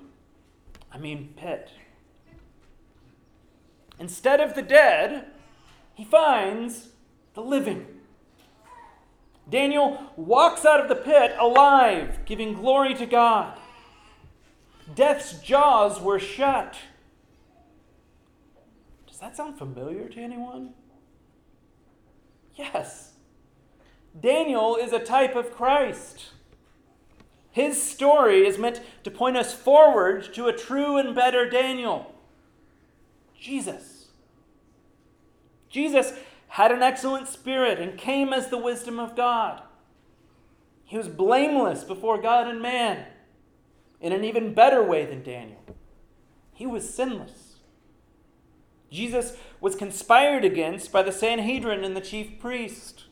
I 0.90 0.96
mean, 0.96 1.34
pit. 1.36 1.68
Instead 3.98 4.40
of 4.40 4.54
the 4.54 4.62
dead, 4.62 5.26
he 5.94 6.04
finds 6.04 6.88
the 7.34 7.42
living. 7.42 7.86
Daniel 9.50 10.12
walks 10.16 10.64
out 10.64 10.80
of 10.80 10.88
the 10.88 10.94
pit 10.94 11.34
alive, 11.38 12.20
giving 12.24 12.54
glory 12.54 12.94
to 12.94 13.06
God. 13.06 13.58
Death's 14.94 15.34
jaws 15.40 16.00
were 16.00 16.18
shut. 16.18 16.76
Does 19.06 19.18
that 19.18 19.36
sound 19.36 19.58
familiar 19.58 20.08
to 20.08 20.20
anyone? 20.20 20.74
Yes, 22.54 23.12
Daniel 24.18 24.76
is 24.76 24.92
a 24.92 24.98
type 24.98 25.36
of 25.36 25.52
Christ. 25.52 26.30
His 27.50 27.80
story 27.80 28.46
is 28.46 28.58
meant 28.58 28.80
to 29.04 29.10
point 29.10 29.36
us 29.36 29.52
forward 29.52 30.32
to 30.34 30.46
a 30.46 30.52
true 30.52 30.96
and 30.96 31.14
better 31.14 31.48
Daniel 31.48 32.14
Jesus. 33.38 34.08
Jesus 35.68 36.12
had 36.48 36.72
an 36.72 36.82
excellent 36.82 37.28
spirit 37.28 37.78
and 37.78 37.98
came 37.98 38.32
as 38.32 38.48
the 38.48 38.58
wisdom 38.58 38.98
of 38.98 39.14
God. 39.14 39.62
He 40.84 40.96
was 40.96 41.08
blameless 41.08 41.84
before 41.84 42.20
God 42.20 42.48
and 42.48 42.60
man 42.60 43.06
in 44.00 44.12
an 44.12 44.24
even 44.24 44.54
better 44.54 44.82
way 44.82 45.04
than 45.04 45.22
Daniel. 45.22 45.62
He 46.52 46.66
was 46.66 46.92
sinless. 46.92 47.56
Jesus 48.90 49.36
was 49.60 49.74
conspired 49.74 50.44
against 50.44 50.92
by 50.92 51.02
the 51.02 51.12
Sanhedrin 51.12 51.84
and 51.84 51.96
the 51.96 52.00
chief 52.00 52.38
priest. 52.38 53.04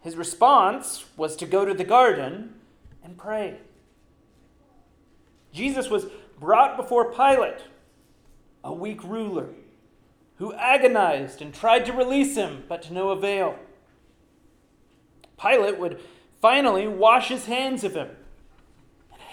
His 0.00 0.16
response 0.16 1.04
was 1.16 1.36
to 1.36 1.46
go 1.46 1.64
to 1.64 1.74
the 1.74 1.84
garden 1.84 2.54
and 3.02 3.16
pray. 3.16 3.58
Jesus 5.52 5.88
was 5.88 6.06
brought 6.38 6.76
before 6.76 7.12
Pilate, 7.12 7.62
a 8.62 8.72
weak 8.72 9.02
ruler, 9.04 9.48
who 10.36 10.52
agonized 10.54 11.40
and 11.40 11.54
tried 11.54 11.86
to 11.86 11.92
release 11.92 12.36
him, 12.36 12.64
but 12.68 12.82
to 12.82 12.92
no 12.92 13.10
avail. 13.10 13.58
Pilate 15.40 15.78
would 15.78 16.00
finally 16.40 16.86
wash 16.86 17.28
his 17.28 17.46
hands 17.46 17.84
of 17.84 17.94
him 17.94 18.10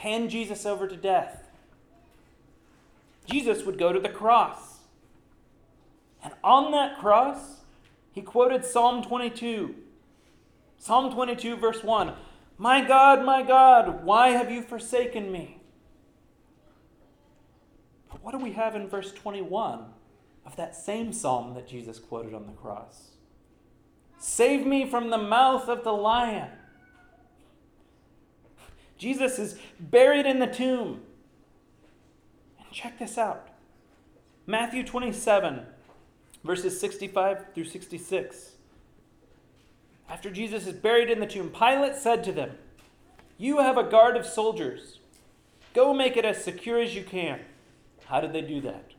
hand 0.03 0.29
Jesus 0.29 0.65
over 0.65 0.85
to 0.85 0.97
death. 0.97 1.47
Jesus 3.25 3.63
would 3.63 3.79
go 3.79 3.93
to 3.93 4.01
the 4.01 4.09
cross. 4.09 4.79
And 6.21 6.33
on 6.43 6.73
that 6.73 6.99
cross, 6.99 7.61
he 8.11 8.21
quoted 8.21 8.65
Psalm 8.65 9.01
22. 9.01 9.73
Psalm 10.77 11.13
22, 11.13 11.55
verse 11.55 11.81
1 11.83 12.13
My 12.57 12.85
God, 12.85 13.25
my 13.25 13.43
God, 13.43 14.03
why 14.03 14.31
have 14.31 14.51
you 14.51 14.61
forsaken 14.61 15.31
me? 15.31 15.61
But 18.11 18.21
what 18.21 18.31
do 18.31 18.39
we 18.39 18.51
have 18.51 18.75
in 18.75 18.89
verse 18.89 19.13
21 19.13 19.85
of 20.45 20.55
that 20.57 20.75
same 20.75 21.13
psalm 21.13 21.53
that 21.53 21.65
Jesus 21.65 21.97
quoted 21.97 22.33
on 22.33 22.45
the 22.45 22.51
cross? 22.51 23.11
Save 24.19 24.67
me 24.67 24.85
from 24.85 25.09
the 25.09 25.17
mouth 25.17 25.69
of 25.69 25.85
the 25.85 25.93
lion. 25.93 26.49
Jesus 29.03 29.37
is 29.37 29.59
buried 29.81 30.25
in 30.25 30.39
the 30.39 30.47
tomb. 30.47 31.01
And 32.57 32.71
check 32.71 32.97
this 32.97 33.17
out 33.17 33.49
Matthew 34.47 34.85
27, 34.85 35.65
verses 36.45 36.79
65 36.79 37.47
through 37.53 37.65
66. 37.65 38.51
After 40.07 40.31
Jesus 40.31 40.67
is 40.67 40.75
buried 40.75 41.09
in 41.09 41.19
the 41.19 41.27
tomb, 41.27 41.49
Pilate 41.49 41.97
said 41.97 42.23
to 42.23 42.31
them, 42.31 42.51
You 43.37 43.57
have 43.57 43.77
a 43.77 43.83
guard 43.83 44.15
of 44.15 44.25
soldiers. 44.25 44.99
Go 45.73 45.93
make 45.93 46.15
it 46.15 46.23
as 46.23 46.41
secure 46.41 46.79
as 46.79 46.95
you 46.95 47.03
can. 47.03 47.41
How 48.05 48.21
did 48.21 48.31
they 48.31 48.41
do 48.41 48.61
that? 48.61 48.91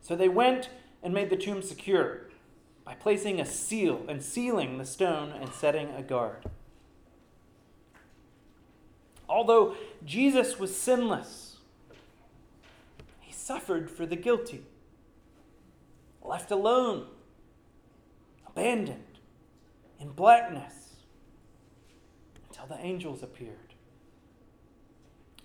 So 0.00 0.16
they 0.16 0.28
went 0.28 0.70
and 1.04 1.14
made 1.14 1.30
the 1.30 1.36
tomb 1.36 1.62
secure 1.62 2.22
by 2.84 2.94
placing 2.94 3.40
a 3.40 3.46
seal 3.46 4.04
and 4.08 4.20
sealing 4.24 4.78
the 4.78 4.84
stone 4.84 5.30
and 5.30 5.52
setting 5.52 5.90
a 5.90 6.02
guard. 6.02 6.46
Although 9.32 9.76
Jesus 10.04 10.58
was 10.58 10.76
sinless, 10.76 11.56
he 13.18 13.32
suffered 13.32 13.90
for 13.90 14.04
the 14.04 14.14
guilty, 14.14 14.66
left 16.22 16.50
alone, 16.50 17.06
abandoned, 18.46 19.18
in 19.98 20.10
blackness, 20.10 20.96
until 22.46 22.66
the 22.66 22.84
angels 22.84 23.22
appeared. 23.22 23.72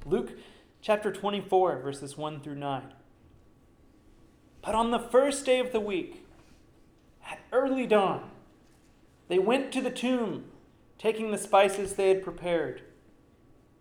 Luke 0.05 0.31
chapter 0.81 1.09
24, 1.09 1.79
verses 1.79 2.17
1 2.17 2.41
through 2.41 2.55
9. 2.55 2.93
But 4.61 4.75
on 4.75 4.91
the 4.91 4.99
first 4.99 5.45
day 5.45 5.59
of 5.59 5.71
the 5.71 5.79
week, 5.79 6.25
at 7.25 7.39
early 7.53 7.87
dawn, 7.87 8.31
they 9.29 9.39
went 9.39 9.71
to 9.71 9.81
the 9.81 9.89
tomb, 9.89 10.51
taking 10.97 11.31
the 11.31 11.37
spices 11.37 11.93
they 11.93 12.09
had 12.09 12.21
prepared. 12.21 12.81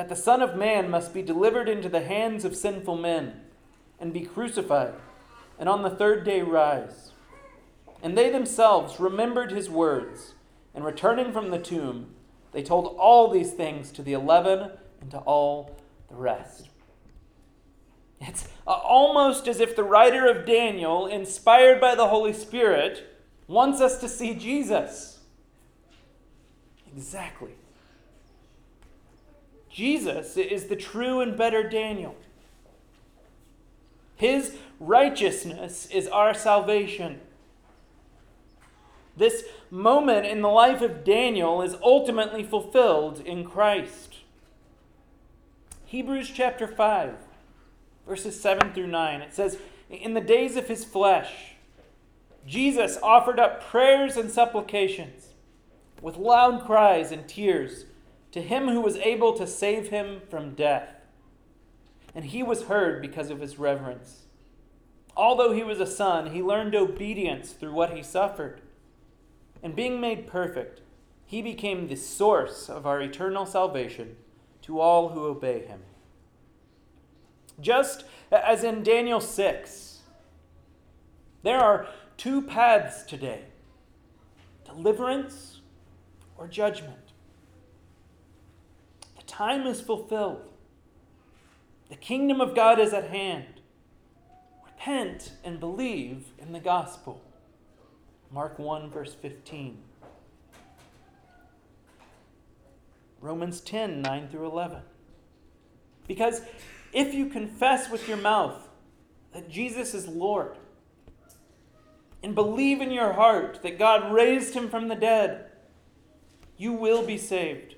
That 0.00 0.08
the 0.08 0.16
Son 0.16 0.40
of 0.40 0.56
Man 0.56 0.88
must 0.88 1.12
be 1.12 1.20
delivered 1.20 1.68
into 1.68 1.90
the 1.90 2.00
hands 2.02 2.46
of 2.46 2.56
sinful 2.56 2.96
men, 2.96 3.38
and 4.00 4.14
be 4.14 4.22
crucified, 4.22 4.94
and 5.58 5.68
on 5.68 5.82
the 5.82 5.90
third 5.90 6.24
day 6.24 6.40
rise. 6.40 7.12
And 8.02 8.16
they 8.16 8.30
themselves 8.30 8.98
remembered 8.98 9.52
his 9.52 9.68
words, 9.68 10.32
and 10.74 10.86
returning 10.86 11.34
from 11.34 11.50
the 11.50 11.58
tomb, 11.58 12.14
they 12.52 12.62
told 12.62 12.96
all 12.98 13.28
these 13.28 13.52
things 13.52 13.92
to 13.92 14.02
the 14.02 14.14
eleven 14.14 14.70
and 15.02 15.10
to 15.10 15.18
all 15.18 15.76
the 16.08 16.16
rest. 16.16 16.70
It's 18.22 18.48
almost 18.66 19.46
as 19.48 19.60
if 19.60 19.76
the 19.76 19.84
writer 19.84 20.26
of 20.30 20.46
Daniel, 20.46 21.08
inspired 21.08 21.78
by 21.78 21.94
the 21.94 22.08
Holy 22.08 22.32
Spirit, 22.32 23.20
wants 23.46 23.82
us 23.82 24.00
to 24.00 24.08
see 24.08 24.32
Jesus. 24.32 25.18
Exactly. 26.90 27.50
Jesus 29.70 30.36
is 30.36 30.64
the 30.64 30.76
true 30.76 31.20
and 31.20 31.36
better 31.36 31.68
Daniel. 31.68 32.16
His 34.16 34.56
righteousness 34.78 35.86
is 35.86 36.08
our 36.08 36.34
salvation. 36.34 37.20
This 39.16 39.44
moment 39.70 40.26
in 40.26 40.42
the 40.42 40.48
life 40.48 40.82
of 40.82 41.04
Daniel 41.04 41.62
is 41.62 41.76
ultimately 41.82 42.42
fulfilled 42.42 43.20
in 43.20 43.44
Christ. 43.44 44.16
Hebrews 45.86 46.30
chapter 46.34 46.66
5, 46.66 47.14
verses 48.06 48.40
7 48.40 48.72
through 48.72 48.88
9, 48.88 49.22
it 49.22 49.34
says, 49.34 49.58
In 49.88 50.14
the 50.14 50.20
days 50.20 50.56
of 50.56 50.68
his 50.68 50.84
flesh, 50.84 51.54
Jesus 52.46 52.98
offered 53.02 53.38
up 53.38 53.62
prayers 53.62 54.16
and 54.16 54.30
supplications 54.30 55.34
with 56.00 56.16
loud 56.16 56.64
cries 56.64 57.12
and 57.12 57.28
tears 57.28 57.84
to 58.32 58.40
him 58.40 58.68
who 58.68 58.80
was 58.80 58.96
able 58.96 59.32
to 59.34 59.46
save 59.46 59.88
him 59.88 60.22
from 60.28 60.54
death. 60.54 60.94
And 62.14 62.26
he 62.26 62.42
was 62.42 62.64
heard 62.64 63.02
because 63.02 63.30
of 63.30 63.40
his 63.40 63.58
reverence. 63.58 64.26
Although 65.16 65.52
he 65.52 65.62
was 65.62 65.80
a 65.80 65.86
son, 65.86 66.32
he 66.32 66.42
learned 66.42 66.74
obedience 66.74 67.52
through 67.52 67.72
what 67.72 67.94
he 67.94 68.02
suffered. 68.02 68.60
And 69.62 69.76
being 69.76 70.00
made 70.00 70.26
perfect, 70.26 70.80
he 71.26 71.42
became 71.42 71.86
the 71.86 71.96
source 71.96 72.68
of 72.68 72.86
our 72.86 73.00
eternal 73.00 73.46
salvation 73.46 74.16
to 74.62 74.80
all 74.80 75.10
who 75.10 75.24
obey 75.24 75.66
him. 75.66 75.80
Just 77.60 78.04
as 78.32 78.64
in 78.64 78.82
Daniel 78.82 79.20
6, 79.20 79.98
there 81.42 81.58
are 81.58 81.86
two 82.16 82.42
paths 82.42 83.02
today 83.02 83.44
deliverance 84.64 85.60
or 86.36 86.46
judgment 86.46 86.99
time 89.40 89.66
is 89.66 89.80
fulfilled. 89.80 90.50
The 91.88 91.96
kingdom 91.96 92.42
of 92.42 92.54
God 92.54 92.78
is 92.78 92.92
at 92.92 93.08
hand. 93.08 93.62
Repent 94.66 95.32
and 95.42 95.58
believe 95.58 96.26
in 96.38 96.52
the 96.52 96.60
gospel. 96.60 97.22
Mark 98.30 98.58
1, 98.58 98.90
verse 98.90 99.14
15. 99.14 99.78
Romans 103.22 103.62
10, 103.62 104.02
9 104.02 104.28
through 104.28 104.44
11. 104.44 104.82
Because 106.06 106.42
if 106.92 107.14
you 107.14 107.30
confess 107.30 107.90
with 107.90 108.06
your 108.06 108.18
mouth 108.18 108.68
that 109.32 109.48
Jesus 109.48 109.94
is 109.94 110.06
Lord, 110.06 110.58
and 112.22 112.34
believe 112.34 112.82
in 112.82 112.90
your 112.90 113.14
heart 113.14 113.60
that 113.62 113.78
God 113.78 114.12
raised 114.12 114.52
him 114.52 114.68
from 114.68 114.88
the 114.88 114.96
dead, 114.96 115.46
you 116.58 116.74
will 116.74 117.06
be 117.06 117.16
saved. 117.16 117.76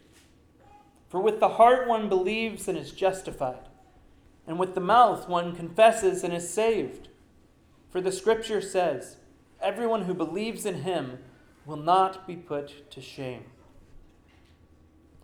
For 1.13 1.21
with 1.21 1.41
the 1.41 1.49
heart 1.51 1.87
one 1.87 2.09
believes 2.09 2.69
and 2.69 2.79
is 2.79 2.91
justified, 2.91 3.69
and 4.47 4.59
with 4.59 4.75
the 4.75 4.81
mouth 4.81 5.29
one 5.29 5.55
confesses 5.55 6.25
and 6.25 6.33
is 6.33 6.49
saved. 6.49 7.09
For 7.91 8.01
the 8.01 8.11
scripture 8.11 8.63
says, 8.63 9.19
Everyone 9.61 10.05
who 10.05 10.15
believes 10.15 10.65
in 10.65 10.85
him 10.85 11.19
will 11.67 11.77
not 11.77 12.27
be 12.27 12.35
put 12.35 12.91
to 12.93 13.03
shame. 13.03 13.45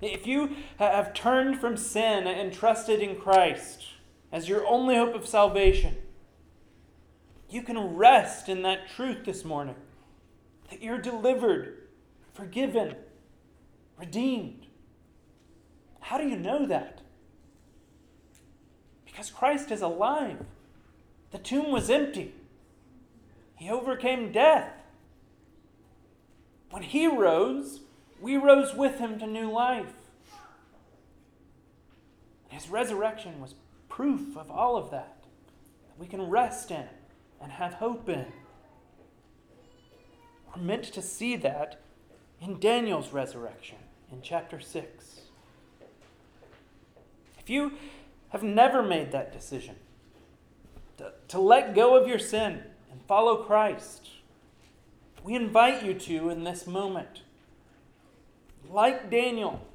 If 0.03 0.27
you 0.27 0.57
have 0.79 1.15
turned 1.15 1.59
from 1.59 1.79
sin 1.79 2.27
and 2.27 2.53
trusted 2.53 3.01
in 3.01 3.17
Christ 3.17 3.87
as 4.31 4.47
your 4.47 4.67
only 4.67 4.95
hope 4.95 5.15
of 5.15 5.27
salvation, 5.27 5.97
you 7.49 7.63
can 7.63 7.97
rest 7.97 8.51
in 8.51 8.61
that 8.61 8.91
truth 8.91 9.25
this 9.25 9.43
morning 9.43 9.77
that 10.69 10.83
you're 10.83 11.01
delivered, 11.01 11.89
forgiven, 12.35 12.95
redeemed. 13.97 14.68
How 16.09 16.17
do 16.17 16.27
you 16.27 16.39
know 16.39 16.65
that? 16.65 17.03
Because 19.05 19.31
Christ 19.31 19.71
is 19.71 19.83
alive. 19.83 20.39
The 21.33 21.39
tomb 21.39 21.71
was 21.71 21.91
empty. 21.91 22.33
He 23.57 23.69
overcame 23.69 24.33
death. 24.33 24.73
When 26.71 26.83
he 26.83 27.07
rose, 27.07 27.81
we 28.23 28.39
rose 28.39 28.75
with 28.75 28.99
him 28.99 29.19
to 29.19 29.27
new 29.27 29.53
life. 29.53 29.93
His 32.49 32.71
resurrection 32.71 33.39
was 33.39 33.55
proof 33.91 34.35
of 34.35 34.51
all 34.51 34.79
of 34.79 34.91
that, 34.91 35.25
that 35.89 35.99
we 35.99 36.07
can 36.07 36.23
rest 36.23 36.71
in 36.71 36.87
and 37.39 37.53
have 37.53 37.75
hope 37.75 38.09
in. 38.09 38.25
We're 40.57 40.63
meant 40.63 40.85
to 40.85 41.03
see 41.03 41.37
that 41.37 41.83
in 42.41 42.61
Daniel's 42.61 43.13
resurrection 43.13 43.77
in 44.11 44.23
chapter 44.23 44.59
6. 44.59 45.18
If 47.49 47.53
you 47.53 47.73
have 48.29 48.43
never 48.43 48.83
made 48.83 49.11
that 49.13 49.33
decision 49.33 49.77
to, 50.99 51.13
to 51.29 51.41
let 51.41 51.75
go 51.75 51.97
of 51.97 52.07
your 52.07 52.19
sin 52.19 52.61
and 52.93 53.01
follow 53.09 53.43
Christ, 53.43 54.11
we 55.25 55.35
invite 55.35 55.83
you 55.83 55.95
to 55.95 56.29
in 56.29 56.45
this 56.45 56.67
moment. 56.67 57.23
Like 58.69 59.11
Daniel, 59.11 59.67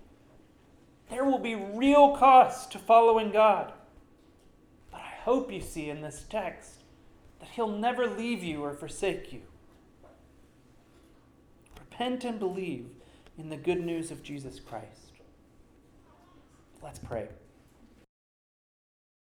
there 1.09 1.26
will 1.26 1.39
be 1.39 1.55
real 1.55 2.15
costs 2.15 2.67
to 2.67 2.78
following 2.78 3.32
God. 3.32 3.74
But 4.91 5.01
I 5.01 5.15
hope 5.24 5.51
you 5.51 5.59
see 5.59 5.89
in 5.89 6.01
this 6.01 6.26
text 6.30 6.84
that 7.39 7.49
He'll 7.49 7.76
never 7.76 8.05
leave 8.05 8.43
you 8.43 8.63
or 8.63 8.76
forsake 8.76 9.34
you. 9.34 9.41
Repent 11.80 12.24
and 12.24 12.38
believe 12.38 12.86
in 13.36 13.49
the 13.49 13.57
good 13.57 13.84
news 13.84 14.11
of 14.11 14.21
Jesus 14.21 14.59
Christ. 14.59 15.13
Let's 16.84 16.99
pray. 16.99 17.30